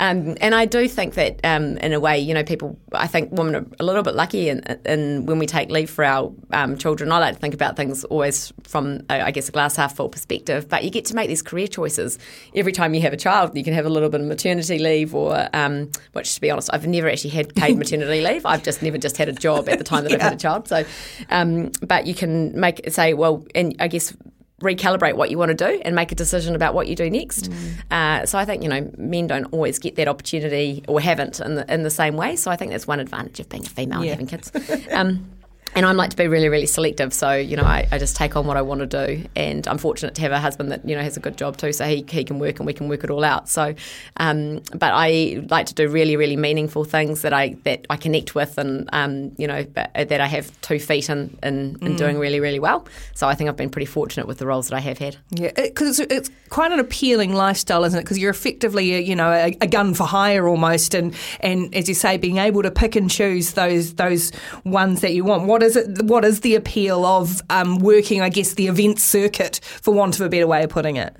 Um, 0.00 0.36
and 0.42 0.54
I 0.54 0.66
do 0.66 0.86
think 0.86 1.14
that, 1.14 1.40
um, 1.44 1.78
in 1.78 1.94
a 1.94 2.00
way, 2.00 2.18
you 2.18 2.34
know, 2.34 2.44
people, 2.44 2.76
I 2.92 3.06
think 3.06 3.32
women 3.32 3.54
are 3.56 3.64
a 3.80 3.84
little 3.84 4.02
bit 4.02 4.14
lucky 4.16 4.50
in, 4.50 4.60
in 4.84 5.24
when 5.24 5.38
we 5.38 5.46
take 5.46 5.70
leave 5.70 5.88
for 5.94 6.04
our 6.04 6.32
um, 6.52 6.76
children. 6.76 7.10
I 7.12 7.18
like 7.18 7.34
to 7.34 7.40
think 7.40 7.54
about 7.54 7.76
things 7.76 8.04
always 8.04 8.52
from, 8.64 9.00
I 9.08 9.30
guess, 9.30 9.48
a 9.48 9.52
glass 9.52 9.76
half 9.76 9.96
full 9.96 10.08
perspective. 10.08 10.68
But 10.68 10.84
you 10.84 10.90
get 10.90 11.04
to 11.06 11.14
make 11.14 11.28
these 11.28 11.42
career 11.42 11.66
choices 11.68 12.18
every 12.54 12.72
time 12.72 12.92
you 12.94 13.00
have 13.02 13.12
a 13.12 13.16
child. 13.16 13.56
You 13.56 13.64
can 13.64 13.72
have 13.74 13.86
a 13.86 13.90
little 13.90 14.08
bit 14.10 14.20
of 14.20 14.26
maternity 14.26 14.78
leave, 14.78 15.14
or 15.14 15.48
um, 15.54 15.90
which, 16.12 16.34
to 16.34 16.40
be 16.40 16.50
honest, 16.50 16.68
I've 16.72 16.86
never 16.86 17.08
actually 17.08 17.30
had 17.30 17.54
paid 17.54 17.78
maternity 17.78 18.20
leave. 18.26 18.44
I've 18.44 18.62
just 18.62 18.82
never 18.82 18.98
just 18.98 19.16
had 19.16 19.28
a 19.28 19.32
job 19.32 19.68
at 19.68 19.78
the 19.78 19.84
time 19.84 20.04
that 20.04 20.12
I've 20.12 20.20
had 20.20 20.32
a 20.34 20.36
child. 20.36 20.68
So, 20.68 20.84
um, 21.30 21.70
but 21.86 22.06
you 22.06 22.14
can 22.14 22.58
make 22.58 22.90
say, 22.90 23.14
well, 23.14 23.44
and 23.54 23.74
I 23.80 23.88
guess 23.88 24.14
recalibrate 24.62 25.14
what 25.14 25.30
you 25.30 25.36
want 25.36 25.50
to 25.50 25.54
do 25.54 25.80
and 25.84 25.94
make 25.94 26.10
a 26.10 26.14
decision 26.14 26.54
about 26.54 26.72
what 26.74 26.86
you 26.86 26.94
do 26.96 27.10
next. 27.10 27.50
Uh, 27.90 28.24
so 28.24 28.38
I 28.38 28.44
think 28.44 28.62
you 28.62 28.68
know 28.68 28.90
men 28.96 29.26
don't 29.26 29.44
always 29.46 29.78
get 29.78 29.96
that 29.96 30.08
opportunity 30.08 30.82
or 30.88 31.00
haven't 31.00 31.40
in 31.40 31.56
the 31.56 31.72
in 31.72 31.82
the 31.82 31.90
same 31.90 32.16
way. 32.16 32.36
So 32.36 32.50
I 32.50 32.56
think 32.56 32.70
that's 32.70 32.86
one 32.86 33.00
advantage 33.00 33.40
of 33.40 33.48
being 33.48 33.64
a 33.66 33.68
female 33.68 34.04
Yeah. 34.04 34.12
and 34.12 34.30
having 34.30 34.50
kids. 34.50 34.88
Um, 34.92 35.30
and 35.74 35.84
I'm 35.84 35.96
like 35.96 36.10
to 36.10 36.16
be 36.16 36.28
really, 36.28 36.48
really 36.48 36.66
selective. 36.66 37.12
So, 37.12 37.34
you 37.34 37.56
know, 37.56 37.64
I, 37.64 37.88
I 37.90 37.98
just 37.98 38.16
take 38.16 38.36
on 38.36 38.46
what 38.46 38.56
I 38.56 38.62
want 38.62 38.80
to 38.80 38.86
do. 38.86 39.24
And 39.34 39.66
I'm 39.66 39.78
fortunate 39.78 40.14
to 40.14 40.22
have 40.22 40.32
a 40.32 40.38
husband 40.38 40.70
that, 40.70 40.88
you 40.88 40.94
know, 40.94 41.02
has 41.02 41.16
a 41.16 41.20
good 41.20 41.36
job 41.36 41.56
too. 41.56 41.72
So 41.72 41.84
he, 41.84 42.04
he 42.08 42.24
can 42.24 42.38
work 42.38 42.58
and 42.58 42.66
we 42.66 42.72
can 42.72 42.88
work 42.88 43.04
it 43.04 43.10
all 43.10 43.24
out. 43.24 43.48
So, 43.48 43.74
um, 44.18 44.62
but 44.72 44.92
I 44.94 45.44
like 45.48 45.66
to 45.66 45.74
do 45.74 45.88
really, 45.88 46.16
really 46.16 46.36
meaningful 46.36 46.84
things 46.84 47.22
that 47.22 47.32
I 47.32 47.56
that 47.64 47.86
I 47.90 47.96
connect 47.96 48.34
with 48.34 48.58
and, 48.58 48.88
um, 48.92 49.32
you 49.36 49.46
know, 49.46 49.64
that 49.64 50.20
I 50.20 50.26
have 50.26 50.60
two 50.60 50.78
feet 50.78 51.10
in, 51.10 51.36
in, 51.42 51.76
in 51.80 51.96
doing 51.96 52.18
really, 52.18 52.40
really 52.40 52.60
well. 52.60 52.86
So 53.14 53.28
I 53.28 53.34
think 53.34 53.50
I've 53.50 53.56
been 53.56 53.70
pretty 53.70 53.86
fortunate 53.86 54.26
with 54.26 54.38
the 54.38 54.46
roles 54.46 54.68
that 54.68 54.76
I 54.76 54.80
have 54.80 54.98
had. 54.98 55.16
Yeah, 55.30 55.50
because 55.56 55.98
it's, 55.98 56.12
it's 56.12 56.30
quite 56.50 56.72
an 56.72 56.78
appealing 56.78 57.34
lifestyle, 57.34 57.84
isn't 57.84 57.98
it? 57.98 58.02
Because 58.02 58.18
you're 58.18 58.30
effectively, 58.30 58.94
a, 58.94 59.00
you 59.00 59.16
know, 59.16 59.30
a, 59.30 59.56
a 59.60 59.66
gun 59.66 59.94
for 59.94 60.04
hire 60.04 60.46
almost, 60.46 60.94
and 60.94 61.14
and 61.40 61.74
as 61.74 61.88
you 61.88 61.94
say, 61.94 62.16
being 62.16 62.38
able 62.38 62.62
to 62.62 62.70
pick 62.70 62.94
and 62.94 63.10
choose 63.10 63.54
those 63.54 63.94
those 63.94 64.30
ones 64.64 65.00
that 65.00 65.12
you 65.12 65.24
want. 65.24 65.46
What 65.46 65.63
is 65.64 65.76
it? 65.76 66.02
What 66.02 66.24
is 66.24 66.40
the 66.40 66.54
appeal 66.54 67.04
of 67.04 67.42
um, 67.50 67.78
working? 67.78 68.20
I 68.20 68.28
guess 68.28 68.54
the 68.54 68.66
event 68.66 69.00
circuit, 69.00 69.60
for 69.82 69.92
want 69.92 70.14
of 70.14 70.20
a 70.20 70.28
better 70.28 70.46
way 70.46 70.62
of 70.64 70.70
putting 70.70 70.96
it. 70.96 71.16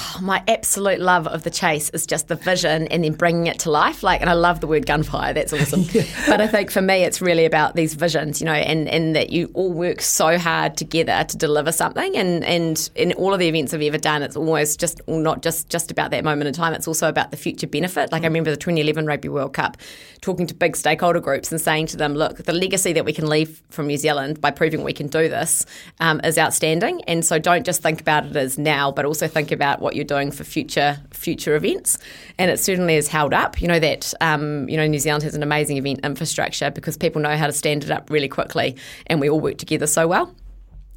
Oh, 0.00 0.20
my 0.22 0.42
absolute 0.46 1.00
love 1.00 1.26
of 1.26 1.42
the 1.42 1.50
chase 1.50 1.90
is 1.90 2.06
just 2.06 2.28
the 2.28 2.36
vision 2.36 2.86
and 2.88 3.04
then 3.04 3.12
bringing 3.12 3.46
it 3.46 3.58
to 3.60 3.70
life. 3.70 4.02
Like, 4.02 4.20
and 4.20 4.30
I 4.30 4.34
love 4.34 4.60
the 4.60 4.66
word 4.66 4.86
gunfire. 4.86 5.32
That's 5.32 5.52
awesome. 5.52 5.80
yeah. 5.92 6.04
But 6.28 6.40
I 6.40 6.46
think 6.46 6.70
for 6.70 6.80
me, 6.80 7.02
it's 7.02 7.20
really 7.20 7.44
about 7.44 7.74
these 7.74 7.94
visions, 7.94 8.40
you 8.40 8.46
know, 8.46 8.52
and, 8.52 8.88
and 8.88 9.16
that 9.16 9.30
you 9.30 9.50
all 9.54 9.72
work 9.72 10.00
so 10.00 10.38
hard 10.38 10.76
together 10.76 11.24
to 11.28 11.36
deliver 11.36 11.72
something. 11.72 12.16
And 12.16 12.44
and 12.44 12.90
in 12.94 13.12
all 13.14 13.32
of 13.32 13.40
the 13.40 13.48
events 13.48 13.74
I've 13.74 13.82
ever 13.82 13.98
done, 13.98 14.22
it's 14.22 14.36
almost 14.36 14.80
just 14.80 15.00
not 15.08 15.42
just 15.42 15.68
just 15.68 15.90
about 15.90 16.10
that 16.12 16.24
moment 16.24 16.48
in 16.48 16.54
time. 16.54 16.74
It's 16.74 16.88
also 16.88 17.08
about 17.08 17.30
the 17.30 17.36
future 17.36 17.66
benefit. 17.66 18.12
Like 18.12 18.22
I 18.22 18.26
remember 18.26 18.50
the 18.50 18.56
2011 18.56 19.06
Rugby 19.06 19.28
World 19.28 19.52
Cup, 19.52 19.76
talking 20.20 20.46
to 20.46 20.54
big 20.54 20.76
stakeholder 20.76 21.20
groups 21.20 21.50
and 21.50 21.60
saying 21.60 21.86
to 21.88 21.96
them, 21.96 22.14
look, 22.14 22.38
the 22.38 22.52
legacy 22.52 22.92
that 22.92 23.04
we 23.04 23.12
can 23.12 23.28
leave 23.28 23.62
from 23.70 23.86
New 23.86 23.96
Zealand 23.96 24.40
by 24.40 24.50
proving 24.50 24.82
we 24.82 24.92
can 24.92 25.08
do 25.08 25.28
this 25.28 25.66
um, 26.00 26.20
is 26.24 26.38
outstanding. 26.38 27.02
And 27.04 27.24
so 27.24 27.38
don't 27.38 27.64
just 27.64 27.82
think 27.82 28.00
about 28.00 28.26
it 28.26 28.36
as 28.36 28.58
now, 28.58 28.90
but 28.90 29.04
also 29.04 29.28
think 29.28 29.52
about 29.52 29.80
what 29.80 29.87
you're 29.94 30.04
doing 30.04 30.30
for 30.30 30.44
future 30.44 30.98
future 31.10 31.54
events. 31.54 31.98
And 32.38 32.50
it 32.50 32.58
certainly 32.58 32.94
has 32.94 33.08
held 33.08 33.34
up. 33.34 33.60
You 33.60 33.68
know 33.68 33.78
that 33.78 34.14
um, 34.20 34.68
you 34.68 34.76
know 34.76 34.86
New 34.86 34.98
Zealand 34.98 35.22
has 35.24 35.34
an 35.34 35.42
amazing 35.42 35.76
event 35.76 36.00
infrastructure 36.04 36.70
because 36.70 36.96
people 36.96 37.22
know 37.22 37.36
how 37.36 37.46
to 37.46 37.52
stand 37.52 37.84
it 37.84 37.90
up 37.90 38.10
really 38.10 38.28
quickly, 38.28 38.76
and 39.06 39.20
we 39.20 39.28
all 39.28 39.40
work 39.40 39.58
together 39.58 39.86
so 39.86 40.06
well. 40.06 40.34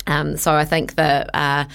Um, 0.08 0.38
so 0.38 0.54
I 0.54 0.66
think 0.66 0.96
that. 0.96 1.30
Uh, 1.34 1.66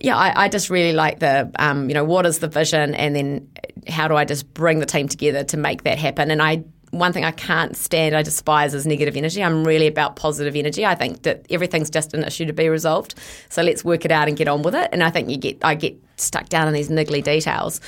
yeah, 0.00 0.16
I, 0.16 0.44
I, 0.44 0.48
just 0.48 0.68
really 0.68 0.92
like 0.92 1.20
the, 1.20 1.50
um, 1.58 1.88
you 1.88 1.94
know, 1.94 2.04
what 2.04 2.26
is 2.26 2.40
the 2.40 2.48
vision, 2.48 2.94
and 2.94 3.16
then 3.16 3.48
how 3.88 4.06
do 4.06 4.16
I 4.16 4.26
just 4.26 4.52
bring 4.52 4.80
the 4.80 4.86
team 4.86 5.08
together 5.08 5.44
to 5.44 5.56
make 5.56 5.84
that 5.84 5.96
happen? 5.96 6.30
And 6.30 6.42
I 6.42 6.64
one 6.94 7.12
thing 7.12 7.24
I 7.24 7.30
can't 7.30 7.76
stand, 7.76 8.14
I 8.14 8.22
despise 8.22 8.74
is 8.74 8.86
negative 8.86 9.16
energy. 9.16 9.42
I'm 9.42 9.64
really 9.64 9.86
about 9.86 10.16
positive 10.16 10.56
energy. 10.56 10.86
I 10.86 10.94
think 10.94 11.22
that 11.22 11.46
everything's 11.50 11.90
just 11.90 12.14
an 12.14 12.24
issue 12.24 12.46
to 12.46 12.52
be 12.52 12.68
resolved. 12.68 13.14
So 13.48 13.62
let's 13.62 13.84
work 13.84 14.04
it 14.04 14.12
out 14.12 14.28
and 14.28 14.36
get 14.36 14.48
on 14.48 14.62
with 14.62 14.74
it. 14.74 14.88
And 14.92 15.02
I 15.02 15.10
think 15.10 15.28
you 15.28 15.36
get 15.36 15.64
I 15.64 15.74
get 15.74 15.96
stuck 16.16 16.48
down 16.48 16.68
in 16.68 16.74
these 16.74 16.88
niggly 16.88 17.22
details. 17.22 17.80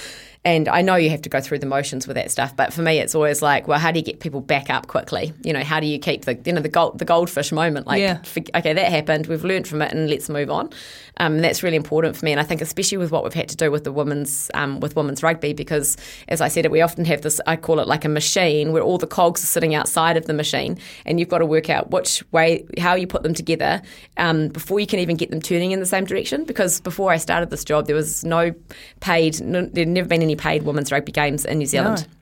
And 0.47 0.69
I 0.69 0.81
know 0.81 0.95
you 0.95 1.11
have 1.11 1.23
to 1.23 1.29
go 1.29 1.41
through 1.41 1.59
the 1.59 1.67
motions 1.67 2.07
with 2.07 2.15
that 2.15 2.31
stuff, 2.31 2.55
but 2.55 2.73
for 2.73 2.81
me, 2.81 3.01
it's 3.01 3.17
always 3.17 3.43
like, 3.43 3.67
well, 3.67 3.81
how 3.81 3.91
do 3.91 3.99
you 3.99 4.05
get 4.05 4.21
people 4.21 4.41
back 4.41 4.71
up 4.71 4.87
quickly? 4.87 5.33
You 5.43 5.53
know, 5.53 5.65
how 5.65 5.81
do 5.81 5.89
you 5.89 5.99
keep 5.99 6.25
the 6.25 6.39
you 6.45 6.53
know 6.53 6.61
the 6.61 6.69
gold 6.69 7.01
the 7.01 7.05
goldfish 7.05 7.51
moment? 7.51 7.89
Like, 7.89 7.99
yeah. 7.99 8.23
okay, 8.55 8.73
that 8.73 8.93
happened. 8.93 9.27
We've 9.27 9.43
learned 9.43 9.67
from 9.67 9.83
it, 9.83 9.93
and 9.93 10.09
let's 10.09 10.29
move 10.29 10.49
on. 10.49 10.71
Um, 11.17 11.39
that's 11.39 11.65
really 11.65 11.77
important 11.77 12.17
for 12.17 12.25
me, 12.25 12.31
and 12.31 12.41
I 12.41 12.45
think 12.45 12.61
especially 12.61 12.99
with 12.99 13.11
what 13.11 13.25
we've 13.25 13.35
had 13.35 13.49
to 13.49 13.57
do 13.57 13.73
with 13.73 13.83
the 13.83 13.91
women's 13.91 14.49
um, 14.55 14.79
with 14.79 14.95
women's 14.95 15.21
rugby, 15.21 15.53
because 15.53 15.97
as 16.29 16.41
I 16.41 16.47
said, 16.47 16.71
we 16.71 16.81
often 16.81 17.05
have 17.07 17.23
this. 17.23 17.41
I 17.49 17.57
call 17.57 17.81
it 17.81 17.89
like 17.89 18.05
a 18.05 18.09
machine 18.09 18.71
where 18.71 18.83
all 18.85 18.99
the 18.99 19.07
cogs 19.09 19.43
are 19.43 19.49
sitting 19.49 19.75
outside 19.75 20.17
of 20.17 20.27
the 20.27 20.33
machine, 20.33 20.79
and 21.07 21.19
you've 21.19 21.29
got 21.29 21.39
to 21.39 21.47
work 21.47 21.71
out 21.71 21.91
which 21.91 22.23
way 22.31 22.65
how 22.79 22.95
you 22.95 23.09
put 23.09 23.25
them 23.25 23.35
together 23.35 23.83
um, 24.17 24.47
before 24.51 24.79
you 24.79 24.87
can 24.87 25.01
even 25.01 25.17
get 25.17 25.33
them 25.33 25.43
turning 25.43 25.73
in 25.73 25.81
the 25.81 25.87
same 25.87 26.05
direction. 26.05 26.45
Because 26.45 26.81
before 26.81 27.11
I 27.11 27.17
started 27.17 27.51
this 27.51 27.65
job, 27.65 27.87
there 27.89 27.97
was 27.97 28.25
no 28.25 28.55
paid. 29.01 29.41
No, 29.41 29.63
there'd 29.67 29.89
never 29.89 30.07
been 30.07 30.23
any 30.23 30.36
paid 30.37 30.63
women's 30.63 30.93
rugby 30.93 31.13
games 31.13 31.45
in 31.45 31.59
New 31.59 31.67
Zealand. 31.67 32.07
No. 32.07 32.13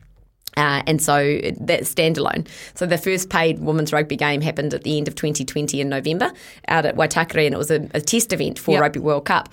Uh, 0.56 0.82
and 0.86 1.02
so 1.02 1.40
that's 1.60 1.92
standalone. 1.92 2.46
So 2.74 2.86
the 2.86 2.98
first 2.98 3.28
paid 3.28 3.58
women's 3.58 3.92
rugby 3.92 4.16
game 4.16 4.40
happened 4.40 4.72
at 4.74 4.84
the 4.84 4.96
end 4.96 5.08
of 5.08 5.14
2020 5.14 5.80
in 5.80 5.88
November 5.88 6.32
out 6.68 6.86
at 6.86 6.96
Waitakere, 6.96 7.44
and 7.44 7.54
it 7.54 7.58
was 7.58 7.70
a, 7.70 7.88
a 7.92 8.00
test 8.00 8.32
event 8.32 8.58
for 8.58 8.72
Yep. 8.72 8.80
Rugby 8.80 9.00
World 9.00 9.24
Cup. 9.24 9.48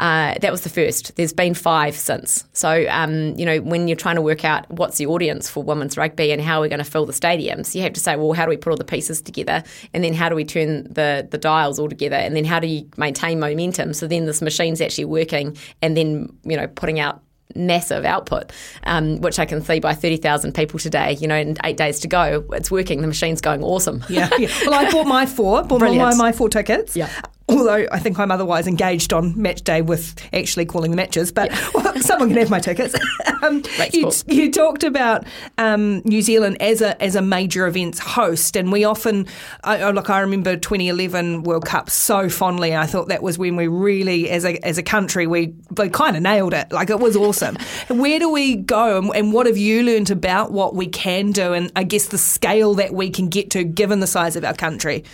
Uh, 0.00 0.34
that 0.40 0.50
was 0.50 0.62
the 0.62 0.68
first. 0.68 1.14
There's 1.16 1.32
been 1.32 1.54
five 1.54 1.94
since. 1.94 2.44
So, 2.52 2.86
um, 2.88 3.34
you 3.36 3.46
know, 3.46 3.58
when 3.60 3.88
you're 3.88 3.96
trying 3.96 4.16
to 4.16 4.22
work 4.22 4.44
out 4.44 4.70
what's 4.70 4.98
the 4.98 5.06
audience 5.06 5.48
for 5.48 5.62
women's 5.62 5.96
rugby 5.96 6.32
and 6.32 6.40
how 6.40 6.60
we're 6.60 6.68
going 6.68 6.78
to 6.78 6.84
fill 6.84 7.06
the 7.06 7.12
stadiums, 7.12 7.74
you 7.74 7.82
have 7.82 7.92
to 7.94 8.00
say, 8.00 8.16
well, 8.16 8.32
how 8.32 8.44
do 8.44 8.50
we 8.50 8.56
put 8.56 8.70
all 8.70 8.76
the 8.76 8.84
pieces 8.84 9.22
together? 9.22 9.62
And 9.92 10.04
then 10.04 10.14
how 10.14 10.28
do 10.28 10.34
we 10.34 10.44
turn 10.44 10.84
the, 10.84 11.26
the 11.30 11.38
dials 11.38 11.78
all 11.78 11.88
together? 11.88 12.16
And 12.16 12.36
then 12.36 12.44
how 12.44 12.60
do 12.60 12.66
you 12.66 12.88
maintain 12.96 13.40
momentum? 13.40 13.92
So 13.94 14.06
then 14.06 14.26
this 14.26 14.42
machine's 14.42 14.80
actually 14.80 15.06
working 15.06 15.56
and 15.82 15.96
then, 15.96 16.30
you 16.44 16.56
know, 16.56 16.66
putting 16.66 17.00
out 17.00 17.22
massive 17.54 18.04
output, 18.04 18.52
um, 18.84 19.20
which 19.20 19.38
I 19.38 19.46
can 19.46 19.62
see 19.62 19.80
by 19.80 19.94
30,000 19.94 20.54
people 20.54 20.78
today, 20.78 21.12
you 21.12 21.28
know, 21.28 21.36
in 21.36 21.56
eight 21.64 21.76
days 21.76 22.00
to 22.00 22.08
go. 22.08 22.44
It's 22.52 22.70
working. 22.70 23.00
The 23.00 23.06
machine's 23.06 23.40
going 23.40 23.62
awesome. 23.62 24.04
Yeah, 24.08 24.28
yeah. 24.38 24.48
Well, 24.66 24.74
I 24.74 24.90
bought 24.90 25.06
my 25.06 25.26
four, 25.26 25.62
bought 25.62 25.80
my, 25.80 26.14
my 26.14 26.32
four 26.32 26.48
tickets. 26.48 26.96
Yeah. 26.96 27.10
Although 27.48 27.86
I 27.92 28.00
think 28.00 28.18
I'm 28.18 28.32
otherwise 28.32 28.66
engaged 28.66 29.12
on 29.12 29.40
match 29.40 29.62
day 29.62 29.80
with 29.80 30.16
actually 30.32 30.66
calling 30.66 30.90
the 30.90 30.96
matches, 30.96 31.30
but 31.30 31.52
well, 31.74 31.94
someone 32.00 32.28
can 32.28 32.38
have 32.38 32.50
my 32.50 32.58
tickets. 32.58 32.92
um, 33.42 33.62
you, 33.92 34.10
you 34.26 34.50
talked 34.50 34.82
about 34.82 35.24
um, 35.56 36.02
New 36.04 36.22
Zealand 36.22 36.56
as 36.60 36.80
a 36.82 37.00
as 37.00 37.14
a 37.14 37.22
major 37.22 37.68
events 37.68 38.00
host, 38.00 38.56
and 38.56 38.72
we 38.72 38.82
often, 38.82 39.28
I, 39.62 39.80
oh, 39.82 39.90
look, 39.90 40.10
I 40.10 40.18
remember 40.20 40.56
2011 40.56 41.44
World 41.44 41.64
Cup 41.64 41.88
so 41.88 42.28
fondly. 42.28 42.74
I 42.74 42.86
thought 42.86 43.08
that 43.08 43.22
was 43.22 43.38
when 43.38 43.54
we 43.54 43.68
really, 43.68 44.28
as 44.28 44.44
a 44.44 44.56
as 44.66 44.76
a 44.76 44.82
country, 44.82 45.28
we, 45.28 45.54
we 45.76 45.88
kind 45.88 46.16
of 46.16 46.22
nailed 46.22 46.52
it. 46.52 46.72
Like 46.72 46.90
it 46.90 46.98
was 46.98 47.14
awesome. 47.14 47.56
Where 47.88 48.18
do 48.18 48.28
we 48.28 48.56
go, 48.56 48.98
and, 48.98 49.14
and 49.14 49.32
what 49.32 49.46
have 49.46 49.56
you 49.56 49.84
learned 49.84 50.10
about 50.10 50.50
what 50.50 50.74
we 50.74 50.88
can 50.88 51.30
do, 51.30 51.52
and 51.52 51.70
I 51.76 51.84
guess 51.84 52.06
the 52.08 52.18
scale 52.18 52.74
that 52.74 52.92
we 52.92 53.08
can 53.08 53.28
get 53.28 53.50
to, 53.50 53.62
given 53.62 54.00
the 54.00 54.08
size 54.08 54.34
of 54.34 54.44
our 54.44 54.54
country? 54.54 55.04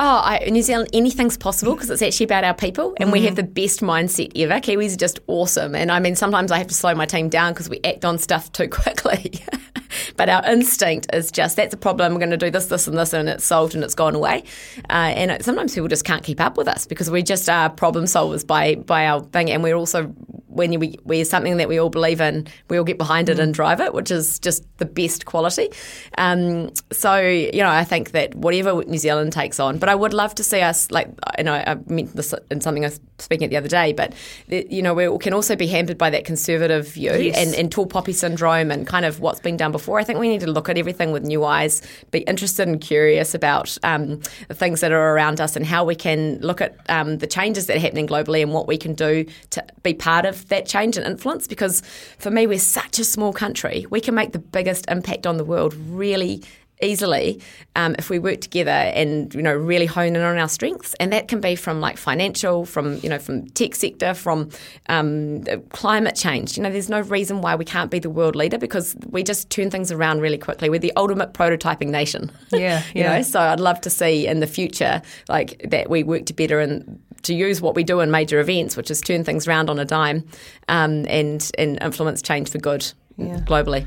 Oh, 0.00 0.20
I, 0.24 0.38
in 0.38 0.52
New 0.52 0.62
Zealand, 0.62 0.90
anything's 0.92 1.36
possible 1.36 1.74
because 1.74 1.90
it's 1.90 2.02
actually 2.02 2.24
about 2.24 2.44
our 2.44 2.54
people, 2.54 2.94
and 2.98 3.10
Mm. 3.10 3.12
we 3.14 3.22
have 3.24 3.34
the 3.34 3.42
best 3.42 3.80
mindset 3.80 4.30
ever. 4.40 4.60
Kiwis 4.60 4.94
are 4.94 4.96
just 4.96 5.18
awesome, 5.26 5.74
and 5.74 5.90
I 5.90 5.98
mean, 5.98 6.14
sometimes 6.14 6.52
I 6.52 6.58
have 6.58 6.68
to 6.68 6.74
slow 6.74 6.94
my 6.94 7.04
team 7.04 7.28
down 7.28 7.52
because 7.52 7.68
we 7.68 7.80
act 7.84 8.04
on 8.04 8.16
stuff 8.18 8.52
too 8.52 8.68
quickly. 8.78 9.32
but 10.16 10.28
our 10.28 10.44
instinct 10.46 11.08
is 11.12 11.32
just 11.32 11.56
that's 11.56 11.74
a 11.74 11.76
problem. 11.76 12.12
We're 12.12 12.20
going 12.20 12.30
to 12.30 12.36
do 12.36 12.50
this, 12.50 12.66
this, 12.66 12.86
and 12.86 12.96
this, 12.96 13.12
and 13.12 13.28
it's 13.28 13.44
solved 13.44 13.74
and 13.74 13.82
it's 13.82 13.96
gone 13.96 14.14
away. 14.14 14.44
Uh, 14.88 14.92
and 15.16 15.32
it, 15.32 15.44
sometimes 15.44 15.74
people 15.74 15.88
just 15.88 16.04
can't 16.04 16.22
keep 16.22 16.40
up 16.40 16.56
with 16.56 16.68
us 16.68 16.86
because 16.86 17.10
we 17.10 17.22
just 17.22 17.48
are 17.48 17.68
problem 17.68 18.04
solvers 18.04 18.46
by 18.46 18.76
by 18.76 19.06
our 19.06 19.22
thing, 19.22 19.50
and 19.50 19.64
we're 19.64 19.74
also 19.76 20.04
when 20.46 20.78
we 20.78 20.96
we're 21.04 21.24
something 21.24 21.56
that 21.56 21.68
we 21.68 21.78
all 21.78 21.90
believe 21.90 22.20
in, 22.20 22.46
we 22.68 22.78
all 22.78 22.84
get 22.84 22.98
behind 22.98 23.28
it 23.28 23.38
and 23.40 23.52
drive 23.52 23.80
it, 23.80 23.94
which 23.94 24.12
is 24.12 24.38
just 24.38 24.64
the 24.78 24.84
best 24.86 25.24
quality. 25.24 25.70
Um, 26.18 26.70
so 26.92 27.16
you 27.18 27.62
know, 27.62 27.68
I 27.70 27.82
think 27.82 28.12
that 28.12 28.34
whatever 28.36 28.84
New 28.84 28.98
Zealand 28.98 29.32
takes 29.32 29.58
on, 29.58 29.78
but 29.78 29.87
I 29.88 29.94
would 29.94 30.14
love 30.14 30.34
to 30.36 30.44
see 30.44 30.60
us 30.60 30.90
like, 30.90 31.08
and 31.36 31.48
I, 31.48 31.64
I 31.66 31.76
meant 31.86 32.14
this 32.16 32.34
in 32.50 32.60
something 32.60 32.84
I 32.84 32.88
was 32.88 33.00
speaking 33.18 33.44
at 33.44 33.50
the 33.50 33.56
other 33.56 33.68
day, 33.68 33.92
but 33.92 34.12
the, 34.48 34.66
you 34.70 34.82
know, 34.82 34.94
we 34.94 35.18
can 35.18 35.32
also 35.32 35.56
be 35.56 35.66
hampered 35.66 35.98
by 35.98 36.10
that 36.10 36.24
conservative 36.24 36.88
view 36.92 37.12
Yes. 37.12 37.36
and, 37.36 37.54
and 37.54 37.72
tall 37.72 37.86
poppy 37.86 38.12
syndrome 38.12 38.70
and 38.70 38.86
kind 38.86 39.04
of 39.04 39.20
what's 39.20 39.40
been 39.40 39.56
done 39.56 39.72
before. 39.72 39.98
I 39.98 40.04
think 40.04 40.18
we 40.18 40.28
need 40.28 40.40
to 40.40 40.50
look 40.50 40.68
at 40.68 40.78
everything 40.78 41.10
with 41.12 41.24
new 41.24 41.44
eyes, 41.44 41.82
be 42.10 42.20
interested 42.20 42.68
and 42.68 42.80
curious 42.80 43.34
about 43.34 43.76
um, 43.82 44.20
the 44.48 44.54
things 44.54 44.80
that 44.80 44.92
are 44.92 45.14
around 45.14 45.40
us 45.40 45.56
and 45.56 45.66
how 45.66 45.84
we 45.84 45.94
can 45.94 46.38
look 46.40 46.60
at 46.60 46.76
um, 46.88 47.18
the 47.18 47.26
changes 47.26 47.66
that 47.66 47.76
are 47.76 47.80
happening 47.80 48.06
globally 48.06 48.42
and 48.42 48.52
what 48.52 48.66
we 48.66 48.76
can 48.76 48.94
do 48.94 49.24
to 49.50 49.64
be 49.82 49.94
part 49.94 50.24
of 50.24 50.48
that 50.48 50.66
change 50.66 50.96
and 50.96 51.06
influence. 51.06 51.46
Because 51.46 51.82
for 52.18 52.30
me, 52.30 52.46
we're 52.46 52.58
such 52.58 52.98
a 52.98 53.04
small 53.04 53.32
country, 53.32 53.86
we 53.90 54.00
can 54.00 54.14
make 54.14 54.32
the 54.32 54.38
biggest 54.38 54.86
impact 54.88 55.26
on 55.26 55.36
the 55.36 55.44
world 55.44 55.74
really 55.74 56.42
easily 56.82 57.40
um, 57.76 57.94
if 57.98 58.10
we 58.10 58.18
work 58.18 58.40
together 58.40 58.70
and 58.70 59.34
you 59.34 59.42
know 59.42 59.54
really 59.54 59.86
hone 59.86 60.16
in 60.16 60.22
on 60.22 60.38
our 60.38 60.48
strengths. 60.48 60.94
And 60.94 61.12
that 61.12 61.28
can 61.28 61.40
be 61.40 61.56
from 61.56 61.80
like 61.80 61.96
financial 61.96 62.64
from 62.64 62.98
you 62.98 63.08
know 63.08 63.18
from 63.18 63.46
tech 63.50 63.74
sector 63.74 64.14
from 64.14 64.50
um, 64.88 65.44
climate 65.70 66.16
change. 66.16 66.56
You 66.56 66.62
know 66.62 66.70
there's 66.70 66.88
no 66.88 67.00
reason 67.00 67.40
why 67.40 67.54
we 67.54 67.64
can't 67.64 67.90
be 67.90 67.98
the 67.98 68.10
world 68.10 68.36
leader 68.36 68.58
because 68.58 68.96
we 69.08 69.22
just 69.22 69.50
turn 69.50 69.70
things 69.70 69.90
around 69.92 70.20
really 70.20 70.38
quickly. 70.38 70.70
We're 70.70 70.78
the 70.78 70.92
ultimate 70.96 71.32
prototyping 71.32 71.88
nation. 71.88 72.30
Yeah, 72.50 72.82
you 72.94 73.02
yeah. 73.02 73.16
know 73.16 73.22
so 73.22 73.40
I'd 73.40 73.60
love 73.60 73.80
to 73.82 73.90
see 73.90 74.26
in 74.26 74.40
the 74.40 74.46
future 74.46 75.02
like 75.28 75.60
that 75.68 75.90
we 75.90 76.02
work 76.02 76.24
together 76.24 76.60
and 76.60 77.00
to 77.22 77.34
use 77.34 77.60
what 77.60 77.74
we 77.74 77.84
do 77.84 78.00
in 78.00 78.10
major 78.10 78.40
events 78.40 78.76
which 78.76 78.90
is 78.90 79.00
turn 79.00 79.22
things 79.22 79.46
around 79.46 79.68
on 79.68 79.78
a 79.78 79.84
dime 79.84 80.24
um, 80.68 81.04
and 81.08 81.50
and 81.58 81.78
influence 81.82 82.22
change 82.22 82.50
for 82.50 82.58
good 82.58 82.90
globally 83.18 83.86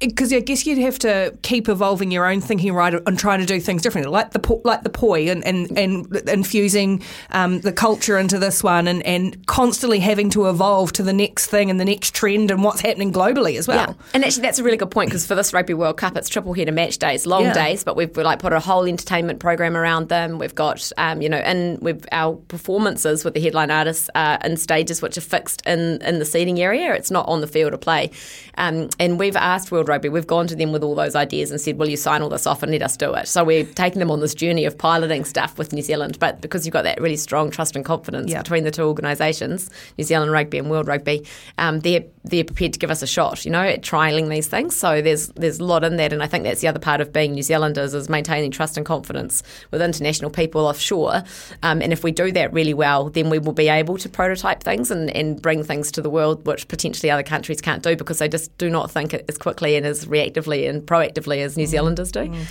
because 0.00 0.32
I 0.32 0.40
guess 0.40 0.66
you'd 0.66 0.78
have 0.78 0.98
to 1.00 1.36
keep 1.42 1.68
evolving 1.68 2.10
your 2.10 2.26
own 2.26 2.40
thinking, 2.40 2.72
right, 2.72 2.94
and 2.94 3.18
trying 3.18 3.40
to 3.40 3.46
do 3.46 3.60
things 3.60 3.82
differently, 3.82 4.10
like 4.10 4.30
the 4.32 4.38
po- 4.38 4.62
like 4.64 4.82
the 4.82 4.90
poi, 4.90 5.28
and 5.30 5.44
and, 5.44 5.76
and 5.78 6.16
infusing 6.28 7.02
um, 7.30 7.60
the 7.60 7.72
culture 7.72 8.18
into 8.18 8.38
this 8.38 8.62
one, 8.62 8.88
and, 8.88 9.04
and 9.04 9.46
constantly 9.46 10.00
having 10.00 10.30
to 10.30 10.48
evolve 10.48 10.92
to 10.94 11.02
the 11.02 11.12
next 11.12 11.46
thing 11.46 11.70
and 11.70 11.78
the 11.78 11.84
next 11.84 12.14
trend 12.14 12.50
and 12.50 12.64
what's 12.64 12.80
happening 12.80 13.12
globally 13.12 13.58
as 13.58 13.68
well. 13.68 13.76
Yeah. 13.98 14.04
And 14.14 14.24
actually, 14.24 14.42
that's 14.42 14.58
a 14.58 14.64
really 14.64 14.76
good 14.78 14.90
point 14.90 15.10
because 15.10 15.26
for 15.26 15.34
this 15.34 15.52
Rugby 15.52 15.74
World 15.74 15.98
Cup, 15.98 16.16
it's 16.16 16.28
triple 16.28 16.54
header 16.54 16.72
match 16.72 16.98
days, 16.98 17.26
long 17.26 17.42
Yeah. 17.44 17.52
days, 17.52 17.84
but 17.84 17.96
we've 17.96 18.16
like 18.16 18.38
put 18.38 18.52
a 18.52 18.60
whole 18.60 18.86
entertainment 18.86 19.38
program 19.40 19.76
around 19.76 20.08
them. 20.08 20.38
We've 20.38 20.54
got, 20.54 20.90
um, 20.96 21.20
you 21.20 21.28
know, 21.28 21.38
and 21.38 21.78
we've 21.80 22.04
our 22.12 22.36
performances 22.48 23.24
with 23.24 23.34
the 23.34 23.40
headline 23.40 23.70
artists 23.70 24.08
uh, 24.14 24.38
in 24.44 24.56
stages 24.56 25.02
which 25.02 25.18
are 25.18 25.22
fixed 25.22 25.62
in 25.66 26.00
in 26.02 26.18
the 26.18 26.24
seating 26.24 26.60
area. 26.60 26.94
It's 26.94 27.10
not 27.10 27.28
on 27.28 27.40
the 27.42 27.46
field 27.46 27.74
of 27.74 27.80
play. 27.80 28.10
Um, 28.56 28.88
and 28.98 29.18
we've 29.18 29.36
asked 29.36 29.70
World 29.70 29.88
Rugby, 29.90 30.08
we've 30.08 30.26
gone 30.26 30.46
to 30.46 30.56
them 30.56 30.72
with 30.72 30.82
all 30.82 30.94
those 30.94 31.14
ideas 31.14 31.50
and 31.50 31.60
said, 31.60 31.78
"Will 31.78 31.88
you 31.88 31.96
sign 31.96 32.22
all 32.22 32.28
this 32.30 32.46
off 32.46 32.62
and 32.62 32.72
let 32.72 32.82
us 32.82 32.96
do 32.96 33.12
it?" 33.14 33.28
So 33.28 33.44
we're 33.44 33.64
taking 33.64 33.98
them 33.98 34.10
on 34.10 34.20
this 34.20 34.34
journey 34.34 34.64
of 34.64 34.78
piloting 34.78 35.24
stuff 35.24 35.58
with 35.58 35.72
New 35.72 35.82
Zealand, 35.82 36.18
but 36.18 36.40
because 36.40 36.64
you've 36.64 36.72
got 36.72 36.84
that 36.84 37.00
really 37.00 37.16
strong 37.16 37.50
trust 37.50 37.76
and 37.76 37.84
confidence 37.84 38.30
Yeah. 38.30 38.40
between 38.42 38.64
the 38.64 38.70
two 38.70 38.84
organisations, 38.84 39.68
New 39.98 40.04
Zealand 40.04 40.32
Rugby 40.32 40.58
and 40.58 40.70
World 40.70 40.86
Rugby, 40.88 41.26
um, 41.58 41.80
they're 41.80 42.04
they're 42.24 42.44
prepared 42.44 42.72
to 42.74 42.78
give 42.78 42.90
us 42.90 43.02
a 43.02 43.06
shot, 43.06 43.44
you 43.44 43.50
know, 43.50 43.62
at 43.62 43.82
trialing 43.82 44.28
these 44.28 44.46
things. 44.46 44.76
So 44.76 45.00
there's 45.00 45.28
there's 45.28 45.58
a 45.58 45.64
lot 45.64 45.84
in 45.84 45.96
that, 45.96 46.12
and 46.12 46.22
I 46.22 46.26
think 46.26 46.44
that's 46.44 46.60
the 46.60 46.68
other 46.68 46.78
part 46.78 47.00
of 47.00 47.12
being 47.12 47.32
New 47.32 47.42
Zealanders 47.42 47.94
is 47.94 48.08
maintaining 48.08 48.50
trust 48.50 48.76
and 48.76 48.84
confidence 48.84 49.42
with 49.70 49.80
international 49.80 50.30
people 50.30 50.66
offshore. 50.66 51.22
Um, 51.62 51.80
and 51.80 51.92
if 51.92 52.04
we 52.04 52.12
do 52.12 52.30
that 52.32 52.52
really 52.52 52.74
well, 52.74 53.08
then 53.08 53.30
we 53.30 53.38
will 53.38 53.52
be 53.52 53.68
able 53.68 53.96
to 53.98 54.08
prototype 54.08 54.62
things 54.62 54.90
and, 54.90 55.10
and 55.10 55.40
bring 55.40 55.64
things 55.64 55.90
to 55.92 56.02
the 56.02 56.10
world 56.10 56.46
which 56.46 56.68
potentially 56.68 57.10
other 57.10 57.22
countries 57.22 57.60
can't 57.60 57.82
do 57.82 57.96
because 57.96 58.18
they 58.18 58.28
just 58.28 58.56
do 58.58 58.68
not 58.68 58.90
think 58.90 59.14
it 59.14 59.24
as 59.28 59.38
quickly 59.38 59.76
and 59.76 59.86
as 59.86 60.06
reactively 60.06 60.68
and 60.68 60.82
proactively 60.82 61.38
as 61.38 61.56
New 61.56 61.66
Zealanders 61.66 62.12
do. 62.12 62.20
And 62.20 62.46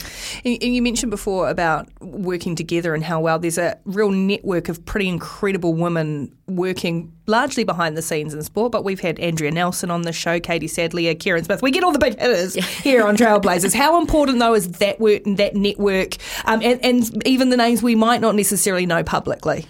and 0.45 0.75
you 0.75 0.81
mentioned 0.81 1.11
before 1.11 1.49
about 1.49 1.87
working 2.01 2.55
together 2.55 2.95
and 2.95 3.03
how 3.03 3.19
well 3.19 3.39
there's 3.39 3.57
a 3.57 3.77
real 3.85 4.11
network 4.11 4.69
of 4.69 4.83
pretty 4.85 5.07
incredible 5.07 5.73
women 5.73 6.35
working 6.47 7.11
largely 7.27 7.63
behind 7.63 7.95
the 7.95 8.01
scenes 8.01 8.33
in 8.33 8.41
sport. 8.43 8.71
But 8.71 8.83
we've 8.83 8.99
had 8.99 9.19
Andrea 9.19 9.51
Nelson 9.59 9.91
on 9.91 10.03
the 10.03 10.13
show, 10.13 10.39
Katie 10.39 10.69
Sadleir, 10.69 11.19
Kieran 11.19 11.43
Smith. 11.43 11.61
We 11.61 11.71
get 11.71 11.83
all 11.83 11.91
the 11.91 11.99
big 11.99 12.17
hitters 12.17 12.53
here 12.81 13.05
on 13.05 13.17
Trailblazers. 13.17 13.73
How 13.73 13.99
important 13.99 14.39
though 14.39 14.53
is 14.53 14.69
that 14.69 15.01
work 15.01 15.25
and 15.25 15.35
that 15.35 15.53
network, 15.53 16.15
um, 16.45 16.61
and, 16.63 16.79
and 16.81 17.27
even 17.27 17.49
the 17.49 17.57
names 17.57 17.83
we 17.83 17.93
might 17.93 18.21
not 18.21 18.35
necessarily 18.35 18.85
know 18.85 19.03
publicly? 19.03 19.65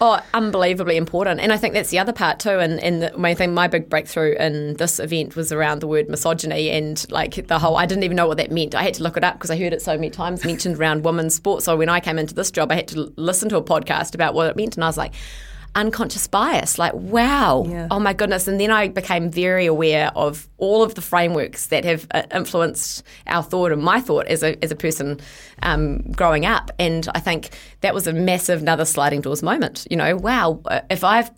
Oh, 0.00 0.18
unbelievably 0.32 0.96
important. 0.96 1.40
And 1.40 1.52
I 1.52 1.58
think 1.58 1.74
that's 1.74 1.90
the 1.90 1.98
other 1.98 2.12
part 2.12 2.38
too. 2.38 2.58
And, 2.58 2.80
and 2.80 3.02
the 3.02 3.18
main 3.18 3.36
thing, 3.36 3.52
my 3.52 3.66
big 3.68 3.90
breakthrough 3.90 4.34
in 4.36 4.74
this 4.74 4.98
event 4.98 5.36
was 5.36 5.52
around 5.52 5.80
the 5.80 5.88
word 5.88 6.08
misogyny 6.08 6.70
and 6.70 7.04
like 7.10 7.48
the 7.48 7.58
whole, 7.58 7.76
I 7.76 7.84
didn't 7.84 8.04
even 8.04 8.16
know 8.16 8.28
what 8.28 8.36
that 8.36 8.52
meant. 8.52 8.76
I 8.76 8.84
had 8.84 8.94
to 8.94 9.02
look 9.02 9.16
it 9.16 9.24
up 9.24 9.34
because 9.34 9.50
I 9.50 9.58
heard 9.58 9.72
it 9.72 9.82
so 9.82 9.94
many 9.96 10.08
times 10.08 10.44
mentioned 10.44 10.76
around 10.78 11.04
women's 11.04 11.34
sports. 11.34 11.64
So 11.64 11.76
when 11.76 11.88
I 11.88 11.98
came 11.98 12.18
into 12.18 12.32
this 12.32 12.52
job, 12.52 12.70
I 12.70 12.76
had 12.76 12.88
to 12.88 13.12
listen 13.16 13.48
to 13.48 13.56
a 13.56 13.62
podcast 13.62 14.14
about 14.14 14.34
what 14.34 14.48
it 14.48 14.56
meant. 14.56 14.76
And 14.76 14.84
I 14.84 14.86
was 14.86 14.96
like, 14.96 15.14
unconscious 15.78 16.26
bias. 16.26 16.78
Like, 16.78 16.92
wow. 16.94 17.64
Yeah. 17.66 17.88
Oh 17.90 18.00
my 18.00 18.12
goodness. 18.12 18.48
And 18.48 18.60
then 18.60 18.70
I 18.70 18.88
became 18.88 19.30
very 19.30 19.66
aware 19.66 20.10
of 20.14 20.48
all 20.58 20.82
of 20.82 20.94
the 20.94 21.00
frameworks 21.00 21.66
that 21.66 21.84
have 21.84 22.06
uh, 22.10 22.22
influenced 22.34 23.04
our 23.26 23.42
thought 23.42 23.72
and 23.72 23.82
my 23.82 24.00
thought 24.00 24.26
as 24.26 24.42
a, 24.42 24.62
as 24.62 24.70
a 24.70 24.76
person 24.76 25.20
um, 25.62 26.02
growing 26.12 26.44
up. 26.44 26.70
And 26.78 27.08
I 27.14 27.20
think 27.20 27.50
that 27.80 27.94
was 27.94 28.06
a 28.06 28.12
massive, 28.12 28.62
another 28.62 28.84
sliding 28.84 29.20
doors 29.20 29.42
moment. 29.42 29.86
You 29.90 29.96
know, 29.96 30.16
wow, 30.16 30.60
uh, 30.66 30.80
if 30.90 31.04
I've 31.04 31.30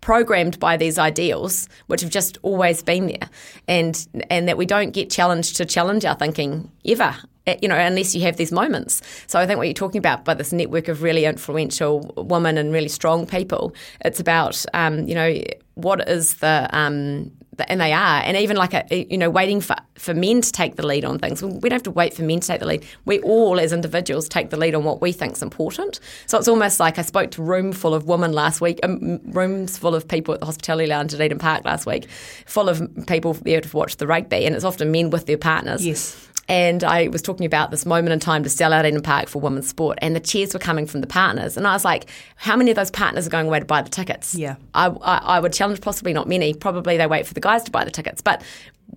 programmed 0.00 0.58
by 0.58 0.76
these 0.76 0.98
ideals 0.98 1.68
which 1.86 2.00
have 2.00 2.10
just 2.10 2.36
always 2.42 2.82
been 2.82 3.06
there 3.06 3.30
and 3.68 4.08
and 4.30 4.48
that 4.48 4.58
we 4.58 4.66
don't 4.66 4.90
get 4.90 5.08
challenged 5.08 5.54
to 5.54 5.64
challenge 5.64 6.04
our 6.04 6.16
thinking 6.16 6.68
ever 6.84 7.14
you 7.60 7.68
know 7.68 7.76
unless 7.76 8.14
you 8.14 8.20
have 8.22 8.36
these 8.36 8.52
moments 8.52 9.00
so 9.26 9.38
i 9.38 9.46
think 9.46 9.58
what 9.58 9.66
you're 9.66 9.74
talking 9.74 9.98
about 9.98 10.24
by 10.24 10.34
this 10.34 10.52
network 10.52 10.88
of 10.88 11.02
really 11.02 11.24
influential 11.24 12.00
women 12.16 12.56
and 12.58 12.72
really 12.72 12.88
strong 12.88 13.26
people 13.26 13.74
it's 14.04 14.20
about 14.20 14.64
um, 14.74 15.06
you 15.08 15.14
know 15.14 15.40
what 15.74 16.06
is 16.08 16.34
the 16.36 16.68
um, 16.72 17.30
the- 17.56 17.70
and 17.70 17.80
they 17.80 17.92
are, 17.92 18.20
and 18.24 18.36
even 18.36 18.56
like 18.56 18.74
a 18.74 19.06
you 19.10 19.16
know 19.18 19.28
waiting 19.30 19.60
for, 19.60 19.74
for 19.96 20.12
men 20.14 20.40
to 20.42 20.52
take 20.52 20.76
the 20.76 20.86
lead 20.86 21.04
on 21.04 21.18
things. 21.18 21.42
We 21.42 21.50
don't 21.68 21.72
have 21.72 21.82
to 21.84 21.90
wait 21.90 22.12
for 22.14 22.22
men 22.22 22.40
to 22.40 22.46
take 22.46 22.60
the 22.60 22.66
lead. 22.66 22.84
We 23.06 23.20
all, 23.20 23.58
as 23.60 23.72
individuals, 23.72 24.28
take 24.28 24.50
the 24.50 24.56
lead 24.58 24.74
on 24.74 24.84
what 24.84 25.00
we 25.02 25.12
think's 25.12 25.40
important. 25.42 25.98
So 26.26 26.38
it's 26.38 26.48
almost 26.48 26.78
like 26.80 26.98
I 26.98 27.02
spoke 27.02 27.30
to 27.32 27.42
a 27.42 27.44
room 27.44 27.72
full 27.72 27.94
of 27.94 28.04
women 28.06 28.32
last 28.32 28.60
week, 28.60 28.80
um, 28.82 29.18
rooms 29.32 29.76
full 29.78 29.94
of 29.94 30.06
people 30.08 30.32
at 30.34 30.40
the 30.40 30.46
hospitality 30.46 30.86
lounge 30.88 31.12
at 31.14 31.20
Eden 31.20 31.38
Park 31.38 31.64
last 31.64 31.86
week, 31.86 32.08
full 32.46 32.68
of 32.68 32.82
people 33.06 33.32
there 33.34 33.60
to 33.62 33.76
watch 33.76 33.96
the 33.96 34.06
rugby, 34.06 34.44
and 34.46 34.54
it's 34.54 34.64
often 34.64 34.90
men 34.90 35.10
with 35.10 35.26
their 35.26 35.38
partners. 35.38 35.84
Yes. 35.86 36.28
And 36.52 36.84
I 36.84 37.08
was 37.08 37.22
talking 37.22 37.46
about 37.46 37.70
this 37.70 37.86
moment 37.86 38.12
in 38.12 38.20
time 38.20 38.42
to 38.42 38.50
sell 38.50 38.74
out 38.74 38.84
Eden 38.84 39.00
Park 39.00 39.30
for 39.30 39.40
women's 39.40 39.66
sport, 39.66 39.98
and 40.02 40.14
the 40.14 40.20
cheers 40.20 40.52
were 40.52 40.60
coming 40.60 40.84
from 40.84 41.00
the 41.00 41.06
partners. 41.06 41.56
And 41.56 41.66
I 41.66 41.72
was 41.72 41.82
like, 41.82 42.10
how 42.36 42.56
many 42.56 42.70
of 42.70 42.76
those 42.76 42.90
partners 42.90 43.26
are 43.26 43.30
going 43.30 43.46
away 43.46 43.60
to 43.60 43.64
buy 43.64 43.80
the 43.80 43.88
tickets? 43.88 44.34
Yeah. 44.34 44.56
I, 44.74 44.88
I, 44.88 45.16
I 45.16 45.40
would 45.40 45.54
challenge 45.54 45.80
possibly 45.80 46.12
not 46.12 46.28
many. 46.28 46.52
Probably 46.52 46.98
they 46.98 47.06
wait 47.06 47.26
for 47.26 47.32
the 47.32 47.40
guys 47.40 47.62
to 47.62 47.70
buy 47.70 47.84
the 47.84 47.90
tickets, 47.90 48.20
but 48.20 48.42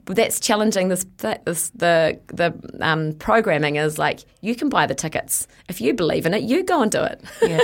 that's 0.06 0.40
challenging 0.40 0.90
this, 0.90 1.06
this 1.18 1.70
the 1.70 2.20
the 2.28 2.54
um, 2.82 3.14
programming 3.14 3.78
is 3.78 3.98
like 3.98 4.20
you 4.42 4.54
can 4.56 4.70
buy 4.70 4.86
the 4.86 4.94
tickets 4.94 5.48
if 5.70 5.82
you 5.82 5.94
believe 5.94 6.26
in 6.28 6.34
it 6.34 6.44
you 6.44 6.64
go 6.64 6.82
and 6.84 6.92
do 6.92 7.02
it 7.02 7.24
Yeah, 7.42 7.60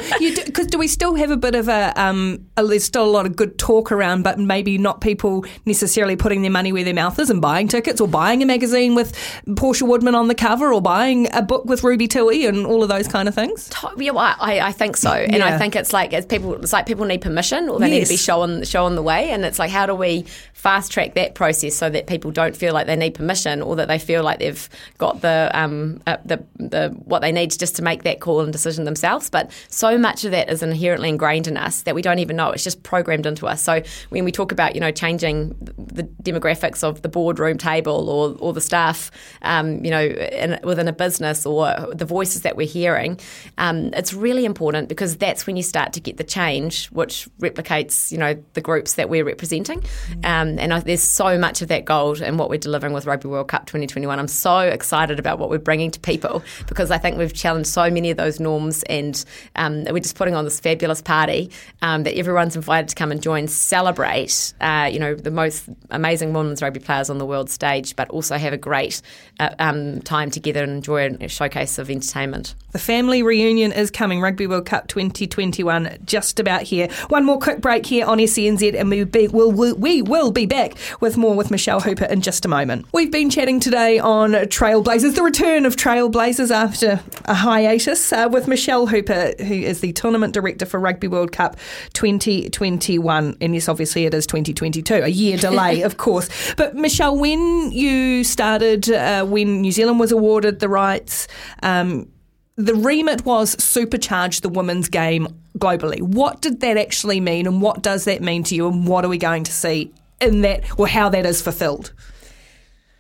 because 0.46 0.66
do, 0.68 0.78
we 0.80 0.88
still 0.88 1.14
have 1.16 1.30
a 1.30 1.38
bit 1.38 1.54
of 1.56 1.68
a, 1.68 1.94
um, 2.02 2.46
a? 2.58 2.66
There's 2.66 2.84
still 2.84 3.04
a 3.06 3.12
lot 3.12 3.26
of 3.26 3.36
good 3.36 3.60
talk 3.60 3.92
around, 3.92 4.24
but 4.24 4.40
maybe 4.40 4.78
not 4.78 5.02
people 5.02 5.46
necessarily 5.66 6.16
putting 6.16 6.42
their 6.42 6.52
money 6.52 6.72
where 6.72 6.84
their 6.84 6.94
mouth 6.94 7.20
is 7.20 7.30
and 7.30 7.42
buying 7.42 7.68
tickets 7.68 8.00
or 8.02 8.08
buying 8.08 8.42
a 8.42 8.46
magazine 8.46 8.96
with 8.96 9.14
Portia 9.58 9.86
Woodman 9.86 10.16
on 10.16 10.28
the 10.28 10.36
cover 10.36 10.74
or 10.74 10.82
buying 10.82 11.28
a 11.34 11.42
book 11.42 11.66
with 11.66 11.84
Ruby 11.84 12.08
Tui 12.08 12.46
and 12.46 12.66
all 12.66 12.82
of 12.82 12.90
those 12.90 13.08
kind 13.08 13.28
of 13.28 13.36
things. 13.36 13.70
Yeah, 13.98 14.12
well, 14.12 14.36
I, 14.40 14.60
I 14.62 14.72
think 14.72 14.96
so, 14.98 15.12
and 15.12 15.36
Yeah. 15.38 15.48
I 15.54 15.58
think 15.58 15.76
it's 15.76 15.92
like 15.94 16.14
it's 16.14 16.26
people. 16.26 16.56
It's 16.56 16.74
like 16.74 16.86
people 16.86 17.06
need 17.06 17.22
permission, 17.22 17.68
or 17.70 17.80
they 17.80 17.90
need 17.90 18.04
to 18.04 18.08
be 18.10 18.14
Yes. 18.16 18.24
shown 18.24 18.64
shown 18.64 18.96
the 18.96 19.04
way, 19.04 19.32
and 19.32 19.44
it's 19.46 19.60
like 19.60 19.70
how 19.72 19.86
do 19.86 19.94
we 19.96 20.26
fast 20.54 20.92
track 20.92 21.16
that 21.16 21.34
process 21.36 21.76
so 21.76 21.90
that 21.90 22.08
people 22.08 22.21
don't 22.30 22.56
feel 22.56 22.74
like 22.74 22.86
they 22.86 22.96
need 22.96 23.16
permission, 23.16 23.62
or 23.62 23.76
that 23.78 23.88
they 23.88 23.98
feel 23.98 24.22
like 24.22 24.40
they've 24.40 24.70
got 24.98 25.22
the 25.22 25.50
um 25.54 26.02
uh, 26.06 26.18
the 26.26 26.44
the 26.58 26.90
what 27.06 27.22
they 27.22 27.32
need 27.32 27.58
just 27.58 27.76
to 27.78 27.82
make 27.82 28.04
that 28.04 28.20
call 28.20 28.42
and 28.42 28.52
decision 28.52 28.84
themselves. 28.84 29.30
But 29.30 29.50
so 29.70 29.98
much 29.98 30.26
of 30.26 30.32
that 30.32 30.50
is 30.50 30.62
inherently 30.62 31.10
ingrained 31.10 31.48
in 31.48 31.58
us 31.58 31.84
that 31.84 31.96
we 31.96 32.02
don't 32.02 32.20
even 32.20 32.36
know. 32.36 32.52
It's 32.52 32.64
just 32.64 32.84
programmed 32.84 33.26
into 33.26 33.48
us. 33.48 33.62
So 33.62 33.82
when 34.10 34.26
we 34.26 34.32
talk 34.32 34.52
about 34.52 34.76
you 34.76 34.82
know 34.82 34.92
changing 34.92 35.56
the 35.78 36.04
demographics 36.04 36.84
of 36.84 37.02
the 37.02 37.10
boardroom 37.10 37.58
table 37.58 38.10
or 38.10 38.36
or 38.40 38.52
the 38.54 38.62
staff, 38.62 39.10
um, 39.44 39.84
you 39.84 39.92
know, 39.92 40.04
in, 40.04 40.60
within 40.64 40.88
a 40.88 40.94
business 40.94 41.46
or 41.46 41.74
the 41.94 42.06
voices 42.06 42.42
that 42.42 42.56
we're 42.58 42.68
hearing, 42.68 43.20
um, 43.58 43.92
it's 43.94 44.14
really 44.14 44.46
important 44.46 44.90
because 44.90 45.18
that's 45.18 45.48
when 45.48 45.56
you 45.56 45.64
start 45.64 45.94
to 45.94 46.00
get 46.00 46.18
the 46.18 46.24
change, 46.24 46.88
which 46.88 47.28
replicates, 47.40 48.12
you 48.12 48.18
know, 48.18 48.36
the 48.54 48.62
groups 48.62 48.96
that 48.96 49.10
we're 49.10 49.24
representing. 49.24 49.84
Um, 50.24 50.60
and 50.60 50.74
I, 50.74 50.80
there's 50.80 51.04
so 51.04 51.38
much 51.38 51.62
of 51.62 51.68
that 51.70 51.86
gold 52.12 52.28
in 52.28 52.38
what 52.38 52.50
we're 52.50 52.58
delivering 52.58 52.94
with 52.94 53.06
Rugby 53.06 53.28
World 53.28 53.48
Cup 53.48 53.66
2021. 53.66 54.20
I'm 54.20 54.28
so 54.28 54.60
excited 54.60 55.20
about 55.20 55.40
what 55.40 55.50
we're 55.50 55.60
bringing 55.60 55.92
to 55.92 56.00
people 56.00 56.44
because 56.68 56.92
I 56.92 56.98
think 56.98 57.18
we've 57.18 57.34
challenged 57.34 57.70
so 57.70 57.90
many 57.90 58.12
of 58.12 58.18
those 58.18 58.40
norms, 58.40 58.84
and 58.84 59.24
um, 59.56 59.86
we're 59.86 60.00
just 60.00 60.16
putting 60.16 60.36
on 60.36 60.44
this 60.44 60.60
fabulous 60.60 61.02
party 61.02 61.52
um, 61.82 62.04
that 62.04 62.18
everyone's 62.18 62.56
invited 62.56 62.90
to 62.90 62.96
come 62.96 63.12
and 63.12 63.22
join, 63.22 63.48
celebrate, 63.48 64.54
uh, 64.62 64.90
you 64.92 65.00
know, 65.00 65.16
the 65.16 65.32
most 65.32 65.70
amazing 65.90 66.34
women's 66.34 66.62
rugby 66.62 66.80
players 66.80 67.10
on 67.10 67.18
the 67.18 67.26
world 67.26 67.50
stage, 67.50 67.96
but 67.96 68.10
also 68.10 68.38
have 68.38 68.54
a 68.54 68.58
great 68.58 69.02
uh, 69.40 69.54
um, 69.60 70.02
time 70.02 70.30
together 70.32 70.64
and 70.64 70.72
enjoy 70.72 71.10
a 71.22 71.28
showcase 71.28 71.78
of 71.78 71.90
entertainment. 71.90 72.56
The 72.72 72.80
family 72.80 73.22
reunion 73.22 73.74
is 73.74 73.92
coming. 73.92 74.22
Rugby 74.22 74.48
World 74.48 74.66
Cup 74.66 74.88
2021 74.88 75.98
just 76.06 76.40
about 76.40 76.62
here. 76.62 76.88
One 77.10 77.26
more 77.26 77.38
quick 77.38 77.60
break 77.60 77.86
here 77.86 78.06
on 78.06 78.18
SENZ, 78.18 78.80
and 78.80 78.90
we 78.90 79.04
be, 79.04 79.28
will 79.28 79.52
we, 79.52 79.74
we 79.74 80.02
will 80.02 80.32
be 80.32 80.46
back 80.46 80.76
with 81.02 81.18
more 81.18 81.36
with 81.36 81.52
Michelle 81.52 81.82
Hooper 81.82 82.01
in 82.06 82.22
just 82.22 82.46
a 82.46 82.48
moment. 82.48 82.86
We've 82.94 83.12
been 83.12 83.30
chatting 83.30 83.60
today 83.60 84.00
on 84.00 84.32
Trailblazers, 84.32 85.16
the 85.16 85.24
return 85.24 85.66
of 85.66 85.76
Trailblazers 85.76 86.52
after 86.52 87.02
a 87.26 87.34
hiatus, 87.34 88.12
uh, 88.12 88.30
with 88.32 88.48
Michelle 88.48 88.88
Hooper, 88.88 89.34
who 89.40 89.54
is 89.54 89.82
the 89.82 89.94
tournament 89.94 90.34
director 90.34 90.66
for 90.66 90.80
Rugby 90.80 91.08
World 91.08 91.32
Cup 91.32 91.58
2021. 91.94 93.38
And 93.40 93.54
yes, 93.54 93.70
obviously 93.70 94.06
it 94.06 94.14
is 94.14 94.26
2022, 94.28 94.96
a 94.96 95.08
year 95.08 95.38
delay, 95.38 95.82
of 95.84 95.98
course. 95.98 96.30
But 96.56 96.76
Michelle, 96.76 97.18
when 97.18 97.72
you 97.72 98.24
started, 98.24 98.90
uh, 98.90 99.26
when 99.26 99.62
New 99.62 99.72
Zealand 99.72 100.00
was 100.00 100.12
awarded 100.12 100.60
the 100.60 100.70
rights, 100.70 101.28
um, 101.64 102.10
the 102.56 102.76
remit 102.76 103.26
was 103.26 103.56
supercharge 103.56 104.42
the 104.42 104.50
women's 104.50 104.90
game 104.90 105.28
globally. 105.58 106.02
What 106.02 106.42
did 106.42 106.60
that 106.62 106.78
actually 106.78 107.20
mean, 107.20 107.48
and 107.48 107.62
what 107.62 107.82
does 107.82 108.06
that 108.06 108.22
mean 108.22 108.44
to 108.44 108.56
you, 108.56 108.68
and 108.68 108.88
what 108.88 109.06
are 109.06 109.10
we 109.10 109.18
going 109.18 109.44
to 109.46 109.52
see 109.52 109.92
in 110.22 110.42
that, 110.42 110.64
or 110.80 110.88
how 110.88 111.10
that 111.10 111.26
is 111.26 111.42
fulfilled? 111.42 111.94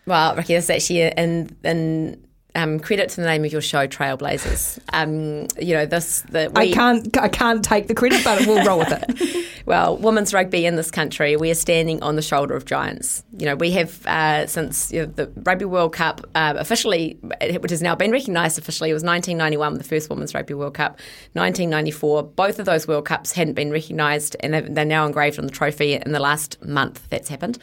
Well, 0.06 0.36
Rikki, 0.36 0.56
this 0.56 0.66
is 0.66 0.70
actually 0.70 1.02
in 1.02 1.56
in 1.64 2.28
um, 2.56 2.80
credit 2.80 3.10
to 3.12 3.22
the 3.22 3.28
name 3.28 3.46
of 3.46 3.52
your 3.52 3.62
show, 3.62 3.88
Trailblazers. 3.88 4.80
Um, 4.94 5.48
you 5.60 5.74
know 5.74 5.86
this. 5.86 6.22
The, 6.22 6.52
we, 6.56 6.72
I 6.72 6.72
can't 6.72 7.18
I 7.18 7.28
can't 7.28 7.64
take 7.64 7.88
the 7.88 7.96
credit, 7.96 8.24
but 8.24 8.46
we'll 8.46 8.66
roll 8.66 8.80
with 8.80 8.92
it. 8.92 9.46
well, 9.66 9.98
women's 9.98 10.34
rugby 10.34 10.66
in 10.66 10.76
this 10.76 10.92
country, 10.92 11.36
we 11.36 11.50
are 11.52 11.56
standing 11.56 12.02
on 12.04 12.16
the 12.16 12.22
shoulder 12.22 12.56
of 12.56 12.66
giants. 12.66 13.24
You 13.38 13.46
know, 13.46 13.56
we 13.56 13.72
have 13.72 14.06
uh, 14.06 14.48
since 14.48 14.92
you 14.92 15.02
know, 15.02 15.06
the 15.06 15.32
Rugby 15.44 15.66
World 15.66 15.94
Cup 15.94 16.22
uh, 16.36 16.56
officially, 16.58 17.18
which 17.60 17.72
has 17.72 17.82
now 17.82 17.96
been 17.96 18.12
recognised 18.12 18.58
officially, 18.58 18.90
it 18.90 18.94
was 18.94 19.04
1991 19.04 19.76
the 19.76 19.84
first 19.84 20.10
Women's 20.10 20.34
Rugby 20.34 20.54
World 20.54 20.74
Cup, 20.74 21.00
1994. 21.34 22.24
Both 22.24 22.60
of 22.60 22.66
those 22.66 22.88
World 22.88 23.06
Cups 23.06 23.32
hadn't 23.32 23.54
been 23.54 23.72
recognised, 23.72 24.36
and 24.42 24.76
they're 24.76 24.86
now 24.86 25.06
engraved 25.06 25.40
on 25.40 25.46
the 25.46 25.52
trophy 25.52 25.94
in 25.94 26.12
the 26.12 26.20
last 26.20 26.62
month 26.66 27.08
that's 27.10 27.30
happened. 27.30 27.58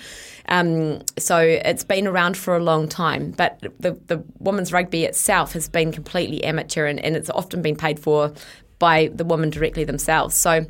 Um, 0.48 1.02
so 1.18 1.38
it's 1.38 1.84
been 1.84 2.06
around 2.06 2.36
for 2.36 2.56
a 2.56 2.60
long 2.60 2.88
time, 2.88 3.32
but 3.32 3.60
the, 3.78 3.98
the 4.06 4.24
women's 4.38 4.72
rugby 4.78 5.04
itself 5.04 5.52
has 5.54 5.68
been 5.68 5.90
completely 5.90 6.44
amateur 6.44 6.86
and, 6.86 7.00
and 7.00 7.16
it's 7.16 7.30
often 7.30 7.62
been 7.62 7.76
paid 7.76 7.98
for 7.98 8.32
by 8.78 9.10
the 9.12 9.24
women 9.24 9.50
directly 9.50 9.82
themselves. 9.84 10.36
So 10.36 10.66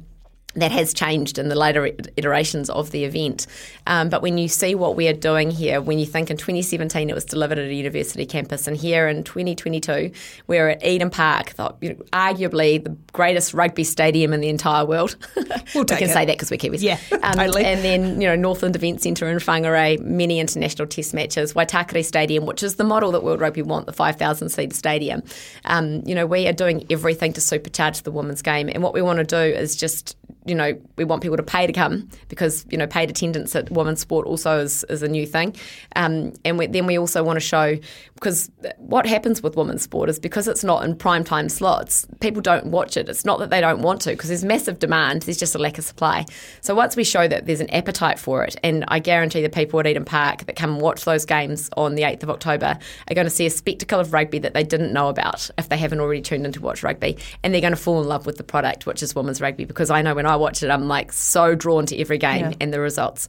that 0.61 0.73
has 0.73 0.93
changed 0.95 1.39
in 1.39 1.49
the 1.49 1.55
later 1.55 1.87
iterations 2.17 2.71
of 2.71 2.91
the 2.91 3.05
event. 3.05 3.47
Um, 3.87 4.09
but 4.09 4.23
when 4.23 4.39
you 4.39 4.49
see 4.49 4.75
what 4.75 4.97
we 4.97 5.09
are 5.09 5.15
doing 5.15 5.51
here, 5.51 5.81
when 5.81 5.99
you 5.99 6.07
think 6.07 6.31
in 6.31 6.37
2017 6.37 7.09
it 7.09 7.15
was 7.15 7.25
delivered 7.25 7.59
at 7.59 7.67
a 7.67 7.75
university 7.75 8.27
campus, 8.27 8.67
and 8.67 8.77
here 8.77 9.09
in 9.09 9.25
2022 9.25 10.11
we're 10.47 10.69
at 10.71 10.85
Eden 10.85 11.11
Park, 11.11 11.55
the, 11.55 11.75
you 11.81 11.91
know, 11.91 12.05
arguably 12.13 12.83
the 12.83 12.97
greatest 13.13 13.55
rugby 13.55 13.85
stadium 13.85 14.33
in 14.33 14.41
the 14.41 14.49
entire 14.49 14.85
world. 14.85 15.17
We'll 15.75 15.85
we 15.85 15.97
can 15.97 16.09
it. 16.09 16.13
say 16.13 16.25
that 16.25 16.33
because 16.33 16.51
we're 16.51 16.57
Kiwis. 16.57 16.81
Yeah, 16.83 16.99
um, 17.23 17.35
totally. 17.35 17.65
And 17.65 17.85
then, 17.85 18.21
you 18.21 18.27
know, 18.27 18.37
Northland 18.37 18.75
Event 18.75 19.03
Centre 19.03 19.29
in 19.29 19.37
Whangarei, 19.39 20.01
many 20.01 20.41
international 20.41 20.89
test 20.89 21.13
matches, 21.13 21.53
Waitakere 21.53 22.05
Stadium, 22.05 22.47
which 22.47 22.63
is 22.63 22.77
the 22.77 22.85
model 22.85 23.13
that 23.13 23.23
World 23.23 23.41
Rugby 23.41 23.63
want, 23.63 23.87
the 23.87 23.93
5,000 23.93 24.49
seat 24.49 24.73
stadium. 24.73 25.23
Um, 25.65 26.03
you 26.07 26.15
know, 26.15 26.27
we 26.27 26.47
are 26.47 26.53
doing 26.53 26.87
everything 26.91 27.33
to 27.35 27.41
supercharge 27.41 28.03
the 28.03 28.11
women's 28.11 28.43
game. 28.43 28.69
And 28.69 28.83
what 28.83 28.95
we 28.95 29.03
want 29.03 29.19
to 29.19 29.25
do 29.25 29.37
is 29.37 29.77
just 29.77 30.17
you 30.49 30.55
know, 30.55 30.79
we 30.97 31.05
want 31.05 31.23
people 31.23 31.37
to 31.37 31.43
pay 31.43 31.67
to 31.67 31.73
come 31.73 32.09
because, 32.29 32.67
you 32.71 32.79
know, 32.79 32.87
paid 32.87 33.11
attendance 33.11 33.55
at 33.55 33.71
women's 33.71 34.01
sport 34.01 34.27
also 34.27 34.59
is, 34.61 34.85
is 34.85 35.03
a 35.03 35.09
new 35.09 35.27
thing. 35.27 35.55
Um, 35.97 36.33
and 36.45 36.59
we, 36.59 36.67
then 36.67 36.87
we 36.87 36.99
also 36.99 37.23
want 37.23 37.37
to 37.37 37.41
show, 37.41 37.77
because 38.15 38.51
what 38.79 39.07
happens 39.07 39.43
with 39.43 39.57
women's 39.57 39.83
sport 39.83 40.09
is 40.09 40.19
because 40.19 40.49
it's 40.49 40.65
not 40.65 40.85
in 40.85 40.97
prime 40.97 41.25
time 41.25 41.49
slots, 41.49 42.07
people 42.21 42.43
don't 42.43 42.67
watch 42.67 42.97
it. 42.97 43.09
It's 43.09 43.25
not 43.25 43.39
that 43.39 43.51
they 43.51 43.61
don't 43.61 43.83
want 43.83 44.01
to 44.03 44.11
because 44.11 44.29
there's 44.29 44.45
massive 44.45 44.79
demand, 44.79 45.23
there's 45.23 45.39
just 45.39 45.55
a 45.55 45.59
lack 45.59 45.79
of 45.79 45.85
supply. 45.85 46.25
So 46.61 46.75
once 46.75 46.97
we 46.97 47.05
show 47.05 47.29
that 47.29 47.47
there's 47.47 47.61
an 47.61 47.71
appetite 47.71 48.19
for 48.19 48.45
it, 48.45 48.57
and 48.63 48.85
I 48.89 48.99
guarantee 48.99 49.43
the 49.43 49.49
people 49.49 49.79
at 49.81 49.87
Eden 49.87 50.05
Park 50.05 50.47
that 50.47 50.57
come 50.57 50.75
and 50.75 50.81
watch 50.81 51.05
those 51.05 51.25
games 51.25 51.71
on 51.77 51.95
the 51.95 52.03
8th 52.03 52.25
of 52.25 52.31
October 52.31 52.79
are 53.11 53.15
going 53.15 53.27
to 53.27 53.31
see 53.31 53.47
a 53.47 53.51
spectacle 53.51 54.01
of 54.01 54.13
rugby 54.13 54.39
that 54.39 54.55
they 54.55 54.65
didn't 54.65 54.93
know 54.93 55.09
about 55.09 55.51
if 55.59 55.69
they 55.69 55.77
haven't 55.77 56.01
already 56.01 56.23
tuned 56.23 56.47
in 56.47 56.53
to 56.53 56.61
watch 56.61 56.83
rugby. 56.83 57.19
And 57.43 57.53
they're 57.53 57.61
going 57.61 57.73
to 57.73 57.77
fall 57.77 58.01
in 58.01 58.09
love 58.09 58.27
with 58.27 58.37
the 58.37 58.45
product, 58.45 58.87
which 58.87 59.03
is 59.03 59.15
women's 59.15 59.41
rugby, 59.41 59.65
because 59.65 59.91
I 59.91 60.03
know 60.03 60.15
when 60.15 60.27
I 60.27 60.37
watch 60.39 60.63
it, 60.63 60.71
I'm 60.71 60.89
like 60.89 61.13
so 61.13 61.55
drawn 61.55 61.87
to 61.87 61.99
every 61.99 62.19
game 62.19 62.47
Yeah. 62.51 62.57
and 62.61 62.73
the 62.73 62.81
results. 62.81 63.29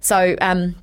So, 0.00 0.36
um, 0.40 0.74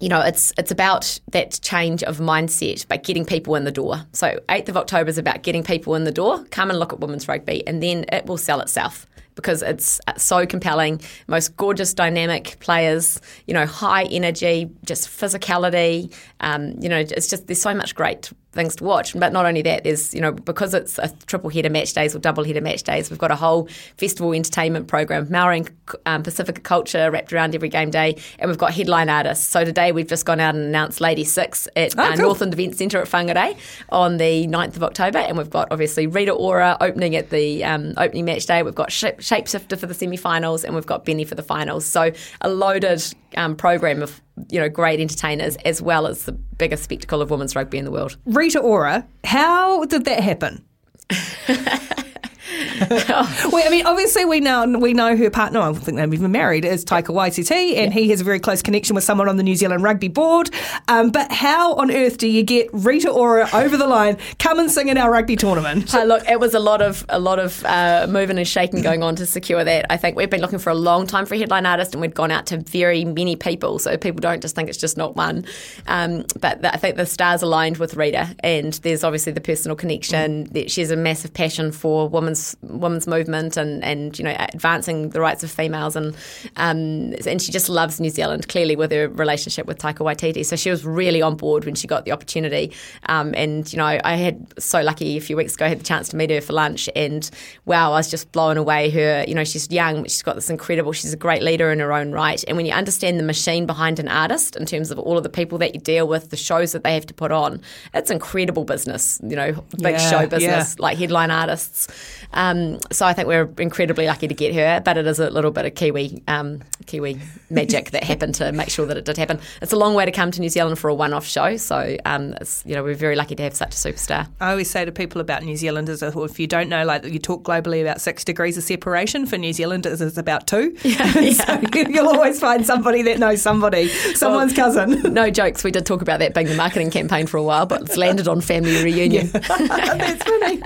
you 0.00 0.08
know, 0.08 0.20
it's 0.20 0.52
it's 0.58 0.70
about 0.72 1.20
that 1.30 1.60
change 1.62 2.02
of 2.02 2.18
mindset, 2.18 2.86
but 2.88 3.04
getting 3.04 3.24
people 3.24 3.54
in 3.54 3.64
the 3.64 3.70
door. 3.70 4.04
So, 4.12 4.38
8th 4.48 4.68
of 4.68 4.76
October 4.76 5.08
is 5.08 5.18
about 5.18 5.42
getting 5.42 5.62
people 5.62 5.94
in 5.94 6.04
the 6.04 6.10
door. 6.12 6.44
Come 6.50 6.70
and 6.70 6.78
look 6.78 6.92
at 6.92 6.98
women's 7.00 7.28
rugby, 7.28 7.64
and 7.66 7.82
then 7.82 8.04
it 8.12 8.26
will 8.26 8.36
sell 8.38 8.60
itself 8.60 9.06
because 9.36 9.62
it's 9.62 10.00
so 10.18 10.44
compelling. 10.44 11.00
Most 11.28 11.56
gorgeous, 11.56 11.94
dynamic 11.94 12.56
players. 12.58 13.20
You 13.46 13.54
know, 13.54 13.64
high 13.64 14.04
energy, 14.04 14.70
just 14.84 15.08
physicality. 15.08 16.12
Um, 16.40 16.74
you 16.80 16.88
know, 16.88 16.98
it's 16.98 17.28
just 17.28 17.46
there's 17.46 17.62
so 17.62 17.72
much 17.74 17.94
great 17.94 18.32
things 18.52 18.76
to 18.76 18.84
watch. 18.84 19.18
But 19.18 19.32
not 19.32 19.46
only 19.46 19.62
that, 19.62 19.84
there's, 19.84 20.14
you 20.14 20.20
know, 20.20 20.32
because 20.32 20.74
it's 20.74 20.98
a 20.98 21.08
triple 21.26 21.50
header 21.50 21.70
match 21.70 21.92
days 21.92 22.14
or 22.14 22.18
double 22.18 22.44
header 22.44 22.60
match 22.60 22.82
days, 22.82 23.10
we've 23.10 23.18
got 23.18 23.30
a 23.30 23.36
whole 23.36 23.68
festival 23.96 24.32
entertainment 24.32 24.88
program, 24.88 25.26
Maori 25.30 25.58
and 25.58 25.70
um, 26.06 26.22
Pasifika 26.22 26.62
culture 26.62 27.10
wrapped 27.10 27.32
around 27.32 27.54
every 27.54 27.68
game 27.68 27.90
day, 27.90 28.16
and 28.38 28.48
we've 28.48 28.58
got 28.58 28.72
headline 28.72 29.08
artists. 29.08 29.46
So 29.48 29.64
today 29.64 29.92
we've 29.92 30.06
just 30.06 30.24
gone 30.26 30.40
out 30.40 30.54
and 30.54 30.64
announced 30.64 31.00
Lady 31.00 31.24
Six 31.24 31.66
at 31.76 31.98
Oh, 31.98 32.02
uh, 32.02 32.08
cool. 32.16 32.26
Northland 32.26 32.52
Event 32.54 32.76
Centre 32.76 32.98
at 33.00 33.08
Whangarei 33.08 33.56
on 33.90 34.16
the 34.18 34.46
9th 34.46 34.76
of 34.76 34.82
October, 34.84 35.18
and 35.18 35.36
we've 35.36 35.50
got 35.50 35.68
obviously 35.70 36.06
Rita 36.06 36.32
Ora 36.32 36.76
opening 36.80 37.16
at 37.16 37.30
the 37.30 37.64
um, 37.64 37.94
opening 37.96 38.24
match 38.24 38.46
day. 38.46 38.62
We've 38.62 38.74
got 38.74 38.92
Shape- 38.92 39.18
Shapeshifter 39.18 39.78
for 39.78 39.86
the 39.86 39.94
semi-finals, 39.94 40.64
and 40.64 40.74
we've 40.74 40.86
got 40.86 41.04
Benee 41.04 41.26
for 41.26 41.34
the 41.34 41.42
finals. 41.42 41.84
So 41.86 42.12
a 42.40 42.48
loaded 42.48 43.02
um, 43.36 43.56
program 43.56 44.02
of 44.02 44.20
you 44.50 44.60
know 44.60 44.68
great 44.68 45.00
entertainers 45.00 45.56
as 45.64 45.82
well 45.82 46.06
as 46.06 46.24
the 46.24 46.32
biggest 46.32 46.84
spectacle 46.84 47.20
of 47.22 47.30
women's 47.30 47.54
rugby 47.56 47.78
in 47.78 47.84
the 47.84 47.90
world. 47.90 48.16
Rita 48.26 48.58
Ora, 48.58 49.06
how 49.24 49.84
did 49.84 50.04
that 50.04 50.20
happen? 50.20 50.64
well, 52.90 53.62
I 53.64 53.68
mean, 53.70 53.86
obviously 53.86 54.24
we 54.24 54.40
know 54.40 54.66
we 54.78 54.94
know 54.94 55.16
her 55.16 55.30
partner. 55.30 55.60
I 55.60 55.72
don't 55.72 55.74
think 55.76 55.96
they've 55.98 56.14
even 56.14 56.32
married. 56.32 56.64
Is 56.64 56.84
Taika 56.84 57.14
Waititi, 57.14 57.76
and 57.76 57.92
he 57.92 58.08
has 58.10 58.20
a 58.20 58.24
very 58.24 58.40
close 58.40 58.62
connection 58.62 58.94
with 58.94 59.04
someone 59.04 59.28
on 59.28 59.36
the 59.36 59.42
New 59.42 59.56
Zealand 59.56 59.82
Rugby 59.82 60.08
Board. 60.08 60.50
Um, 60.88 61.10
but 61.10 61.30
how 61.32 61.74
on 61.74 61.90
earth 61.90 62.18
do 62.18 62.28
you 62.28 62.42
get 62.42 62.68
Rita 62.72 63.10
Ora 63.10 63.48
over 63.52 63.76
the 63.76 63.86
line? 63.86 64.16
Come 64.38 64.58
and 64.58 64.70
sing 64.70 64.88
in 64.88 64.98
our 64.98 65.10
rugby 65.10 65.36
tournament. 65.36 65.94
Uh, 65.94 66.04
look, 66.04 66.28
it 66.28 66.40
was 66.40 66.54
a 66.54 66.58
lot 66.60 66.82
of 66.82 67.04
a 67.08 67.18
lot 67.18 67.38
of 67.38 67.64
uh, 67.64 68.06
moving 68.08 68.38
and 68.38 68.46
shaking 68.46 68.82
going 68.82 69.02
on 69.02 69.16
to 69.16 69.26
secure 69.26 69.64
that. 69.64 69.86
I 69.90 69.96
think 69.96 70.16
we've 70.16 70.30
been 70.30 70.40
looking 70.40 70.58
for 70.58 70.70
a 70.70 70.74
long 70.74 71.06
time 71.06 71.26
for 71.26 71.34
a 71.34 71.38
headline 71.38 71.66
artist, 71.66 71.94
and 71.94 72.00
we'd 72.00 72.14
gone 72.14 72.30
out 72.30 72.46
to 72.46 72.58
very 72.58 73.04
many 73.04 73.36
people, 73.36 73.78
so 73.78 73.96
people 73.96 74.20
don't 74.20 74.40
just 74.40 74.54
think 74.54 74.68
it's 74.68 74.78
just 74.78 74.96
not 74.96 75.16
one. 75.16 75.44
Um, 75.86 76.24
but 76.40 76.62
th- 76.62 76.72
I 76.74 76.76
think 76.76 76.96
the 76.96 77.06
stars 77.06 77.42
aligned 77.42 77.78
with 77.78 77.94
Rita, 77.94 78.34
and 78.40 78.72
there's 78.74 79.04
obviously 79.04 79.32
the 79.32 79.40
personal 79.40 79.76
connection. 79.76 80.44
That 80.52 80.70
She 80.70 80.80
has 80.80 80.90
a 80.90 80.96
massive 80.96 81.32
passion 81.34 81.72
for 81.72 82.08
women's 82.08 82.51
women's 82.62 83.06
movement 83.06 83.56
and 83.56 83.82
and 83.84 84.18
you 84.18 84.24
know 84.24 84.34
advancing 84.38 85.10
the 85.10 85.20
rights 85.20 85.42
of 85.42 85.50
females, 85.50 85.96
and 85.96 86.14
um, 86.56 87.14
and 87.26 87.40
she 87.40 87.52
just 87.52 87.68
loves 87.68 88.00
New 88.00 88.10
Zealand 88.10 88.48
clearly 88.48 88.76
with 88.76 88.92
her 88.92 89.08
relationship 89.08 89.66
with 89.66 89.78
Taika 89.78 89.98
Waititi. 89.98 90.44
So 90.44 90.56
she 90.56 90.70
was 90.70 90.84
really 90.84 91.22
on 91.22 91.36
board 91.36 91.64
when 91.64 91.74
she 91.74 91.86
got 91.86 92.04
the 92.04 92.12
opportunity. 92.12 92.72
Um, 93.06 93.34
and 93.36 93.70
you 93.72 93.76
know, 93.78 94.00
I 94.04 94.16
had 94.16 94.52
so 94.58 94.80
lucky 94.82 95.16
a 95.16 95.20
few 95.20 95.36
weeks 95.36 95.54
ago, 95.54 95.66
I 95.66 95.68
had 95.68 95.80
the 95.80 95.84
chance 95.84 96.08
to 96.10 96.16
meet 96.16 96.30
her 96.30 96.40
for 96.40 96.52
lunch, 96.52 96.88
and 96.94 97.28
wow, 97.64 97.92
I 97.92 97.96
was 97.96 98.10
just 98.10 98.32
blown 98.32 98.56
away. 98.56 98.90
Her, 98.90 99.24
you 99.26 99.34
know, 99.34 99.44
she's 99.44 99.70
young, 99.70 100.02
but 100.02 100.10
she's 100.10 100.22
got 100.22 100.34
this 100.34 100.50
incredible. 100.50 100.92
She's 100.92 101.12
a 101.12 101.16
great 101.16 101.42
leader 101.42 101.70
in 101.70 101.80
her 101.80 101.92
own 101.92 102.12
right. 102.12 102.42
And 102.48 102.56
when 102.56 102.66
you 102.66 102.72
understand 102.72 103.18
the 103.18 103.24
machine 103.24 103.66
behind 103.66 103.98
an 103.98 104.08
artist 104.08 104.56
in 104.56 104.66
terms 104.66 104.90
of 104.90 104.98
all 104.98 105.16
of 105.16 105.22
the 105.22 105.28
people 105.28 105.58
that 105.58 105.74
you 105.74 105.80
deal 105.80 106.06
with, 106.08 106.30
the 106.30 106.36
shows 106.36 106.72
that 106.72 106.84
they 106.84 106.94
have 106.94 107.06
to 107.06 107.14
put 107.14 107.32
on, 107.32 107.60
it's 107.94 108.10
incredible 108.10 108.64
business. 108.64 109.20
You 109.22 109.36
know, 109.36 109.52
big 109.78 109.94
Yeah, 109.94 110.10
show 110.10 110.26
business 110.26 110.76
yeah. 110.78 110.82
like 110.82 110.98
headline 110.98 111.30
artists. 111.30 111.88
Um, 112.32 112.41
so 112.90 113.06
I 113.06 113.12
think 113.12 113.28
we're 113.28 113.50
incredibly 113.58 114.06
lucky 114.06 114.28
to 114.28 114.34
get 114.34 114.54
her, 114.54 114.80
but 114.84 114.96
it 114.96 115.06
is 115.06 115.18
a 115.18 115.30
little 115.30 115.50
bit 115.50 115.66
of 115.66 115.74
Kiwi 115.74 116.22
um, 116.28 116.62
Kiwi 116.86 117.20
magic 117.50 117.90
that 117.92 118.04
happened 118.04 118.34
to 118.36 118.52
make 118.52 118.70
sure 118.70 118.86
that 118.86 118.96
it 118.96 119.04
did 119.04 119.16
happen. 119.16 119.38
It's 119.60 119.72
a 119.72 119.76
long 119.76 119.94
way 119.94 120.04
to 120.04 120.12
come 120.12 120.30
to 120.30 120.40
New 120.40 120.48
Zealand 120.48 120.78
for 120.78 120.88
a 120.88 120.94
one-off 120.94 121.26
show, 121.26 121.56
so 121.56 121.96
um, 122.04 122.34
it's, 122.40 122.62
you 122.66 122.74
know 122.74 122.82
we're 122.82 122.94
very 122.94 123.16
lucky 123.16 123.34
to 123.36 123.42
have 123.42 123.54
such 123.54 123.74
a 123.74 123.78
superstar. 123.78 124.28
I 124.40 124.50
always 124.50 124.70
say 124.70 124.84
to 124.84 124.92
people 124.92 125.20
about 125.20 125.42
New 125.42 125.56
Zealand 125.56 125.88
is 125.88 126.02
if 126.02 126.40
you 126.40 126.46
don't 126.46 126.68
know, 126.68 126.84
like 126.84 127.04
you 127.04 127.18
talk 127.18 127.42
globally 127.42 127.80
about 127.80 128.00
six 128.00 128.24
degrees 128.24 128.56
of 128.56 128.64
separation, 128.64 129.26
for 129.26 129.38
New 129.38 129.52
Zealand 129.52 129.86
it's 129.86 130.16
about 130.16 130.46
two. 130.46 130.76
so 130.82 131.60
you'll 131.74 132.08
always 132.08 132.40
find 132.40 132.66
somebody 132.66 133.02
that 133.02 133.18
knows 133.18 133.42
somebody, 133.42 133.88
someone's 133.88 134.52
cousin. 134.52 135.00
No 135.12 135.28
jokes. 135.28 135.62
We 135.62 135.70
did 135.70 135.84
talk 135.84 136.00
about 136.00 136.20
that 136.20 136.34
being 136.34 136.46
the 136.46 136.54
marketing 136.54 136.90
campaign 136.90 137.26
for 137.26 137.36
a 137.36 137.42
while, 137.42 137.66
but 137.66 137.82
it's 137.82 137.98
landed 137.98 138.28
on 138.28 138.40
family 138.40 138.82
reunion. 138.82 139.28
That's 139.28 140.24
funny. 140.24 140.62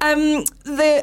Um, 0.00 0.44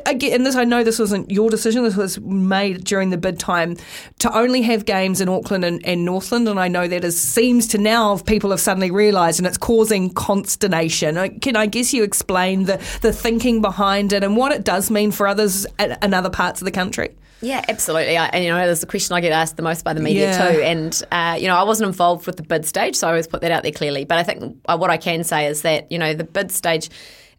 again, 0.06 0.34
and 0.34 0.46
this 0.46 0.56
I 0.56 0.64
know 0.64 0.84
this 0.84 1.00
wasn't 1.00 1.32
your 1.32 1.50
decision. 1.50 1.84
This 1.84 1.96
was 1.96 2.20
made 2.22 2.84
during 2.84 3.10
the 3.10 3.18
bid 3.18 3.40
time 3.40 3.76
to 4.20 4.36
only 4.38 4.62
have 4.64 4.86
games 4.86 5.22
in 5.22 5.30
Auckland 5.30 5.64
and, 5.64 5.86
and 5.86 6.06
Northland, 6.06 6.48
and 6.48 6.60
I 6.60 6.68
know 6.68 6.88
that 6.88 7.04
is 7.04 7.20
seems 7.22 7.68
to 7.68 7.78
now 7.78 8.18
people 8.18 8.52
have 8.52 8.60
suddenly 8.60 8.92
realised, 8.92 9.40
and 9.40 9.48
it's 9.48 9.58
causing 9.58 10.10
consternation. 10.12 11.40
Can 11.40 11.56
I 11.56 11.66
guess 11.66 11.94
you 11.94 12.04
explain 12.04 12.64
the 12.66 12.78
the 13.02 13.12
thinking 13.14 13.62
behind 13.62 14.14
it 14.14 14.24
and 14.24 14.36
what 14.38 14.52
it 14.52 14.64
does 14.64 14.90
mean 14.92 15.12
for 15.12 15.28
others 15.28 15.66
in 15.80 16.14
other 16.14 16.30
parts 16.30 16.62
of 16.62 16.66
the 16.66 16.72
country? 16.72 17.16
Yeah, 17.42 17.64
absolutely. 17.70 18.18
I, 18.18 18.26
and 18.28 18.44
you 18.44 18.50
know, 18.50 18.58
there's 18.58 18.80
the 18.80 18.88
question 18.88 19.16
I 19.16 19.22
get 19.22 19.32
asked 19.32 19.58
the 19.58 19.62
most 19.62 19.84
by 19.86 19.94
the 19.94 20.00
media 20.00 20.32
Yeah. 20.32 20.52
too. 20.52 20.62
And 20.64 21.04
uh, 21.12 21.38
you 21.40 21.48
know, 21.48 21.56
I 21.56 21.64
wasn't 21.64 21.88
involved 21.88 22.26
with 22.26 22.38
the 22.38 22.44
bid 22.44 22.66
stage, 22.66 22.96
so 22.96 23.08
I 23.08 23.12
always 23.12 23.28
put 23.28 23.42
that 23.42 23.52
out 23.52 23.62
there 23.64 23.72
clearly. 23.72 24.06
But 24.06 24.18
I 24.18 24.24
think 24.24 24.58
uh, 24.66 24.76
what 24.78 24.90
I 24.90 24.98
can 24.98 25.24
say 25.24 25.46
is 25.46 25.62
that 25.62 25.92
you 25.92 26.00
know, 26.00 26.14
the 26.14 26.24
bid 26.24 26.52
stage. 26.52 26.90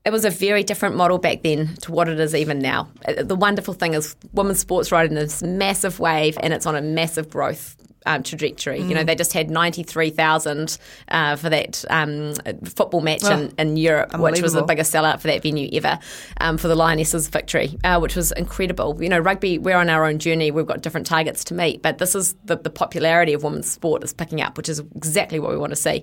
It 0.09 0.13
was 0.13 0.25
a 0.25 0.31
very 0.31 0.65
different 0.65 0.97
model 0.97 1.19
back 1.19 1.43
then 1.43 1.75
to 1.83 1.93
what 1.93 2.09
it 2.09 2.19
is 2.19 2.35
even 2.35 2.61
now. 2.61 2.89
Uh, 3.07 3.23
The 3.23 3.37
wonderful 3.37 3.75
thing 3.75 3.93
is, 3.93 4.17
women's 4.33 4.59
sports 4.59 4.91
riding 4.91 5.15
this 5.15 5.43
massive 5.43 6.01
wave, 6.01 6.39
and 6.43 6.55
it's 6.55 6.65
on 6.65 6.75
a 6.75 6.81
massive 6.81 7.29
growth 7.29 7.77
um, 8.07 8.23
trajectory. 8.23 8.79
Mm. 8.81 8.89
You 8.89 8.95
know, 8.95 9.05
they 9.05 9.15
just 9.15 9.35
had 9.35 9.51
93,000 9.51 10.79
uh, 11.09 11.37
for 11.37 11.51
that 11.51 11.85
um, 11.91 12.33
football 12.65 13.03
match 13.03 13.23
in, 13.25 13.53
in 13.59 13.77
Europe, 13.77 14.19
which 14.19 14.41
was 14.41 14.55
the 14.55 14.63
Oh, 14.63 14.67
biggest 14.67 14.95
sellout 14.95 15.21
for 15.21 15.27
that 15.27 15.43
venue 15.43 15.69
ever 15.75 15.99
um, 16.41 16.57
for 16.57 16.69
the 16.69 16.75
Lionesses' 16.75 17.29
victory, 17.29 17.79
uh, 17.85 17.99
which 18.01 18.17
was 18.17 18.33
incredible. 18.33 18.97
You 19.03 19.11
know, 19.11 19.19
rugby, 19.19 19.59
we're 19.59 19.77
on 19.77 19.91
our 19.91 20.07
own 20.07 20.21
journey. 20.21 20.51
We've 20.51 20.65
got 20.65 20.81
different 20.81 21.07
targets 21.07 21.45
to 21.45 21.55
meet, 21.55 21.83
but 21.83 21.99
this 21.99 22.15
is 22.15 22.35
the, 22.47 22.57
the 22.57 22.71
popularity 22.71 23.35
of 23.35 23.43
women's 23.43 23.71
sport 23.71 24.03
is 24.03 24.15
picking 24.15 24.41
up, 24.41 24.57
which 24.57 24.71
is 24.71 24.79
exactly 24.97 25.39
what 25.39 25.51
we 25.51 25.59
want 25.59 25.73
to 25.73 25.77
see. 25.77 26.03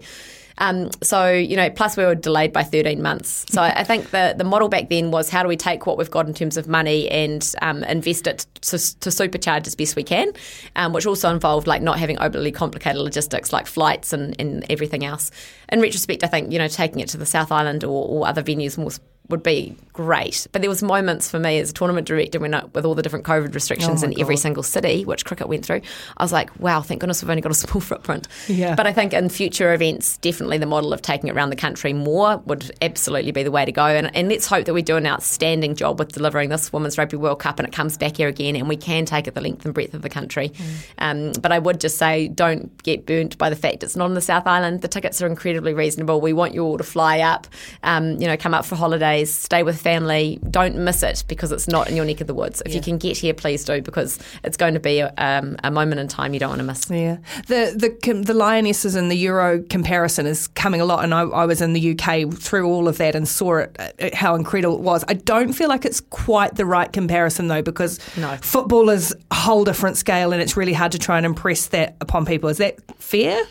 Um, 0.58 0.89
so, 1.01 1.32
you 1.32 1.56
know, 1.56 1.70
plus 1.70 1.97
we 1.97 2.06
were 2.06 2.16
delayed 2.16 2.53
by 2.53 2.64
13 2.64 3.01
months. 3.01 3.45
So 3.49 3.62
I 3.62 3.82
I 3.82 3.84
think 3.84 4.12
the, 4.12 4.34
the 4.38 4.43
model 4.43 4.70
back 4.70 4.89
then 4.89 5.12
was 5.12 5.30
how 5.30 5.43
do 5.43 5.49
we 5.49 5.58
take 5.58 5.86
what 5.86 5.97
we've 5.97 6.10
got 6.10 6.28
in 6.28 6.34
terms 6.34 6.58
of 6.58 6.68
money 6.68 7.10
and 7.10 7.53
um, 7.62 7.84
invest 7.84 8.26
it 8.26 8.45
to, 8.62 8.78
to 8.99 9.10
supercharge 9.10 9.68
as 9.68 9.76
best 9.76 9.95
we 9.95 10.03
can, 10.03 10.32
um, 10.76 10.93
which 10.93 11.06
also 11.06 11.30
involved 11.30 11.68
like 11.68 11.82
not 11.82 11.99
having 11.99 12.18
overly 12.20 12.51
complicated 12.51 13.01
logistics 13.01 13.51
like 13.51 13.68
flights 13.68 14.14
and, 14.14 14.36
and 14.39 14.66
everything 14.70 15.06
else. 15.06 15.30
In 15.70 15.82
retrospect, 15.82 16.24
I 16.24 16.28
think, 16.28 16.51
you 16.51 16.58
know, 16.58 16.68
taking 16.68 16.99
it 16.99 17.10
to 17.10 17.18
the 17.18 17.26
South 17.26 17.51
Island 17.51 17.84
or, 17.84 18.08
or 18.08 18.28
other 18.28 18.41
venues 18.41 18.78
more 18.78 18.91
would 19.30 19.43
be 19.43 19.76
great. 19.95 20.45
But 20.51 20.61
there 20.61 20.69
was 20.69 20.84
moments 20.84 21.32
for 21.32 21.39
me 21.39 21.57
as 21.59 21.69
a 21.69 21.73
tournament 21.73 22.05
director 22.05 22.39
when 22.39 22.53
I, 22.53 22.65
with 22.65 22.86
all 22.86 22.95
the 22.95 23.01
different 23.01 23.26
COVID 23.26 23.55
restrictions 23.55 24.03
Oh 24.03 24.07
in 24.07 24.19
every 24.19 24.36
single 24.36 24.61
city, 24.61 25.05
which 25.05 25.26
cricket 25.26 25.47
went 25.47 25.65
through, 25.65 25.82
I 26.17 26.23
was 26.23 26.34
like, 26.34 26.57
wow, 26.59 26.82
thank 26.82 26.99
goodness 26.99 27.23
we've 27.23 27.30
only 27.30 27.41
got 27.41 27.51
a 27.51 27.55
small 27.55 27.80
footprint. 27.80 28.28
Yeah. 28.47 28.76
But 28.76 28.88
I 28.88 28.93
think 28.93 29.13
in 29.13 29.30
future 29.30 29.73
events, 29.73 30.17
definitely 30.17 30.57
the 30.57 30.65
model 30.65 30.91
of 30.91 31.01
taking 31.01 31.30
it 31.30 31.36
around 31.36 31.49
the 31.49 31.55
country 31.55 31.93
more 31.93 32.38
would 32.45 32.71
absolutely 32.82 33.32
be 33.32 33.43
the 33.43 33.51
way 33.51 33.63
to 33.63 33.71
go. 33.71 33.86
And, 33.86 34.13
and 34.15 34.30
let's 34.30 34.47
hope 34.47 34.65
that 34.65 34.73
we 34.73 34.82
do 34.82 34.97
an 34.97 35.07
outstanding 35.07 35.76
job 35.76 35.97
with 35.97 36.11
delivering 36.11 36.49
this 36.49 36.73
Women's 36.73 36.97
Rugby 36.97 37.17
World 37.17 37.39
Cup 37.39 37.59
and 37.59 37.67
it 37.67 37.73
comes 37.73 37.97
back 37.97 38.17
here 38.17 38.28
again 38.28 38.55
and 38.55 38.67
we 38.67 38.78
can 38.78 39.05
take 39.05 39.28
it 39.28 39.34
the 39.34 39.41
length 39.41 39.63
and 39.65 39.73
breadth 39.73 39.93
of 39.93 40.01
the 40.01 40.09
country. 40.09 40.51
Um, 40.97 41.32
but 41.41 41.51
I 41.51 41.59
would 41.59 41.80
just 41.80 41.97
say 41.97 42.28
don't 42.28 42.82
get 42.84 43.05
burnt 43.05 43.38
by 43.38 43.49
the 43.49 43.55
fact 43.55 43.84
it's 43.84 43.95
not 43.95 44.05
on 44.05 44.13
the 44.13 44.21
South 44.21 44.45
Island. 44.45 44.82
The 44.82 44.88
tickets 44.88 45.21
are 45.21 45.28
incredibly 45.28 45.73
reasonable. 45.73 46.19
We 46.19 46.34
want 46.34 46.53
you 46.53 46.63
all 46.63 46.78
to 46.78 46.84
fly 46.84 47.19
up, 47.19 47.47
um, 47.84 48.19
you 48.19 48.28
know, 48.28 48.36
come 48.36 48.53
up 48.53 48.65
for 48.65 48.76
holidays, 49.16 49.34
stay 49.34 49.63
with 49.63 49.80
family. 49.82 50.39
Don't 50.49 50.76
miss 50.76 51.03
it 51.03 51.24
because 51.28 51.51
it's 51.51 51.68
not 51.68 51.89
in 51.89 51.95
your 51.95 52.05
neck 52.05 52.22
of 52.22 52.28
the 52.28 52.34
woods. 52.34 52.61
If 52.66 52.74
you 52.74 52.82
can 52.82 52.97
get 52.97 53.18
here, 53.18 53.34
please 53.34 53.63
do 53.63 53.82
because 53.82 54.20
it's 54.43 54.57
going 54.57 54.74
to 54.74 54.80
be 54.80 54.99
a, 54.99 55.13
um, 55.18 55.55
a 55.63 55.72
moment 55.72 55.99
in 56.01 56.07
time 56.07 56.34
you 56.34 56.39
don't 56.39 56.49
want 56.49 56.59
to 56.59 56.66
miss. 56.66 56.89
Yeah, 56.89 57.18
the 57.47 57.74
the 58.03 58.13
the 58.22 58.34
Lionesses 58.34 58.95
and 58.95 59.09
the 59.09 59.16
Euro 59.16 59.61
comparison 59.63 60.26
is 60.26 60.47
coming 60.47 60.82
a 60.82 60.86
lot, 60.86 61.03
and 61.03 61.13
I, 61.13 61.22
I 61.22 61.45
was 61.45 61.61
in 61.61 61.74
the 61.74 61.97
UK 61.97 62.34
through 62.34 62.68
all 62.68 62.88
of 62.88 62.97
that 62.97 63.16
and 63.16 63.28
saw 63.28 63.57
it, 63.57 63.76
uh, 63.80 64.09
how 64.13 64.36
incredible 64.36 64.76
it 64.76 64.82
was. 64.82 65.03
I 65.07 65.13
don't 65.13 65.53
feel 65.53 65.70
like 65.70 65.86
it's 65.86 66.01
quite 66.01 66.55
the 66.55 66.66
right 66.66 66.91
comparison 66.91 67.47
though, 67.47 67.61
because 67.61 67.99
No. 68.18 68.38
football 68.41 68.89
is 68.89 69.16
a 69.32 69.36
whole 69.36 69.63
different 69.63 69.97
scale, 69.97 70.34
and 70.34 70.41
it's 70.41 70.57
really 70.57 70.74
hard 70.74 70.91
to 70.91 70.99
try 70.99 71.18
and 71.18 71.26
impress 71.26 71.68
that 71.68 71.95
upon 72.01 72.26
people. 72.26 72.49
Is 72.49 72.57
that 72.57 72.76
fair? 72.99 73.41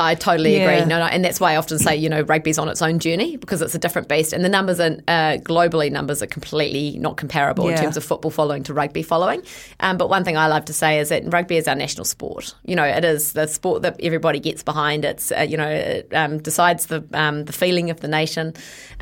I 0.00 0.14
totally 0.14 0.56
Yeah. 0.56 0.70
agree. 0.70 0.86
No, 0.88 0.98
no, 0.98 1.04
and 1.06 1.24
that's 1.24 1.38
why 1.40 1.52
I 1.52 1.56
often 1.56 1.78
say, 1.78 1.94
you 1.96 2.08
know, 2.08 2.22
rugby's 2.22 2.58
on 2.58 2.68
its 2.68 2.80
own 2.82 2.98
journey 2.98 3.36
because 3.36 3.60
it's 3.62 3.74
a 3.74 3.78
different 3.78 4.08
beast, 4.08 4.32
and 4.32 4.44
the 4.44 4.48
numbers 4.48 4.80
are 4.80 4.96
uh, 5.06 5.36
globally 5.42 5.92
numbers 5.92 6.22
are 6.22 6.26
completely 6.26 6.96
not 6.98 7.16
comparable 7.16 7.66
Yeah. 7.66 7.76
in 7.76 7.82
terms 7.82 7.96
of 7.96 8.04
football 8.04 8.30
following 8.30 8.62
to 8.64 8.74
rugby 8.74 9.02
following. 9.02 9.42
Um, 9.80 9.96
but 9.98 10.08
one 10.08 10.24
thing 10.24 10.36
I 10.36 10.46
love 10.46 10.64
to 10.66 10.72
say 10.72 10.98
is 10.98 11.10
that 11.10 11.22
rugby 11.26 11.56
is 11.56 11.68
our 11.68 11.74
national 11.74 12.04
sport. 12.06 12.54
You 12.64 12.76
know, 12.76 12.84
it 12.84 13.04
is 13.04 13.32
the 13.34 13.46
sport 13.46 13.82
that 13.82 13.96
everybody 14.02 14.40
gets 14.40 14.62
behind. 14.62 15.04
It's 15.04 15.30
uh, 15.32 15.46
you 15.48 15.56
know, 15.56 15.68
it 15.68 16.08
um, 16.14 16.38
decides 16.38 16.86
the 16.86 17.04
um, 17.12 17.44
the 17.44 17.52
feeling 17.52 17.90
of 17.90 18.00
the 18.00 18.08
nation. 18.08 18.54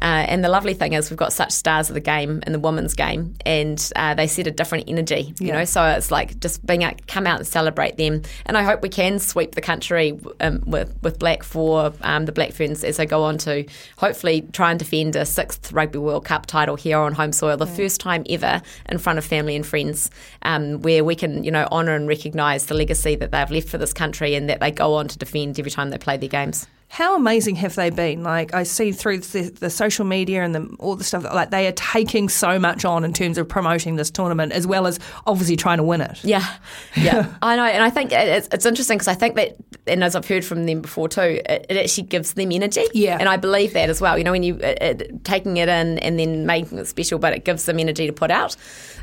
Uh, 0.02 0.26
and 0.28 0.44
the 0.44 0.48
lovely 0.48 0.74
thing 0.74 0.92
is 0.94 1.10
we've 1.10 1.16
got 1.16 1.32
such 1.32 1.52
stars 1.52 1.88
of 1.90 1.94
the 1.94 2.00
game 2.00 2.42
in 2.46 2.52
the 2.52 2.58
women's 2.58 2.94
game, 2.94 3.34
and 3.46 3.92
uh, 3.96 4.14
they 4.14 4.26
set 4.26 4.46
a 4.46 4.50
different 4.50 4.84
energy. 4.88 5.34
You 5.40 5.52
know, 5.52 5.64
so 5.64 5.84
it's 5.84 6.10
like 6.10 6.40
just 6.40 6.64
being 6.66 6.82
out, 6.84 7.06
come 7.06 7.26
out 7.26 7.38
and 7.38 7.46
celebrate 7.46 7.96
them. 7.96 8.22
And 8.46 8.56
I 8.56 8.62
hope 8.62 8.82
we 8.82 8.88
can 8.88 9.18
sweep 9.18 9.54
the 9.54 9.60
country 9.60 10.18
um, 10.40 10.62
with 10.88 11.02
with 11.02 11.18
black 11.18 11.42
for 11.42 11.92
um, 12.02 12.26
the 12.26 12.32
Black 12.32 12.52
Ferns 12.52 12.84
as 12.84 12.96
they 12.96 13.06
go 13.06 13.22
on 13.22 13.38
to 13.38 13.64
hopefully 13.96 14.42
try 14.52 14.70
and 14.70 14.78
defend 14.78 15.16
a 15.16 15.24
sixth 15.24 15.72
Rugby 15.72 15.98
World 15.98 16.24
Cup 16.24 16.46
title 16.46 16.76
here 16.76 16.98
on 16.98 17.12
home 17.12 17.32
soil, 17.32 17.56
the 17.56 17.66
first 17.66 18.00
time 18.00 18.24
ever 18.28 18.62
in 18.88 18.98
front 18.98 19.18
of 19.18 19.24
family 19.24 19.56
and 19.56 19.66
friends, 19.66 20.10
um, 20.42 20.80
where 20.82 21.04
we 21.04 21.14
can 21.14 21.44
you 21.44 21.50
know 21.50 21.66
honour 21.70 21.94
and 21.94 22.08
recognise 22.08 22.66
the 22.66 22.74
legacy 22.74 23.14
that 23.16 23.30
they've 23.30 23.50
left 23.50 23.68
for 23.68 23.78
this 23.78 23.92
country 23.92 24.34
and 24.34 24.48
that 24.48 24.60
they 24.60 24.70
go 24.70 24.94
on 24.94 25.08
to 25.08 25.18
defend 25.18 25.58
every 25.58 25.70
time 25.70 25.90
they 25.90 25.98
play 25.98 26.16
their 26.16 26.28
games. 26.28 26.66
How 26.90 27.14
amazing 27.14 27.56
have 27.56 27.74
they 27.74 27.90
been? 27.90 28.22
Like 28.22 28.54
I 28.54 28.62
see 28.62 28.92
through 28.92 29.18
the, 29.18 29.50
the 29.50 29.68
social 29.68 30.06
media 30.06 30.42
and 30.42 30.54
the, 30.54 30.74
all 30.78 30.96
the 30.96 31.04
stuff 31.04 31.22
that 31.22 31.34
like 31.34 31.50
they 31.50 31.66
are 31.66 31.72
taking 31.72 32.30
so 32.30 32.58
much 32.58 32.84
on 32.86 33.04
in 33.04 33.12
terms 33.12 33.36
of 33.36 33.46
promoting 33.46 33.96
this 33.96 34.10
tournament, 34.10 34.52
as 34.52 34.66
well 34.66 34.86
as 34.86 34.98
obviously 35.26 35.54
trying 35.54 35.76
to 35.76 35.82
win 35.82 36.00
it. 36.00 36.24
Yeah, 36.24 36.46
yeah, 36.96 37.34
I 37.42 37.56
know, 37.56 37.64
and 37.64 37.82
I 37.82 37.90
think 37.90 38.12
it's, 38.12 38.48
it's 38.50 38.64
interesting 38.64 38.96
because 38.96 39.08
I 39.08 39.14
think 39.14 39.34
that, 39.36 39.56
and 39.88 40.04
as 40.04 40.14
I've 40.14 40.26
heard 40.28 40.44
from 40.44 40.66
them 40.66 40.80
before 40.82 41.08
too, 41.08 41.40
it, 41.44 41.66
it 41.68 41.76
actually 41.76 42.06
gives 42.08 42.34
them 42.34 42.52
energy. 42.52 42.84
Yeah. 42.94 43.16
and 43.18 43.28
I 43.28 43.36
believe 43.36 43.72
that 43.72 43.88
as 43.90 44.00
well. 44.00 44.16
You 44.18 44.24
know, 44.24 44.32
when 44.32 44.42
you 44.42 44.56
it, 44.56 44.78
it, 44.82 45.24
taking 45.24 45.56
it 45.56 45.68
in 45.68 45.98
and 45.98 46.18
then 46.18 46.46
making 46.46 46.78
it 46.78 46.86
special, 46.86 47.18
but 47.18 47.32
it 47.32 47.44
gives 47.44 47.64
them 47.64 47.78
energy 47.78 48.06
to 48.06 48.12
put 48.12 48.30
out, 48.30 48.56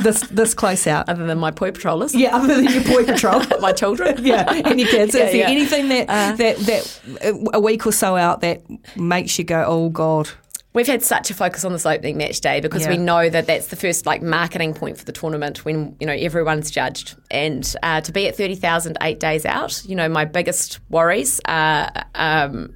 This 0.02 0.22
this 0.28 0.54
close 0.54 0.86
out. 0.86 1.10
Other 1.10 1.26
than 1.26 1.40
my 1.40 1.50
poi 1.52 1.72
patrollers, 1.72 2.14
Yeah, 2.14 2.36
other 2.36 2.56
than 2.56 2.66
your 2.66 2.84
boy 2.84 3.04
patrol. 3.04 3.42
my 3.62 3.72
children. 3.72 4.24
yeah, 4.24 4.52
and 4.54 4.80
your 4.80 4.90
kids. 4.90 5.16
Yeah, 5.16 5.24
Is 5.24 5.32
there 5.32 5.36
yeah. 5.36 5.50
anything 5.50 5.90
that, 5.90 6.08
that 6.38 6.58
that 6.58 7.02
uh, 7.26 7.50
a 7.54 7.60
week 7.60 7.86
or 7.88 7.92
so 7.92 8.16
out 8.16 8.42
that 8.42 8.62
makes 8.96 9.38
you 9.40 9.44
go, 9.46 9.64
oh 9.68 9.90
god? 9.90 10.30
We've 10.76 10.86
had 10.86 11.02
such 11.02 11.32
a 11.32 11.34
focus 11.34 11.64
on 11.64 11.72
this 11.72 11.86
opening 11.86 12.18
match 12.18 12.42
day 12.42 12.60
because 12.60 12.86
we 12.86 12.98
know 12.98 13.30
that 13.30 13.48
that's 13.48 13.68
the 13.68 13.78
first 13.78 14.06
like 14.06 14.22
marketing 14.22 14.74
point 14.74 14.98
for 14.98 15.06
the 15.06 15.14
tournament 15.14 15.64
when 15.64 15.96
you 16.02 16.06
know 16.06 16.12
everyone's 16.12 16.70
judged, 16.70 17.16
and 17.32 17.76
uh, 17.82 18.02
to 18.02 18.12
be 18.12 18.28
at 18.28 18.36
thirty 18.36 18.56
thousand 18.56 18.98
eight 19.02 19.22
days 19.22 19.46
out, 19.46 19.82
you 19.86 19.96
know 19.96 20.10
my 20.10 20.26
biggest 20.26 20.82
worries 20.90 21.40
are. 21.46 21.90
Um, 22.14 22.76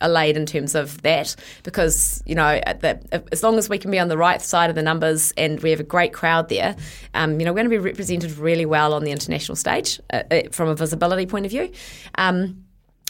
are 0.00 0.08
laid 0.08 0.36
in 0.36 0.46
terms 0.46 0.76
of 0.76 1.02
that 1.02 1.34
because 1.64 2.22
you 2.24 2.36
know 2.36 2.60
at 2.64 2.82
the, 2.82 3.24
as 3.32 3.42
long 3.42 3.58
as 3.58 3.68
we 3.68 3.78
can 3.78 3.90
be 3.90 3.98
on 3.98 4.06
the 4.06 4.16
right 4.16 4.40
side 4.40 4.70
of 4.70 4.76
the 4.76 4.82
numbers 4.82 5.32
and 5.36 5.58
we 5.58 5.70
have 5.70 5.80
a 5.80 5.82
great 5.82 6.12
crowd 6.12 6.48
there, 6.48 6.76
um, 7.14 7.40
you 7.40 7.44
know 7.44 7.50
we're 7.50 7.56
going 7.56 7.64
to 7.64 7.70
be 7.70 7.78
represented 7.78 8.30
really 8.38 8.64
well 8.64 8.94
on 8.94 9.02
the 9.02 9.10
international 9.10 9.56
stage 9.56 9.98
uh, 10.12 10.22
uh, 10.30 10.42
from 10.52 10.68
a 10.68 10.76
visibility 10.76 11.26
point 11.26 11.46
of 11.46 11.50
view. 11.50 11.72
Um, 12.16 12.62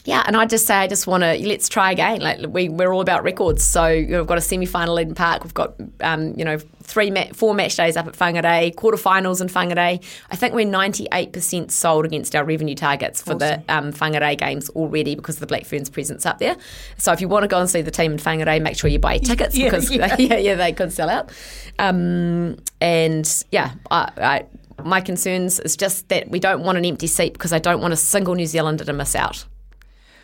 yeah, 0.05 0.23
and 0.25 0.37
I 0.37 0.45
just 0.45 0.65
say 0.65 0.75
I 0.75 0.87
just 0.87 1.07
want 1.07 1.23
to 1.23 1.37
let's 1.45 1.67
try 1.67 1.91
again. 1.91 2.21
Like 2.21 2.39
we 2.47 2.69
we're 2.69 2.91
all 2.93 3.01
about 3.01 3.23
records. 3.23 3.63
So 3.63 3.87
you 3.87 4.07
know, 4.07 4.19
we've 4.19 4.27
got 4.27 4.37
a 4.37 4.41
semi 4.41 4.65
final 4.65 4.97
in 4.97 5.13
Park. 5.13 5.43
We've 5.43 5.53
got 5.53 5.75
um, 5.99 6.33
you 6.37 6.45
know 6.45 6.57
three 6.83 7.11
ma- 7.11 7.27
four 7.33 7.53
match 7.53 7.75
days 7.75 7.97
up 7.97 8.07
at 8.07 8.13
Whangarei, 8.13 8.73
quarterfinals 8.75 9.41
in 9.41 9.47
Whangarei. 9.47 10.01
I 10.31 10.35
think 10.35 10.53
we're 10.53 10.65
ninety 10.65 11.07
eight 11.11 11.33
percent 11.33 11.71
sold 11.71 12.05
against 12.05 12.33
our 12.33 12.45
revenue 12.45 12.75
targets 12.75 13.21
for 13.21 13.35
the 13.35 13.61
um, 13.67 13.91
Whangarei 13.91 14.37
games 14.37 14.69
already 14.69 15.15
because 15.15 15.35
of 15.35 15.41
the 15.41 15.47
Black 15.47 15.65
Ferns 15.65 15.89
presence 15.89 16.25
up 16.25 16.39
there. 16.39 16.55
So 16.97 17.11
if 17.11 17.19
you 17.19 17.27
want 17.27 17.43
to 17.43 17.49
go 17.49 17.59
and 17.59 17.69
see 17.69 17.81
the 17.81 17.91
team 17.91 18.13
in 18.13 18.19
Whangarei, 18.19 18.61
make 18.61 18.77
sure 18.77 18.89
you 18.89 18.99
buy 18.99 19.17
tickets 19.17 19.55
Yeah, 19.59 19.65
because 19.65 19.91
yeah. 19.91 20.15
yeah, 20.19 20.37
yeah, 20.37 20.55
they 20.55 20.71
could 20.71 20.93
sell 20.93 21.09
out. 21.09 21.31
Um, 21.77 22.57
and 22.81 23.43
yeah, 23.51 23.73
I. 23.91 24.11
I 24.17 24.45
my 24.81 25.01
concerns 25.01 25.59
is 25.59 25.75
just 25.75 26.07
that 26.07 26.29
we 26.29 26.39
don't 26.39 26.63
want 26.63 26.77
an 26.77 26.85
empty 26.85 27.05
seat 27.05 27.33
because 27.33 27.51
I 27.51 27.59
don't 27.59 27.81
want 27.81 27.91
a 27.91 27.97
single 27.97 28.33
New 28.33 28.45
Zealander 28.45 28.85
to 28.85 28.93
miss 28.93 29.13
out 29.13 29.45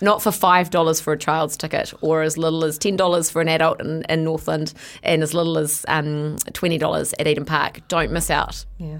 not 0.06 0.22
for 0.22 0.32
five 0.32 0.70
dollars 0.70 1.01
for 1.01 1.12
a 1.12 1.18
child's 1.18 1.58
ticket, 1.58 1.93
or 1.99 2.22
as 2.22 2.38
little 2.38 2.64
as 2.64 2.78
ten 2.78 2.95
dollars 2.95 3.30
for 3.30 3.41
an 3.41 3.49
adult 3.49 3.82
in, 3.82 4.03
in 4.03 4.24
Northland, 4.24 4.74
and 5.03 5.22
as 5.22 5.34
little 5.34 5.58
as 5.58 5.84
um, 5.89 6.38
twenty 6.53 6.78
dollars 6.78 7.14
at 7.20 7.28
Eden 7.28 7.43
Park. 7.43 7.82
Don't 7.89 8.12
miss 8.12 8.30
out. 8.30 8.66
Yeah. 8.78 8.99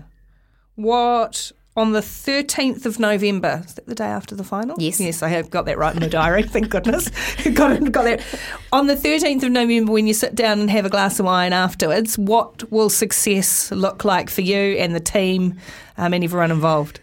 What 0.76 1.54
on 1.78 1.92
the 1.92 2.02
thirteenth 2.02 2.86
of 2.86 3.00
November? 3.00 3.64
Is 3.66 3.76
that 3.76 3.86
the 3.86 3.96
day 3.96 4.06
after 4.06 4.36
the 4.36 4.44
final? 4.44 4.76
Yes. 4.80 5.00
Yes, 5.00 5.24
I 5.24 5.30
have 5.30 5.50
got 5.50 5.66
that 5.66 5.78
right 5.78 5.94
in 5.94 6.02
my 6.02 6.10
diary. 6.10 6.44
Thank 6.56 6.70
goodness. 6.70 7.10
got 7.54 7.72
it, 7.72 7.92
got 7.92 8.04
that. 8.04 8.22
On 8.74 8.88
the 8.88 8.96
thirteenth 8.98 9.44
of 9.44 9.52
November, 9.52 9.92
when 9.92 10.08
you 10.08 10.14
sit 10.14 10.36
down 10.36 10.60
and 10.60 10.70
have 10.70 10.86
a 10.86 10.90
glass 10.90 11.20
of 11.20 11.26
wine 11.26 11.54
afterwards, 11.54 12.18
what 12.18 12.70
will 12.72 12.90
success 12.90 13.72
look 13.72 14.04
like 14.04 14.30
for 14.30 14.42
you 14.42 14.58
and 14.58 14.94
the 14.94 15.00
team 15.00 15.56
um, 15.98 16.14
and 16.14 16.24
everyone 16.24 16.52
involved? 16.52 17.00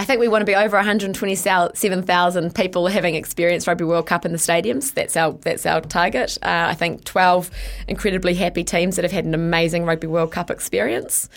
I 0.00 0.04
think 0.04 0.18
we 0.18 0.28
want 0.28 0.40
to 0.40 0.46
be 0.46 0.54
over 0.54 0.78
127,000 0.78 2.54
people 2.54 2.86
having 2.86 3.16
experienced 3.16 3.66
Rugby 3.66 3.84
World 3.84 4.06
Cup 4.06 4.24
in 4.24 4.32
the 4.32 4.38
stadiums. 4.38 4.94
That's 4.94 5.14
our 5.14 5.32
that's 5.32 5.66
our 5.66 5.82
target. 5.82 6.38
Uh, 6.40 6.68
I 6.70 6.74
think 6.74 7.04
12 7.04 7.50
incredibly 7.86 8.32
happy 8.32 8.64
teams 8.64 8.96
that 8.96 9.02
have 9.02 9.12
had 9.12 9.26
an 9.26 9.34
amazing 9.34 9.84
Rugby 9.84 10.06
World 10.06 10.32
Cup 10.32 10.50
experience. 10.50 11.28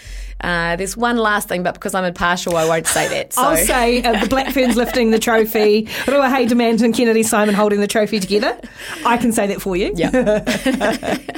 Uh, 0.44 0.76
there's 0.76 0.96
one 0.96 1.18
last 1.18 1.48
thing, 1.48 1.64
but 1.64 1.74
because 1.74 1.94
I'm 1.94 2.04
impartial, 2.04 2.58
I 2.58 2.66
won't 2.66 2.86
say 2.86 3.08
that. 3.08 3.34
So. 3.34 3.42
I'll 3.42 3.58
say 3.58 4.04
uh, 4.04 4.20
the 4.20 4.28
Black 4.28 4.54
Ferns 4.54 4.76
lifting 4.76 5.12
the 5.12 5.20
trophy, 5.20 5.88
Rua 6.08 6.28
Demant 6.46 6.82
and 6.82 6.94
Kennedy 6.94 7.24
Simon 7.24 7.56
holding 7.56 7.80
the 7.80 7.88
trophy 7.88 8.20
together. 8.20 8.60
I 9.06 9.18
can 9.18 9.32
say 9.32 9.48
that 9.48 9.62
for 9.62 9.76
you. 9.76 9.94
Yeah. 9.96 11.20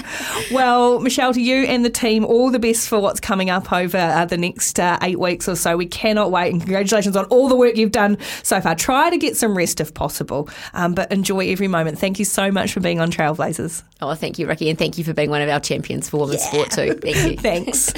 Well, 0.51 0.99
Michelle, 0.99 1.33
to 1.33 1.41
you 1.41 1.63
and 1.63 1.83
the 1.83 1.89
team, 1.89 2.23
all 2.23 2.51
the 2.51 2.59
best 2.59 2.87
for 2.87 2.99
what's 2.99 3.19
coming 3.19 3.49
up 3.49 3.71
over 3.73 3.97
uh, 3.97 4.25
the 4.25 4.37
next 4.37 4.79
uh, 4.79 4.97
eight 5.01 5.19
weeks 5.19 5.49
or 5.49 5.55
so. 5.55 5.75
We 5.75 5.87
cannot 5.87 6.31
wait, 6.31 6.51
and 6.51 6.61
congratulations 6.61 7.15
on 7.15 7.25
all 7.25 7.47
the 7.49 7.55
work 7.55 7.75
you've 7.77 7.91
done 7.91 8.17
so 8.43 8.61
far. 8.61 8.75
Try 8.75 9.09
to 9.09 9.17
get 9.17 9.35
some 9.35 9.57
rest 9.57 9.81
if 9.81 9.93
possible, 9.93 10.49
um, 10.73 10.93
but 10.93 11.11
enjoy 11.11 11.49
every 11.49 11.67
moment. 11.67 11.97
Thank 11.97 12.19
you 12.19 12.25
so 12.25 12.51
much 12.51 12.73
for 12.73 12.79
being 12.79 12.99
on 12.99 13.11
Trailblazers. 13.11 13.83
Oh, 14.01 14.13
thank 14.13 14.37
you, 14.37 14.47
Rikki, 14.47 14.69
and 14.69 14.77
thank 14.77 14.97
you 14.97 15.03
for 15.03 15.13
being 15.13 15.29
one 15.29 15.41
of 15.41 15.49
our 15.49 15.59
champions 15.59 16.09
for 16.09 16.19
women's 16.19 16.43
sport 16.43 16.71
too. 16.71 16.93
Thank 16.93 17.31
you. 17.31 17.37
Thanks. 17.45 17.91